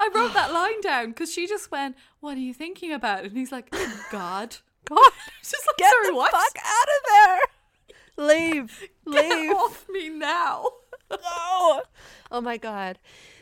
I 0.00 0.10
wrote 0.14 0.32
that 0.34 0.52
line 0.52 0.80
down 0.80 1.08
because 1.10 1.32
she 1.32 1.46
just 1.46 1.70
went, 1.70 1.96
"What 2.20 2.36
are 2.36 2.40
you 2.40 2.52
thinking 2.54 2.92
about?" 2.92 3.24
And 3.24 3.36
he's 3.36 3.52
like, 3.52 3.68
oh, 3.72 4.04
"God." 4.10 4.56
God, 4.86 4.98
It's 5.40 5.50
just 5.52 5.66
like, 5.66 5.76
get 5.78 5.90
sorry, 5.92 6.08
the 6.08 6.14
what? 6.16 6.30
fuck 6.32 6.58
out 6.64 6.88
of 6.88 7.02
there! 8.16 8.26
Leave, 8.26 8.80
Get 9.10 9.30
leave. 9.30 9.52
off 9.52 9.86
me 9.88 10.08
now. 10.10 10.64
No. 11.10 11.82
Oh 12.30 12.40
my 12.42 12.56
god. 12.56 12.98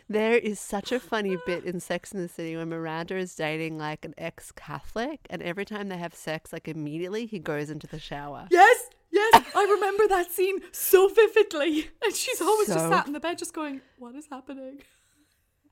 There 0.09 0.34
is 0.34 0.61
such 0.61 0.92
a 0.92 1.00
funny 1.00 1.38
bit 1.46 1.64
in 1.64 1.80
Sex 1.80 2.12
in 2.12 2.20
the 2.20 2.28
City 2.28 2.57
when 2.57 2.68
Miranda 2.68 3.16
is 3.16 3.34
dating 3.34 3.78
like 3.78 4.05
an 4.05 4.14
ex 4.18 4.53
Catholic, 4.53 5.20
and 5.30 5.42
every 5.42 5.64
time 5.64 5.88
they 5.88 5.98
have 5.98 6.14
sex, 6.14 6.53
like 6.53 6.68
immediately 6.68 7.26
he 7.26 7.38
goes 7.38 7.70
into 7.70 7.86
the 7.86 7.98
shower. 7.98 8.46
Yes, 8.50 8.90
yes, 9.11 9.42
I 9.55 9.64
remember 9.64 10.09
that 10.09 10.30
scene 10.30 10.59
so 10.72 11.09
vividly. 11.09 11.90
And 12.05 12.14
she's 12.14 12.40
always 12.40 12.68
just 12.68 12.88
sat 12.88 13.07
in 13.07 13.12
the 13.12 13.20
bed, 13.20 13.38
just 13.38 13.55
going, 13.55 13.80
"What 13.98 14.14
is 14.14 14.26
happening?" 14.30 14.80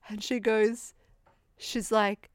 And 0.09 0.23
she 0.23 0.39
goes, 0.39 0.93
she's 1.61 1.91
like, 1.91 2.29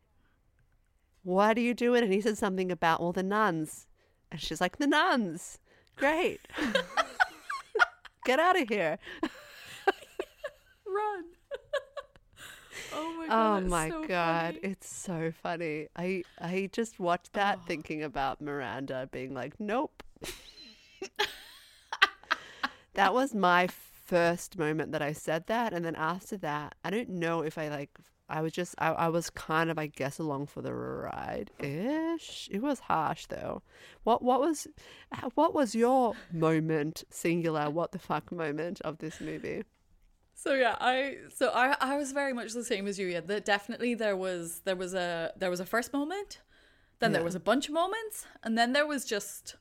Why 1.23 1.55
do 1.55 1.61
you 1.61 1.75
do 1.75 1.95
it? 1.95 2.05
And 2.05 2.13
he 2.13 2.21
said 2.21 2.39
something 2.39 2.71
about, 2.71 3.01
well, 3.01 3.13
the 3.13 3.23
nuns. 3.23 3.87
And 4.31 4.41
she's 4.41 4.61
like, 4.61 4.79
The 4.79 4.87
nuns. 4.87 5.59
Great. 5.97 6.41
Get 8.25 8.39
out 8.41 8.61
of 8.61 8.69
here. 8.69 8.99
Run. 10.87 11.25
Oh 12.93 13.15
my 13.19 13.25
Oh 13.27 13.29
god. 13.29 13.63
it's 13.63 13.71
my 13.71 13.91
so 13.91 14.07
god, 14.07 14.55
funny. 14.55 14.59
it's 14.73 14.89
so 14.89 15.33
funny. 15.43 15.89
I 15.97 16.23
I 16.41 16.69
just 16.73 17.01
watched 17.01 17.33
that 17.35 17.67
thinking 17.67 18.03
about 18.03 18.41
Miranda 18.41 19.09
being 19.11 19.35
like, 19.35 19.55
"Nope." 19.59 20.03
that 22.95 23.13
was 23.13 23.35
my 23.35 23.67
first 23.67 24.59
moment 24.59 24.93
that 24.93 25.03
I 25.03 25.13
said 25.13 25.47
that, 25.49 25.73
and 25.73 25.85
then 25.85 25.97
after 25.97 26.37
that, 26.39 26.75
I 26.85 26.91
don't 26.91 27.11
know 27.11 27.43
if 27.43 27.59
I 27.59 27.69
like. 27.69 27.91
I 28.29 28.43
was 28.43 28.53
just 28.53 28.75
I, 28.79 28.89
I 28.89 29.09
was 29.09 29.31
kind 29.31 29.71
of 29.71 29.79
I 29.79 29.87
guess 29.87 30.19
along 30.19 30.47
for 30.47 30.61
the 30.61 30.75
ride 30.75 31.53
ish. 31.61 32.49
It 32.51 32.61
was 32.61 32.81
harsh 32.81 33.27
though. 33.27 33.63
What 34.03 34.21
what 34.23 34.41
was 34.41 34.67
what 35.35 35.55
was 35.55 35.77
your 35.77 36.15
moment 36.33 37.05
singular? 37.09 37.71
What 37.71 37.93
the 37.93 38.01
fuck 38.01 38.33
moment 38.33 38.81
of 38.81 38.99
this 38.99 39.21
movie? 39.21 39.63
So 40.39 40.53
yeah, 40.55 40.77
I 40.81 41.17
so 41.35 41.49
I 41.49 41.77
I 41.81 41.97
was 41.97 42.13
very 42.13 42.33
much 42.35 42.53
the 42.53 42.63
same 42.63 42.87
as 42.87 42.99
you. 42.99 43.07
Yeah, 43.09 43.21
that 43.21 43.45
definitely 43.47 43.95
there 43.95 44.17
was 44.17 44.61
there 44.67 44.77
was 44.77 44.93
a 44.95 45.33
there 45.37 45.51
was 45.51 45.61
a 45.61 45.67
first 45.67 45.93
moment, 45.95 46.41
then 47.01 47.13
there 47.13 47.25
was 47.25 47.35
a 47.35 47.41
bunch 47.41 47.69
of 47.69 47.75
moments, 47.75 48.27
and 48.43 48.57
then 48.57 48.73
there 48.75 48.87
was 48.87 49.05
just 49.07 49.57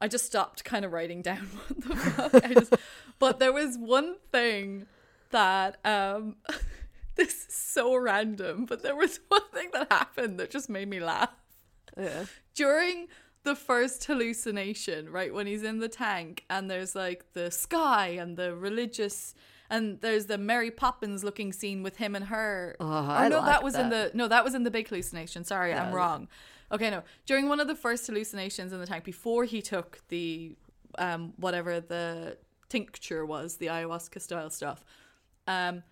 I 0.00 0.08
just 0.08 0.26
stopped 0.26 0.64
kind 0.64 0.84
of 0.84 0.92
writing 0.92 1.22
down 1.22 1.46
what 1.66 1.80
the 1.80 1.96
fuck. 1.96 2.44
I 2.44 2.54
just, 2.54 2.74
but 3.20 3.38
there 3.38 3.52
was 3.52 3.76
one 3.78 4.16
thing 4.32 4.86
that 5.30 5.78
um 5.86 6.36
this 7.14 7.46
is 7.48 7.54
so 7.54 7.94
random, 7.96 8.66
but 8.66 8.82
there 8.82 8.96
was 8.96 9.20
one 9.28 9.48
thing 9.54 9.70
that 9.72 9.86
happened 9.90 10.38
that 10.40 10.50
just 10.50 10.68
made 10.68 10.88
me 10.88 10.98
laugh 11.00 11.30
Yeah. 11.96 12.24
during 12.54 13.06
the 13.44 13.54
first 13.54 14.04
hallucination, 14.04 15.10
right 15.10 15.32
when 15.32 15.46
he's 15.46 15.62
in 15.62 15.78
the 15.78 15.88
tank 15.88 16.44
and 16.50 16.68
there's 16.68 16.94
like 16.96 17.32
the 17.34 17.50
sky 17.52 18.08
and 18.08 18.36
the 18.36 18.54
religious 18.54 19.34
and 19.70 20.00
there's 20.00 20.26
the 20.26 20.38
Mary 20.38 20.70
Poppins 20.70 21.22
looking 21.24 21.52
scene 21.52 21.82
with 21.82 21.96
him 21.96 22.14
and 22.16 22.26
her. 22.26 22.76
Oh, 22.80 22.86
I 22.86 23.28
no, 23.28 23.38
like 23.38 23.46
that 23.46 23.62
was 23.62 23.74
in 23.74 23.90
the 23.90 24.10
no, 24.14 24.28
that 24.28 24.44
was 24.44 24.54
in 24.54 24.62
the 24.64 24.70
big 24.70 24.88
hallucination. 24.88 25.44
Sorry, 25.44 25.72
I'm 25.74 25.92
wrong. 25.94 26.28
Okay, 26.70 26.90
no. 26.90 27.02
During 27.26 27.48
one 27.48 27.60
of 27.60 27.66
the 27.68 27.74
first 27.74 28.06
hallucinations 28.06 28.72
in 28.72 28.80
the 28.80 28.86
tank 28.86 29.04
before 29.04 29.44
he 29.44 29.62
took 29.62 30.00
the 30.08 30.56
um 30.98 31.32
whatever 31.36 31.80
the 31.80 32.36
tincture 32.68 33.24
was, 33.24 33.56
the 33.56 33.66
ayahuasca 33.66 34.20
style 34.20 34.50
stuff. 34.50 34.84
Um 35.46 35.82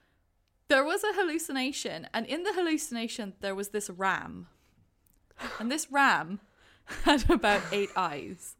there 0.69 0.85
was 0.85 1.05
a 1.05 1.13
hallucination 1.15 2.09
and 2.13 2.27
in 2.27 2.43
the 2.43 2.53
hallucination 2.53 3.35
there 3.41 3.55
was 3.55 3.69
this 3.69 3.89
ram. 3.89 4.49
And 5.61 5.71
this 5.71 5.91
ram 5.93 6.41
had 7.05 7.29
about 7.31 7.63
8 7.73 7.91
eyes. 7.97 8.57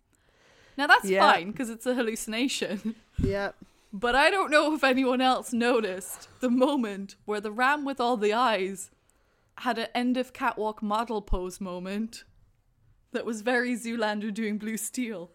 Now 0.79 0.87
that's 0.87 1.07
Yeah. 1.07 1.33
fine 1.33 1.51
because 1.51 1.71
it's 1.71 1.87
a 1.87 1.95
hallucination. 1.95 2.95
Yep. 3.23 3.57
But 3.99 4.15
I 4.15 4.29
don't 4.29 4.51
know 4.51 4.75
if 4.75 4.85
anyone 4.85 5.23
else 5.23 5.55
noticed 5.55 6.29
the 6.41 6.51
moment 6.51 7.17
where 7.25 7.41
the 7.41 7.51
ram 7.51 7.83
with 7.87 7.99
all 7.99 8.19
the 8.19 8.35
eyes 8.35 8.91
had 9.61 9.79
an 9.79 9.87
end 9.95 10.19
of 10.19 10.35
catwalk 10.35 10.83
model 10.83 11.23
pose 11.23 11.63
moment 11.63 12.25
that 13.13 13.25
was 13.25 13.41
very 13.41 13.73
Zoolander 13.73 14.35
doing 14.35 14.59
blue 14.59 14.77
steel. 14.77 15.31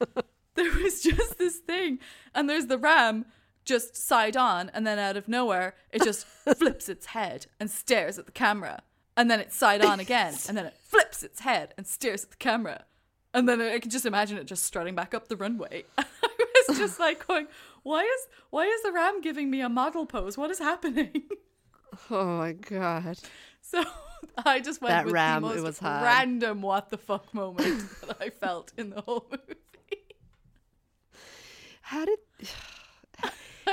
there 0.56 0.72
was 0.72 1.00
just 1.00 1.38
this 1.38 1.58
thing, 1.58 2.00
and 2.34 2.50
there's 2.50 2.66
the 2.66 2.78
ram 2.78 3.26
just 3.64 3.94
side 3.94 4.36
on, 4.36 4.70
and 4.70 4.84
then 4.84 4.98
out 4.98 5.16
of 5.16 5.28
nowhere, 5.28 5.76
it 5.92 6.02
just 6.02 6.26
flips 6.56 6.88
its 6.88 7.06
head 7.06 7.46
and 7.60 7.70
stares 7.70 8.18
at 8.18 8.26
the 8.26 8.32
camera. 8.32 8.82
And 9.16 9.30
then 9.30 9.38
it's 9.38 9.54
side 9.54 9.84
on 9.84 10.00
again, 10.00 10.34
and 10.48 10.58
then 10.58 10.66
it 10.66 10.74
flips 10.82 11.22
its 11.22 11.42
head 11.42 11.74
and 11.78 11.86
stares 11.86 12.24
at 12.24 12.30
the 12.30 12.36
camera. 12.38 12.86
And 13.32 13.48
then 13.48 13.60
I 13.60 13.78
can 13.78 13.92
just 13.92 14.04
imagine 14.04 14.36
it 14.36 14.48
just 14.48 14.64
strutting 14.64 14.96
back 14.96 15.14
up 15.14 15.28
the 15.28 15.36
runway. 15.36 15.84
I 15.96 16.04
was 16.68 16.78
just 16.78 17.00
like 17.00 17.26
going, 17.26 17.46
why 17.82 18.02
is 18.02 18.28
why 18.50 18.66
is 18.66 18.82
the 18.82 18.92
ram 18.92 19.20
giving 19.20 19.50
me 19.50 19.60
a 19.60 19.68
model 19.68 20.06
pose? 20.06 20.36
What 20.38 20.50
is 20.50 20.58
happening? 20.58 21.22
Oh 22.08 22.38
my 22.38 22.52
god. 22.52 23.18
So 23.60 23.82
I 24.44 24.60
just 24.60 24.80
went 24.80 24.90
That 24.92 25.04
with 25.06 25.14
ram, 25.14 25.42
the 25.42 25.54
it 25.56 25.60
was 25.60 25.78
hard. 25.80 26.04
random 26.04 26.62
what 26.62 26.88
the 26.88 26.96
fuck 26.96 27.34
moment 27.34 27.82
that 28.06 28.16
I 28.20 28.30
felt 28.30 28.72
in 28.78 28.90
the 28.90 29.00
whole 29.00 29.26
movie. 29.30 29.58
How 31.82 32.04
did 32.04 32.18
I, 33.22 33.30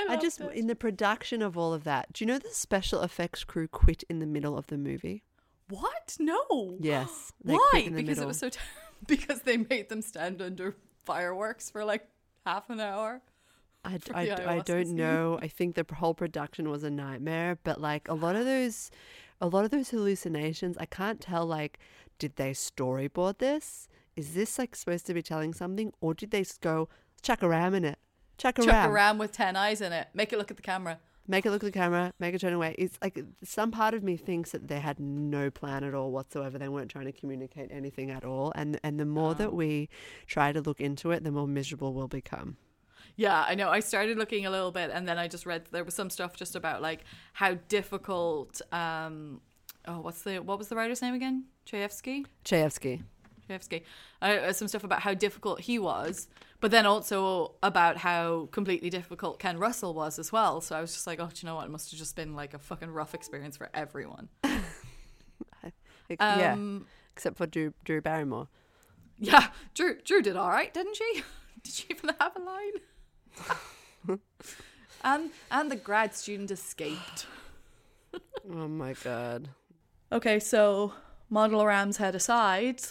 I 0.10 0.18
just 0.18 0.42
it. 0.42 0.52
in 0.54 0.68
the 0.68 0.76
production 0.76 1.42
of 1.42 1.58
all 1.58 1.74
of 1.74 1.84
that? 1.84 2.12
Do 2.14 2.24
you 2.24 2.28
know 2.28 2.40
the 2.40 2.50
special 2.52 3.02
effects 3.02 3.44
crew 3.44 3.68
quit 3.68 4.04
in 4.10 4.20
the 4.20 4.26
middle 4.26 4.58
of 4.58 4.68
the 4.68 4.78
movie? 4.78 5.24
what? 5.70 6.16
No. 6.20 6.78
Yes. 6.80 7.32
Why? 7.44 7.58
quit 7.72 7.88
in 7.88 7.94
the 7.96 8.02
Because 8.04 8.20
it 8.20 8.28
was 8.28 8.40
so 8.40 8.50
t- 8.50 8.60
because 9.06 9.42
they 9.42 9.58
made 9.58 9.90
them 9.90 10.02
stand 10.02 10.42
under 10.42 10.76
fireworks 11.06 11.70
for 11.70 11.86
like 11.86 12.08
half 12.46 12.70
an 12.70 12.80
hour. 12.80 13.22
I, 14.14 14.30
I, 14.30 14.56
I 14.56 14.60
don't 14.60 14.90
know. 14.96 15.40
I 15.42 15.48
think 15.48 15.76
the 15.76 15.86
whole 15.96 16.14
production 16.14 16.70
was 16.70 16.84
a 16.84 16.90
nightmare. 16.90 17.58
But 17.64 17.80
like 17.80 18.08
a 18.08 18.14
lot 18.14 18.36
of 18.36 18.46
those, 18.46 18.92
a 19.40 19.48
lot 19.48 19.66
of 19.66 19.72
those 19.72 19.90
hallucinations, 19.90 20.78
I 20.78 20.86
can't 20.86 21.22
tell. 21.22 21.46
Like, 21.46 21.80
did 22.20 22.36
they 22.36 22.52
storyboard 22.52 23.38
this? 23.38 23.88
Is 24.16 24.34
this 24.34 24.58
like 24.58 24.76
supposed 24.76 25.06
to 25.08 25.14
be 25.14 25.22
telling 25.22 25.54
something, 25.54 25.94
or 26.02 26.14
did 26.14 26.32
they 26.32 26.42
just 26.42 26.62
go 26.62 26.90
chuck 27.22 27.42
a 27.44 27.48
ram 27.48 27.74
in 27.74 27.86
it? 27.86 28.00
Chuck 28.38 28.60
a 28.60 28.64
Chuck 28.64 28.72
ram. 28.72 28.90
a 28.90 28.94
ram 28.94 29.18
with 29.18 29.32
ten 29.32 29.56
eyes 29.56 29.82
in 29.82 29.94
it. 29.94 30.08
Make 30.14 30.34
it 30.34 30.38
look 30.38 30.52
at 30.52 30.58
the 30.58 30.64
camera. 30.64 31.00
make 31.28 31.46
it 31.46 31.52
look 31.52 31.64
at 31.64 31.68
the 31.68 31.78
camera, 31.78 32.14
make 32.20 32.34
it 32.34 32.40
turn 32.40 32.54
away. 32.54 32.74
It's 32.78 32.98
like 33.02 33.24
some 33.44 33.70
part 33.72 33.94
of 33.94 34.04
me 34.04 34.16
thinks 34.18 34.52
that 34.52 34.68
they 34.68 34.80
had 34.80 35.00
no 35.00 35.50
plan 35.50 35.84
at 35.84 35.94
all 35.94 36.12
whatsoever. 36.12 36.58
They 36.58 36.70
weren't 36.70 36.90
trying 36.90 37.06
to 37.06 37.12
communicate 37.12 37.70
anything 37.72 38.12
at 38.12 38.24
all. 38.24 38.52
And 38.56 38.80
and 38.84 39.00
the 39.00 39.06
more 39.06 39.36
that 39.36 39.50
ah. 39.50 39.52
we 39.52 39.90
try 40.26 40.52
to 40.52 40.62
look 40.62 40.82
into 40.82 41.12
it, 41.12 41.24
the 41.24 41.32
more 41.32 41.48
miserable 41.48 41.94
we'll 41.94 42.08
become. 42.08 42.58
Yeah, 43.18 43.44
I 43.48 43.56
know. 43.56 43.70
I 43.70 43.80
started 43.82 44.18
looking 44.18 44.46
a 44.46 44.52
little 44.52 44.72
bit, 44.72 44.92
and 44.94 45.08
then 45.08 45.18
I 45.18 45.28
just 45.28 45.46
read 45.46 45.66
there 45.72 45.84
was 45.84 45.96
some 45.96 46.10
stuff 46.10 46.36
just 46.36 46.56
about 46.56 46.82
like 46.82 47.04
how 47.34 47.56
difficult. 47.68 48.62
Um, 48.72 49.42
oh, 49.88 50.00
what's 50.00 50.22
the 50.22 50.38
what 50.40 50.58
was 50.60 50.68
the 50.70 50.76
writer's 50.76 51.02
name 51.02 51.16
again? 51.16 51.46
Chayefsky. 51.66 52.26
Chayefsky. 52.46 53.02
Chayefsky. 53.50 53.82
Uh, 54.22 54.54
some 54.54 54.68
stuff 54.68 54.84
about 54.84 55.02
how 55.02 55.14
difficult 55.16 55.62
he 55.62 55.80
was, 55.80 56.28
but 56.60 56.70
then 56.70 56.86
also 56.86 57.54
about 57.64 57.98
how 57.98 58.50
completely 58.52 58.90
difficult 58.90 59.40
Ken 59.40 59.58
Russell 59.58 59.94
was 59.96 60.20
as 60.20 60.32
well. 60.32 60.62
So 60.62 60.76
I 60.76 60.82
was 60.82 60.94
just 60.94 61.08
like, 61.08 61.20
oh, 61.20 61.28
do 61.34 61.34
you 61.42 61.46
know 61.48 61.56
what? 61.56 61.66
It 61.66 61.72
must 61.72 61.90
have 61.92 61.98
just 61.98 62.16
been 62.16 62.36
like 62.36 62.54
a 62.54 62.60
fucking 62.60 62.90
rough 62.92 63.14
experience 63.16 63.58
for 63.58 63.70
everyone. 63.74 64.30
Yeah, 66.10 66.54
Um, 66.54 66.86
except 67.14 67.38
for 67.38 67.46
Drew, 67.48 67.74
Drew 67.84 68.00
Barrymore. 68.00 68.48
Yeah, 69.18 69.48
Drew 69.74 70.00
Drew 70.06 70.22
did 70.22 70.38
all 70.38 70.50
right, 70.50 70.74
didn't 70.74 70.96
she? 70.96 71.24
Did 71.64 71.74
she 71.74 71.86
even 71.90 72.12
have 72.22 72.36
a 72.36 72.40
line? 72.40 72.74
and 75.04 75.32
and 75.52 75.72
the 75.72 75.76
grad 75.76 76.14
student 76.16 76.52
escaped. 76.52 77.28
Oh 78.50 78.68
my 78.68 78.94
god. 79.04 79.50
Okay, 80.12 80.40
so 80.40 80.94
model 81.30 81.66
Ram's 81.66 81.98
head 81.98 82.16
aside, 82.16 82.82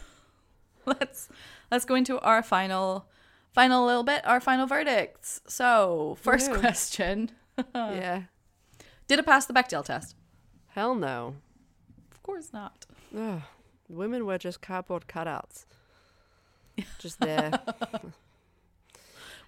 let's 0.86 1.28
let's 1.70 1.84
go 1.84 1.94
into 1.94 2.18
our 2.20 2.42
final 2.42 3.06
final 3.52 3.84
little 3.84 4.04
bit, 4.04 4.26
our 4.26 4.40
final 4.40 4.66
verdicts. 4.66 5.40
So, 5.46 6.16
first 6.20 6.50
Woo. 6.50 6.58
question: 6.58 7.30
yeah. 7.74 8.22
Did 9.06 9.18
it 9.18 9.26
pass 9.26 9.46
the 9.46 9.52
Bechdel 9.52 9.84
test? 9.84 10.14
Hell 10.68 10.94
no. 10.94 11.34
Of 12.12 12.22
course 12.22 12.52
not. 12.52 12.86
Ugh. 13.16 13.42
Women 13.88 14.24
were 14.24 14.38
just 14.38 14.62
cardboard 14.62 15.06
cutouts. 15.08 15.66
Just 17.00 17.20
there. 17.20 17.50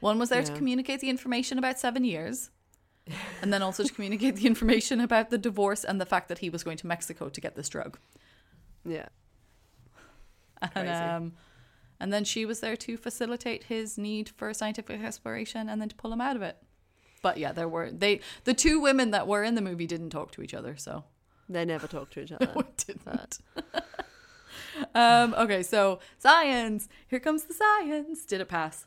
One 0.03 0.19
was 0.19 0.31
there 0.31 0.43
to 0.43 0.53
communicate 0.53 0.99
the 0.99 1.09
information 1.09 1.59
about 1.59 1.79
seven 1.79 2.03
years, 2.03 2.51
and 3.41 3.53
then 3.53 3.63
also 3.63 3.85
to 3.85 3.93
communicate 3.93 4.35
the 4.35 4.47
information 4.49 5.01
about 5.01 5.31
the 5.31 5.39
divorce 5.39 5.85
and 5.85 6.01
the 6.01 6.07
fact 6.07 6.29
that 6.29 6.39
he 6.39 6.51
was 6.51 6.65
going 6.65 6.77
to 6.79 6.89
Mexico 6.89 7.29
to 7.29 7.41
get 7.41 7.55
this 7.55 7.69
drug. 7.69 7.99
yeah. 8.85 9.07
And, 10.61 10.73
Crazy. 10.73 10.91
um, 10.91 11.33
and 12.01 12.13
then 12.13 12.25
she 12.25 12.45
was 12.45 12.59
there 12.59 12.77
to 12.79 12.97
facilitate 12.97 13.65
his 13.65 13.97
need 13.97 14.29
for 14.29 14.53
scientific 14.53 15.01
exploration 15.01 15.69
and 15.69 15.81
then 15.81 15.89
to 15.89 15.95
pull 15.95 16.13
him 16.13 16.21
out 16.21 16.35
of 16.35 16.43
it. 16.43 16.57
But 17.23 17.39
yeah, 17.39 17.53
there 17.53 17.69
were 17.69 17.89
they 17.93 18.19
the 18.43 18.55
two 18.55 18.81
women 18.81 19.13
that 19.13 19.29
were 19.29 19.45
in 19.45 19.55
the 19.55 19.61
movie 19.61 19.87
didn't 19.87 20.11
talk 20.11 20.33
to 20.33 20.43
each 20.43 20.53
other, 20.55 20.77
so 20.77 21.05
They 21.49 21.65
never 21.65 21.87
talked 21.87 22.13
to 22.15 22.23
each 22.23 22.33
other. 22.37 22.51
we 22.57 22.65
didn't. 22.77 23.39
um, 24.97 25.33
okay, 25.39 25.63
so 25.63 26.01
science. 26.19 26.89
Here 27.07 27.21
comes 27.21 27.45
the 27.45 27.55
science. 27.55 28.25
Did 28.27 28.41
it 28.41 28.49
pass? 28.49 28.87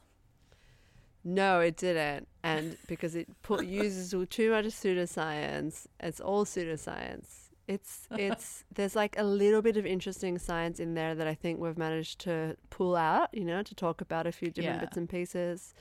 No, 1.27 1.59
it 1.59 1.75
didn't. 1.75 2.27
And 2.43 2.77
because 2.87 3.15
it 3.15 3.27
put, 3.41 3.65
uses 3.83 4.11
too 4.29 4.51
much 4.51 4.65
pseudoscience, 4.65 5.87
it's 5.99 6.19
all 6.19 6.45
pseudoscience. 6.45 7.27
It's 7.67 8.07
it's 8.11 8.63
there's 8.75 8.95
like 8.95 9.17
a 9.17 9.23
little 9.23 9.63
bit 9.63 9.75
of 9.75 9.87
interesting 9.87 10.37
science 10.37 10.79
in 10.79 10.93
there 10.93 11.15
that 11.15 11.25
I 11.27 11.33
think 11.33 11.59
we've 11.59 11.77
managed 11.79 12.19
to 12.21 12.55
pull 12.69 12.95
out, 12.95 13.29
you 13.33 13.43
know, 13.43 13.63
to 13.63 13.73
talk 13.73 14.01
about 14.01 14.27
a 14.27 14.31
few 14.31 14.51
different 14.51 14.77
Yeah. 14.77 14.85
bits 14.85 14.97
and 14.97 15.09
pieces. 15.09 15.73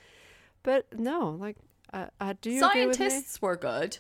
But 0.63 0.99
no, 0.99 1.37
like 1.39 1.57
I, 1.93 2.09
I 2.19 2.33
do 2.33 2.51
you 2.51 2.67
agree 2.67 2.87
with 2.87 2.99
me? 2.99 3.11
Scientists 3.11 3.43
were 3.43 3.57
good. 3.57 3.99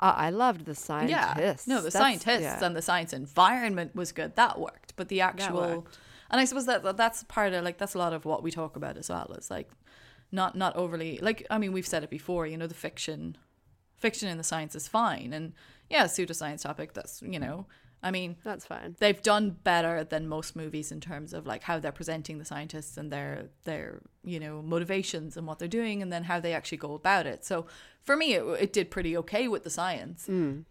I, 0.00 0.28
I 0.28 0.30
loved 0.30 0.64
the 0.64 0.74
scientists. 0.74 1.10
Yeah. 1.38 1.54
No, 1.66 1.82
the 1.82 1.90
That's- 1.90 1.92
scientists 1.92 2.40
yeah. 2.40 2.64
and 2.64 2.74
the 2.74 2.80
science 2.80 3.12
environment 3.12 3.94
was 3.94 4.10
good. 4.12 4.34
That 4.36 4.58
worked. 4.58 4.94
But 4.96 5.08
the 5.08 5.20
actual 5.20 5.86
and 6.30 6.40
I 6.40 6.46
suppose 6.46 6.64
that 6.64 6.96
that's 6.96 7.24
part 7.24 7.52
of 7.52 7.62
like 7.62 7.76
that's 7.76 7.94
a 7.94 7.98
lot 7.98 8.14
of 8.14 8.24
what 8.24 8.42
we 8.42 8.50
talk 8.50 8.74
about 8.76 8.96
as 8.96 9.10
well. 9.10 9.30
It's 9.36 9.50
like 9.50 9.68
not 10.32 10.56
not 10.56 10.74
overly 10.74 11.18
like 11.22 11.46
I 11.50 11.58
mean 11.58 11.72
we've 11.72 11.86
said 11.86 12.02
it 12.02 12.10
before, 12.10 12.46
you 12.46 12.56
know, 12.56 12.66
the 12.66 12.74
fiction 12.74 13.36
fiction 13.96 14.28
in 14.28 14.38
the 14.38 14.44
science 14.44 14.74
is 14.74 14.88
fine. 14.88 15.32
And 15.32 15.52
yeah, 15.88 16.04
pseudoscience 16.06 16.62
topic, 16.62 16.92
that's, 16.94 17.22
you 17.22 17.38
know, 17.38 17.66
I 18.04 18.10
mean, 18.10 18.34
That's 18.42 18.64
fine. 18.66 18.96
they've 18.98 19.22
done 19.22 19.50
better 19.62 20.02
than 20.02 20.26
most 20.26 20.56
movies 20.56 20.90
in 20.90 21.00
terms 21.00 21.32
of 21.32 21.46
like 21.46 21.62
how 21.62 21.78
they're 21.78 21.92
presenting 21.92 22.38
the 22.38 22.44
scientists 22.44 22.96
and 22.96 23.12
their 23.12 23.50
their 23.62 24.00
you 24.24 24.40
know 24.40 24.60
motivations 24.60 25.36
and 25.36 25.46
what 25.46 25.60
they're 25.60 25.68
doing 25.68 26.02
and 26.02 26.12
then 26.12 26.24
how 26.24 26.40
they 26.40 26.52
actually 26.52 26.78
go 26.78 26.94
about 26.94 27.26
it. 27.28 27.44
So 27.44 27.66
for 28.02 28.16
me 28.16 28.34
it, 28.34 28.42
it 28.60 28.72
did 28.72 28.90
pretty 28.90 29.16
okay 29.18 29.46
with 29.46 29.62
the 29.62 29.70
science. 29.70 30.26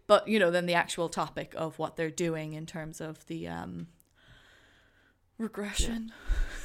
But 0.06 0.28
you 0.28 0.38
know 0.38 0.50
then 0.50 0.66
the 0.66 0.74
actual 0.74 1.08
topic 1.08 1.54
of 1.56 1.78
what 1.78 1.96
they're 1.96 2.10
doing 2.10 2.52
in 2.52 2.66
terms 2.66 3.00
of 3.00 3.24
the 3.28 3.48
um 3.48 3.86
regression 5.38 6.12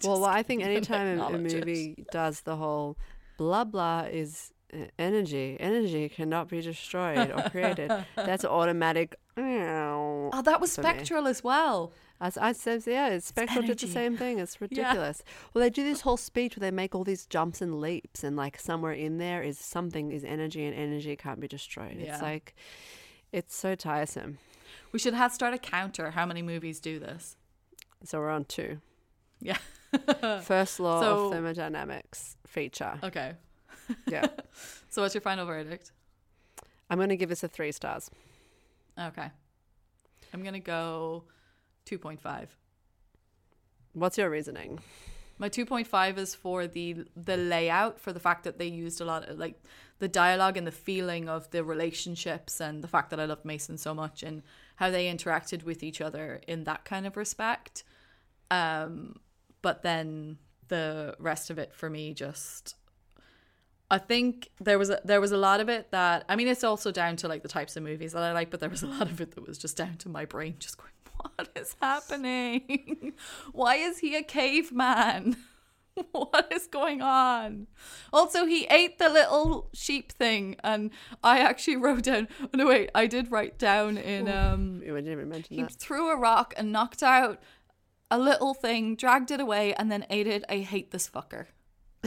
Well, 0.04 0.18
Just 0.20 0.28
I 0.30 0.42
think 0.42 0.62
anytime 0.62 1.18
a- 1.20 1.24
a 1.26 1.38
movie 1.38 2.04
does 2.12 2.40
the 2.42 2.56
whole 2.56 2.96
blah 3.38 3.64
blah 3.64 4.02
is 4.10 4.52
uh, 4.74 4.86
energy, 4.98 5.56
energy 5.60 6.08
cannot 6.08 6.48
be 6.48 6.60
destroyed 6.60 7.30
or 7.30 7.48
created. 7.50 7.90
That's 8.16 8.44
automatic. 8.58 9.16
Oh, 9.38 10.42
that 10.42 10.60
was 10.60 10.74
for 10.74 10.82
me. 10.82 10.88
spectral 10.88 11.26
as 11.26 11.44
well 11.44 11.92
As 12.20 12.38
I 12.38 12.52
said, 12.52 12.82
yeah, 12.86 13.08
it's 13.08 13.26
Spectral 13.26 13.62
did 13.66 13.78
the 13.78 13.86
same 13.86 14.16
thing. 14.16 14.38
It's 14.38 14.58
ridiculous. 14.66 15.22
Well, 15.52 15.60
they 15.62 15.68
do 15.70 15.84
this 15.84 16.00
whole 16.00 16.16
speech 16.16 16.56
where 16.56 16.62
they 16.70 16.74
make 16.74 16.94
all 16.94 17.04
these 17.04 17.26
jumps 17.26 17.60
and 17.60 17.78
leaps, 17.80 18.24
and 18.24 18.36
like 18.36 18.58
somewhere 18.58 18.92
in 18.94 19.18
there 19.18 19.42
is 19.42 19.58
something 19.58 20.10
is 20.12 20.24
energy, 20.24 20.64
and 20.64 20.74
energy 20.74 21.14
can't 21.16 21.40
be 21.40 21.48
destroyed. 21.48 21.96
Yeah. 21.98 22.14
It's 22.14 22.22
like, 22.22 22.54
it's 23.32 23.54
so 23.54 23.74
tiresome. 23.74 24.38
we 24.92 24.98
should 24.98 25.14
have 25.14 25.32
start 25.32 25.52
a 25.52 25.58
counter 25.58 26.10
how 26.12 26.24
many 26.26 26.42
movies 26.42 26.80
do 26.80 26.98
this 26.98 27.36
So 28.04 28.18
we're 28.20 28.30
on 28.30 28.44
two. 28.46 28.80
Yeah 29.40 29.58
First 30.42 30.80
law 30.80 31.00
So- 31.00 31.26
of 31.26 31.32
thermodynamics 31.32 32.36
feature. 32.46 32.98
okay 33.02 33.34
Yeah, 34.06 34.26
so 34.88 35.02
what's 35.02 35.14
your 35.14 35.20
final 35.22 35.46
verdict 35.46 35.92
I'm 36.90 36.98
going 36.98 37.08
to 37.10 37.16
give 37.16 37.28
this 37.28 37.42
a 37.44 37.48
three 37.48 37.72
stars. 37.72 38.10
okay 38.98 39.30
i'm 40.32 40.42
gonna 40.42 40.60
go 40.60 41.24
2.5 41.86 42.48
What's 43.92 44.18
your 44.18 44.28
reasoning? 44.28 44.80
My 45.38 45.48
2.5 45.48 46.18
is 46.18 46.34
for 46.34 46.66
the 46.66 47.04
the 47.16 47.36
layout 47.36 47.98
for 48.00 48.12
the 48.12 48.20
fact 48.20 48.44
that 48.44 48.58
they 48.58 48.66
used 48.66 49.00
a 49.00 49.04
lot 49.04 49.28
of 49.28 49.38
like 49.38 49.62
the 49.98 50.08
dialogue 50.08 50.56
and 50.58 50.66
the 50.66 50.72
feeling 50.72 51.28
of 51.28 51.50
the 51.50 51.62
relationships 51.64 52.60
and 52.60 52.82
the 52.84 52.88
fact 52.88 53.08
that 53.10 53.20
I 53.20 53.24
loved 53.24 53.44
Mason 53.44 53.78
so 53.78 53.94
much 53.94 54.22
and 54.22 54.42
how 54.76 54.90
they 54.90 55.10
interacted 55.12 55.62
with 55.62 55.82
each 55.82 56.00
other 56.02 56.40
in 56.46 56.64
that 56.64 56.84
kind 56.84 57.06
of 57.06 57.16
respect. 57.16 57.84
Um 58.50 59.16
but 59.66 59.82
then 59.82 60.38
the 60.68 61.16
rest 61.18 61.50
of 61.50 61.58
it 61.58 61.74
for 61.74 61.90
me 61.90 62.14
just 62.14 62.76
I 63.90 63.98
think 63.98 64.48
there 64.60 64.78
was 64.78 64.90
a, 64.90 65.00
there 65.04 65.20
was 65.20 65.32
a 65.32 65.36
lot 65.36 65.58
of 65.58 65.68
it 65.68 65.90
that 65.90 66.24
I 66.28 66.36
mean 66.36 66.46
it's 66.46 66.62
also 66.62 66.92
down 66.92 67.16
to 67.16 67.26
like 67.26 67.42
the 67.42 67.48
types 67.48 67.76
of 67.76 67.82
movies 67.82 68.12
that 68.12 68.22
I 68.22 68.30
like 68.32 68.48
but 68.48 68.60
there 68.60 68.70
was 68.70 68.84
a 68.84 68.86
lot 68.86 69.10
of 69.10 69.20
it 69.20 69.32
that 69.32 69.44
was 69.44 69.58
just 69.58 69.76
down 69.76 69.96
to 69.96 70.08
my 70.08 70.24
brain 70.24 70.54
just 70.60 70.78
going 70.78 70.92
what 71.20 71.48
is 71.56 71.74
happening? 71.82 73.14
Why 73.50 73.74
is 73.74 73.98
he 73.98 74.14
a 74.14 74.22
caveman? 74.22 75.36
What 76.12 76.52
is 76.52 76.66
going 76.66 77.00
on? 77.00 77.68
Also 78.12 78.44
he 78.44 78.66
ate 78.66 78.98
the 78.98 79.08
little 79.08 79.70
sheep 79.72 80.12
thing 80.12 80.56
and 80.62 80.90
I 81.24 81.38
actually 81.40 81.76
wrote 81.84 82.02
down 82.02 82.28
oh, 82.40 82.48
no 82.54 82.66
wait 82.66 82.90
I 82.94 83.06
did 83.06 83.32
write 83.32 83.58
down 83.58 83.96
in 83.96 84.28
um 84.28 84.82
You 84.84 84.94
didn't 84.94 85.10
even 85.10 85.28
mention 85.30 85.56
he 85.56 85.62
that. 85.62 85.72
threw 85.72 86.10
a 86.10 86.16
rock 86.16 86.52
and 86.56 86.70
knocked 86.70 87.02
out 87.02 87.40
a 88.10 88.18
little 88.18 88.54
thing, 88.54 88.96
dragged 88.96 89.30
it 89.30 89.40
away, 89.40 89.74
and 89.74 89.90
then 89.90 90.06
ate 90.10 90.26
it. 90.26 90.44
I 90.48 90.58
hate 90.58 90.90
this 90.90 91.08
fucker. 91.08 91.46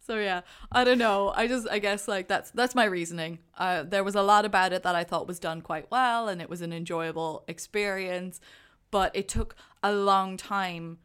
so 0.00 0.18
yeah, 0.18 0.42
I 0.70 0.84
don't 0.84 0.98
know. 0.98 1.32
I 1.34 1.46
just, 1.48 1.68
I 1.68 1.78
guess, 1.78 2.06
like 2.06 2.28
that's 2.28 2.50
that's 2.52 2.74
my 2.74 2.84
reasoning. 2.84 3.40
Uh, 3.56 3.82
there 3.82 4.04
was 4.04 4.14
a 4.14 4.22
lot 4.22 4.44
about 4.44 4.72
it 4.72 4.82
that 4.84 4.94
I 4.94 5.04
thought 5.04 5.26
was 5.26 5.38
done 5.38 5.60
quite 5.60 5.90
well, 5.90 6.28
and 6.28 6.40
it 6.40 6.48
was 6.48 6.60
an 6.60 6.72
enjoyable 6.72 7.44
experience. 7.48 8.40
But 8.92 9.16
it 9.16 9.28
took 9.28 9.56
a 9.82 9.92
long 9.92 10.36
time 10.36 10.98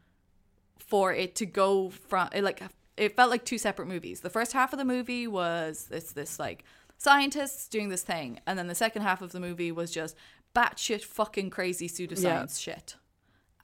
for 0.78 1.12
it 1.12 1.34
to 1.36 1.46
go 1.46 1.90
from 1.90 2.28
like 2.40 2.62
it 2.96 3.16
felt 3.16 3.30
like 3.30 3.44
two 3.44 3.58
separate 3.58 3.88
movies. 3.88 4.20
The 4.20 4.30
first 4.30 4.52
half 4.52 4.72
of 4.72 4.78
the 4.78 4.84
movie 4.84 5.26
was 5.26 5.88
it's 5.90 6.12
this 6.12 6.38
like 6.38 6.64
scientists 6.98 7.66
doing 7.66 7.88
this 7.88 8.02
thing, 8.02 8.40
and 8.46 8.58
then 8.58 8.68
the 8.68 8.74
second 8.74 9.02
half 9.02 9.22
of 9.22 9.32
the 9.32 9.40
movie 9.40 9.72
was 9.72 9.90
just 9.90 10.16
batshit 10.54 11.02
fucking 11.02 11.50
crazy 11.50 11.88
pseudoscience 11.88 12.60
shit. 12.60 12.96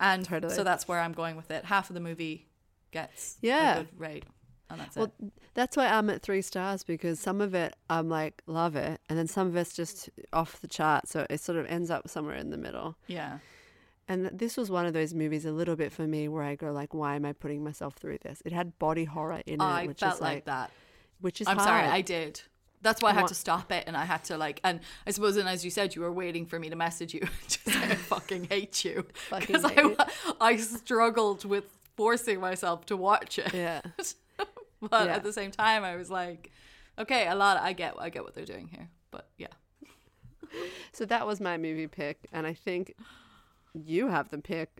And 0.01 0.24
Totally. 0.24 0.55
so 0.55 0.62
that's 0.64 0.86
where 0.86 1.01
I'm 1.01 1.12
going 1.12 1.36
with 1.36 1.51
it. 1.51 1.64
Half 1.64 1.91
of 1.91 1.95
the 1.95 2.01
movie 2.01 2.47
gets 2.93 3.36
Yeah. 3.43 3.78
a 3.78 3.84
good 3.84 3.99
rate, 3.99 4.24
and 4.70 4.80
that's 4.80 4.97
Well, 4.97 5.12
it. 5.20 5.32
that's 5.55 5.76
why 5.76 5.89
I'm 5.89 6.09
at 6.09 6.22
three 6.22 6.41
stars 6.43 6.84
because 6.84 7.18
some 7.18 7.41
of 7.41 7.53
it 7.55 7.74
I'm 7.91 8.09
like 8.09 8.43
love 8.47 8.76
it, 8.76 9.01
and 9.09 9.18
then 9.18 9.26
some 9.26 9.49
of 9.49 9.57
it's 9.57 9.74
just 9.74 10.09
off 10.32 10.61
the 10.61 10.68
chart. 10.68 11.09
So 11.09 11.26
it 11.28 11.41
sort 11.41 11.59
of 11.59 11.66
ends 11.66 11.91
up 11.91 12.09
somewhere 12.09 12.36
in 12.36 12.51
the 12.51 12.57
middle. 12.57 12.97
Yeah, 13.09 13.39
And 14.11 14.26
this 14.26 14.57
was 14.57 14.70
one 14.70 14.86
of 14.86 14.95
those 14.95 15.12
movies 15.12 15.45
a 15.45 15.53
little 15.53 15.76
bit 15.76 15.93
for 15.93 16.07
me 16.07 16.28
where 16.28 16.43
I 16.45 16.55
go 16.55 16.72
like, 16.72 16.95
why 16.95 17.14
am 17.16 17.24
I 17.26 17.32
putting 17.34 17.62
myself 17.62 17.97
through 17.97 18.18
this? 18.18 18.41
It 18.47 18.53
had 18.53 18.78
body 18.78 19.05
horror 19.05 19.43
in 19.47 19.55
it, 19.55 19.61
I 19.61 19.86
which 19.86 19.99
felt 20.01 20.14
is 20.14 20.20
like, 20.22 20.34
like, 20.36 20.45
that. 20.47 20.70
which 21.20 21.41
is 21.43 21.47
I'm 21.49 21.59
sorry. 21.59 21.84
I 21.86 22.01
did. 22.01 22.41
That's 22.81 23.03
why 23.03 23.11
I 23.11 23.14
had 23.14 23.26
to 23.29 23.35
stop 23.35 23.72
it, 23.72 23.85
and 23.87 23.97
I 23.97 24.05
had 24.05 24.22
to 24.24 24.39
like, 24.39 24.61
and 24.62 24.81
I 25.07 25.11
suppose, 25.11 25.37
and 25.37 25.49
as 25.49 25.64
you 25.64 25.70
said, 25.70 25.95
you 25.97 26.03
were 26.03 26.12
waiting 26.12 26.47
for 26.47 26.59
me 26.61 26.68
to 26.70 26.76
message 26.76 27.12
you 27.14 27.20
to 27.49 27.70
say 27.70 27.79
I 27.83 27.95
fucking 28.12 28.45
hate 28.45 28.85
you 28.85 29.05
because 29.37 29.64
I, 29.64 29.97
I 30.41 30.57
struggled 30.57 31.45
with 31.45 31.64
forcing 31.97 32.41
myself 32.41 32.87
to 32.87 32.97
watch 32.97 33.39
it. 33.39 33.53
yeah. 33.53 33.81
but 34.81 35.07
Yeah. 35.07 35.16
at 35.16 35.24
the 35.24 35.33
same 35.33 35.51
time, 35.51 35.83
I 35.83 35.97
was 35.97 36.09
like, 36.11 36.53
okay, 36.99 37.26
a 37.26 37.35
lot. 37.35 37.57
I 37.61 37.72
get, 37.72 37.95
I 37.99 38.11
get 38.11 38.22
what 38.22 38.35
they're 38.35 38.45
doing 38.45 38.68
here, 38.68 38.89
but 39.11 39.29
yeah, 39.39 39.49
So 40.93 41.05
that 41.07 41.26
was 41.26 41.41
my 41.41 41.57
movie 41.59 41.89
pick, 41.89 42.26
and 42.33 42.47
I 42.47 42.55
think 42.55 42.95
you 43.74 44.09
have 44.09 44.31
the 44.31 44.39
pick. 44.39 44.70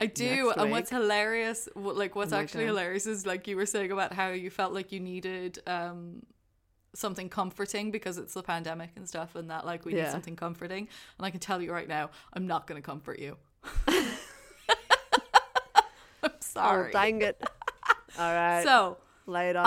I 0.00 0.06
do. 0.06 0.46
Next 0.46 0.56
And 0.58 0.70
what's 0.70 0.90
hilarious, 0.90 1.68
like 1.76 2.16
what's 2.16 2.32
Oh 2.32 2.36
actually 2.38 2.64
God. 2.64 2.70
hilarious 2.70 3.06
is 3.06 3.26
like 3.26 3.46
you 3.46 3.56
were 3.56 3.66
saying 3.66 3.92
about 3.92 4.12
how 4.12 4.28
you 4.30 4.50
felt 4.50 4.72
like 4.72 4.90
you 4.92 4.98
needed 5.00 5.60
um 5.66 6.22
something 6.94 7.28
comforting 7.28 7.90
because 7.90 8.18
it's 8.18 8.34
the 8.34 8.42
pandemic 8.42 8.90
and 8.96 9.08
stuff, 9.08 9.34
and 9.34 9.50
that 9.50 9.66
like 9.66 9.84
we 9.84 9.92
need 9.92 10.10
something 10.12 10.36
comforting. 10.36 10.88
And 11.18 11.26
I 11.26 11.30
can 11.30 11.40
tell 11.40 11.60
you 11.60 11.72
right 11.72 11.88
now, 11.88 12.10
I'm 12.32 12.46
not 12.46 12.66
going 12.66 12.80
to 12.80 12.86
comfort 12.86 13.18
you. 13.18 13.36
I'm 16.22 16.30
sorry. 16.40 16.90
Oh, 16.90 16.92
dang 16.92 17.22
it! 17.22 17.42
All 18.18 18.32
right, 18.32 18.62
so 18.64 18.96
lay 19.26 19.50
it 19.50 19.56
on 19.56 19.64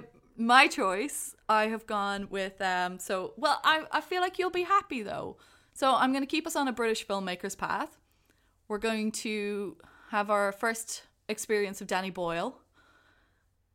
me. 0.00 0.08
My 0.36 0.66
choice, 0.66 1.36
I 1.48 1.68
have 1.68 1.86
gone 1.86 2.28
with 2.30 2.60
um 2.60 2.98
so 2.98 3.34
well 3.36 3.60
I, 3.62 3.84
I 3.92 4.00
feel 4.00 4.20
like 4.20 4.38
you'll 4.38 4.50
be 4.50 4.62
happy 4.62 5.02
though. 5.02 5.36
So 5.74 5.94
I'm 5.94 6.12
gonna 6.12 6.26
keep 6.26 6.46
us 6.46 6.56
on 6.56 6.66
a 6.66 6.72
British 6.72 7.06
filmmaker's 7.06 7.54
path. 7.54 8.00
We're 8.66 8.78
going 8.78 9.12
to 9.12 9.76
have 10.10 10.30
our 10.30 10.50
first 10.52 11.02
experience 11.28 11.80
of 11.80 11.86
Danny 11.86 12.10
Boyle. 12.10 12.58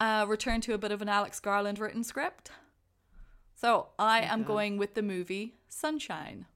Uh 0.02 0.26
return 0.28 0.60
to 0.62 0.74
a 0.74 0.78
bit 0.78 0.92
of 0.92 1.02
an 1.02 1.08
Alex 1.10 1.40
Garland 1.40 1.80
written 1.80 2.04
script. 2.04 2.52
So 3.60 3.88
I 4.00 4.22
am 4.22 4.44
going 4.44 4.78
with 4.78 4.94
the 4.94 5.02
movie 5.02 5.56
Sunshine. 5.68 6.46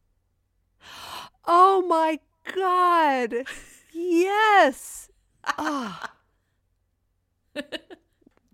Oh 1.45 1.82
my 1.86 2.20
god! 2.56 3.34
Yes. 3.91 5.10
Ah. 5.45 6.14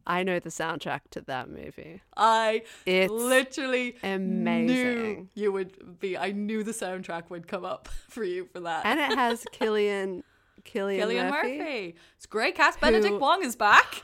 I 0.08 0.24
know 0.24 0.40
the 0.40 0.50
soundtrack 0.50 1.02
to 1.12 1.22
that 1.22 1.52
movie. 1.52 2.02
I 2.18 2.64
It's 2.88 3.12
literally 3.14 3.96
knew 4.02 4.10
amazing. 4.16 5.30
you 5.36 5.52
would 5.52 6.00
be 6.00 6.18
I 6.18 6.32
knew 6.32 6.64
the 6.64 6.72
soundtrack 6.72 7.30
would 7.30 7.48
come 7.48 7.64
up 7.64 7.88
for 8.10 8.24
you 8.24 8.46
for 8.52 8.60
that. 8.62 8.88
And 8.88 9.00
it 9.00 9.16
has 9.16 9.46
Cillian 9.54 10.24
Cillian, 10.66 11.00
Cillian 11.04 11.30
Murphy. 11.30 11.58
Murphy. 11.60 11.96
It's 12.18 12.26
great 12.26 12.56
cast. 12.56 12.82
Benedict 12.82 13.20
Wong 13.20 13.44
is 13.44 13.56
back. 13.56 14.02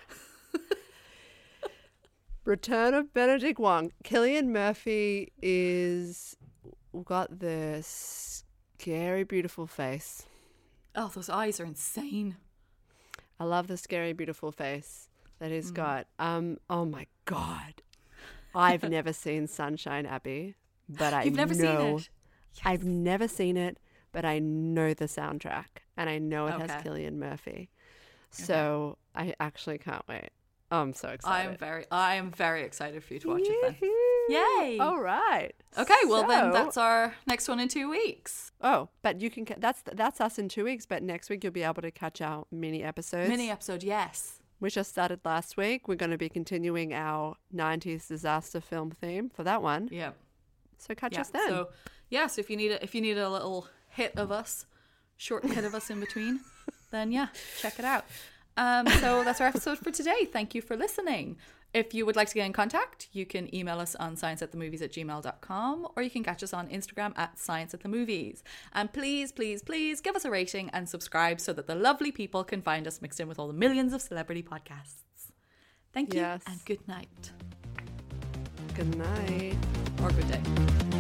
Return 2.45 2.93
of 2.93 3.11
Benedict 3.13 3.59
Wong. 3.59 3.91
Cillian 4.03 4.47
Murphy 4.49 5.31
is 5.41 6.37
got 7.03 7.39
the 7.39 7.79
scary, 7.83 9.23
beautiful 9.23 9.65
face. 9.67 10.25
Oh, 10.95 11.11
those 11.13 11.29
eyes 11.29 11.59
are 11.59 11.65
insane. 11.65 12.37
I 13.39 13.43
love 13.45 13.67
the 13.67 13.77
scary, 13.77 14.13
beautiful 14.13 14.51
face 14.51 15.09
that 15.39 15.51
he's 15.51 15.71
got. 15.71 16.07
Um, 16.19 16.57
oh 16.69 16.85
my 16.85 17.07
god, 17.25 17.81
I've 18.53 18.83
never 18.89 19.11
seen 19.11 19.47
Sunshine 19.47 20.05
Abbey, 20.05 20.55
but 20.87 21.13
I 21.13 21.23
You've 21.23 21.35
never 21.35 21.53
know 21.55 21.97
seen 21.97 21.97
it. 21.97 22.09
I've 22.63 22.85
never 22.85 23.27
seen 23.27 23.57
it, 23.57 23.77
but 24.13 24.23
I 24.23 24.39
know 24.39 24.93
the 24.93 25.05
soundtrack 25.05 25.81
and 25.97 26.09
I 26.09 26.19
know 26.19 26.47
it 26.47 26.53
Okay. 26.53 26.71
has 26.73 26.83
Cillian 26.83 27.15
Murphy. 27.15 27.69
So 28.31 28.97
I 29.15 29.33
actually 29.39 29.77
can't 29.79 30.07
wait. 30.07 30.29
I'm 30.71 30.93
so 30.93 31.09
excited. 31.09 31.33
I 31.33 31.39
excited. 31.41 31.51
am 31.53 31.57
very, 31.57 31.85
I 31.91 32.15
am 32.15 32.31
very 32.31 32.63
excited 32.63 33.03
for 33.03 33.13
you 33.13 33.19
to 33.21 33.27
watch 33.29 33.41
it 33.43 33.57
then. 33.81 33.91
Yay! 34.29 34.79
All 34.79 34.99
right. 34.99 35.51
Okay, 35.77 35.93
well 36.07 36.27
then 36.27 36.51
that's 36.51 36.77
our 36.77 37.13
next 37.27 37.47
one 37.47 37.59
in 37.59 37.67
two 37.67 37.89
weeks. 37.89 38.51
Oh, 38.61 38.89
but 39.03 39.21
you 39.21 39.29
can. 39.29 39.45
That's 39.59 39.83
that's 39.93 40.19
us 40.19 40.39
in 40.39 40.49
two 40.49 40.63
weeks. 40.63 40.85
But 40.85 41.03
next 41.03 41.29
week 41.29 41.43
you'll 41.43 41.53
be 41.53 41.61
able 41.63 41.83
to 41.83 41.91
catch 41.91 42.21
our 42.21 42.45
mini 42.51 42.81
episodes. 42.83 43.29
Mini 43.29 43.51
episode, 43.51 43.83
yes. 43.83 44.39
We 44.59 44.69
just 44.71 44.89
started 44.89 45.19
last 45.23 45.57
week. 45.57 45.87
We're 45.87 45.95
going 45.95 46.11
to 46.11 46.17
be 46.17 46.29
continuing 46.29 46.93
our 46.93 47.35
90s 47.53 48.07
disaster 48.07 48.61
film 48.61 48.89
theme 48.89 49.29
for 49.29 49.43
that 49.43 49.61
one. 49.61 49.89
Yeah. 49.91 50.11
So 50.77 50.95
catch 50.95 51.13
Yeah. 51.13 51.21
us 51.21 51.29
then. 51.29 51.49
So 51.49 51.69
yeah, 52.09 52.27
so 52.27 52.39
if 52.39 52.49
you 52.49 52.55
need 52.57 52.71
a, 52.71 52.81
if 52.83 52.95
you 52.95 53.01
need 53.01 53.17
a 53.17 53.29
little 53.29 53.67
hit 53.89 54.13
of 54.17 54.31
us, 54.31 54.65
short 55.17 55.45
hit 55.45 55.65
of 55.65 55.75
us 55.75 55.89
in 55.89 55.99
between, 55.99 56.39
then 56.91 57.11
yeah, 57.11 57.27
check 57.59 57.77
it 57.79 57.85
out. 57.85 58.05
Um, 58.57 58.87
so 58.87 59.23
that's 59.23 59.41
our 59.41 59.47
episode 59.47 59.77
for 59.79 59.91
today. 59.91 60.25
Thank 60.25 60.55
you 60.55 60.61
for 60.61 60.77
listening. 60.77 61.37
If 61.73 61.93
you 61.93 62.05
would 62.05 62.15
like 62.15 62.29
to 62.29 62.35
get 62.35 62.45
in 62.45 62.53
contact, 62.53 63.09
you 63.11 63.25
can 63.25 63.53
email 63.53 63.79
us 63.81 63.95
on 63.95 64.15
scienceatthemovies 64.15 64.81
at 64.81 64.93
gmail.com 64.93 65.87
or 65.95 66.01
you 66.01 66.09
can 66.09 66.23
catch 66.23 66.41
us 66.41 66.53
on 66.53 66.69
Instagram 66.69 67.11
at 67.17 67.37
science 67.37 67.73
at 67.73 67.81
the 67.81 67.89
movies. 67.89 68.43
And 68.71 68.93
please, 68.93 69.33
please, 69.33 69.61
please 69.61 69.99
give 69.99 70.15
us 70.15 70.23
a 70.23 70.31
rating 70.31 70.69
and 70.69 70.87
subscribe 70.87 71.41
so 71.41 71.51
that 71.51 71.67
the 71.67 71.75
lovely 71.75 72.13
people 72.13 72.45
can 72.45 72.61
find 72.61 72.87
us 72.87 73.01
mixed 73.01 73.19
in 73.19 73.27
with 73.27 73.39
all 73.39 73.47
the 73.47 73.53
millions 73.53 73.91
of 73.91 74.01
celebrity 74.01 74.41
podcasts. 74.41 75.01
Thank 75.91 76.13
you 76.13 76.21
Yes. 76.21 76.41
and 76.47 76.63
good 76.65 76.87
night 76.87 77.31
Good 78.73 78.97
night. 78.97 79.55
or 80.01 80.11
good 80.11 80.27
day. 80.29 80.94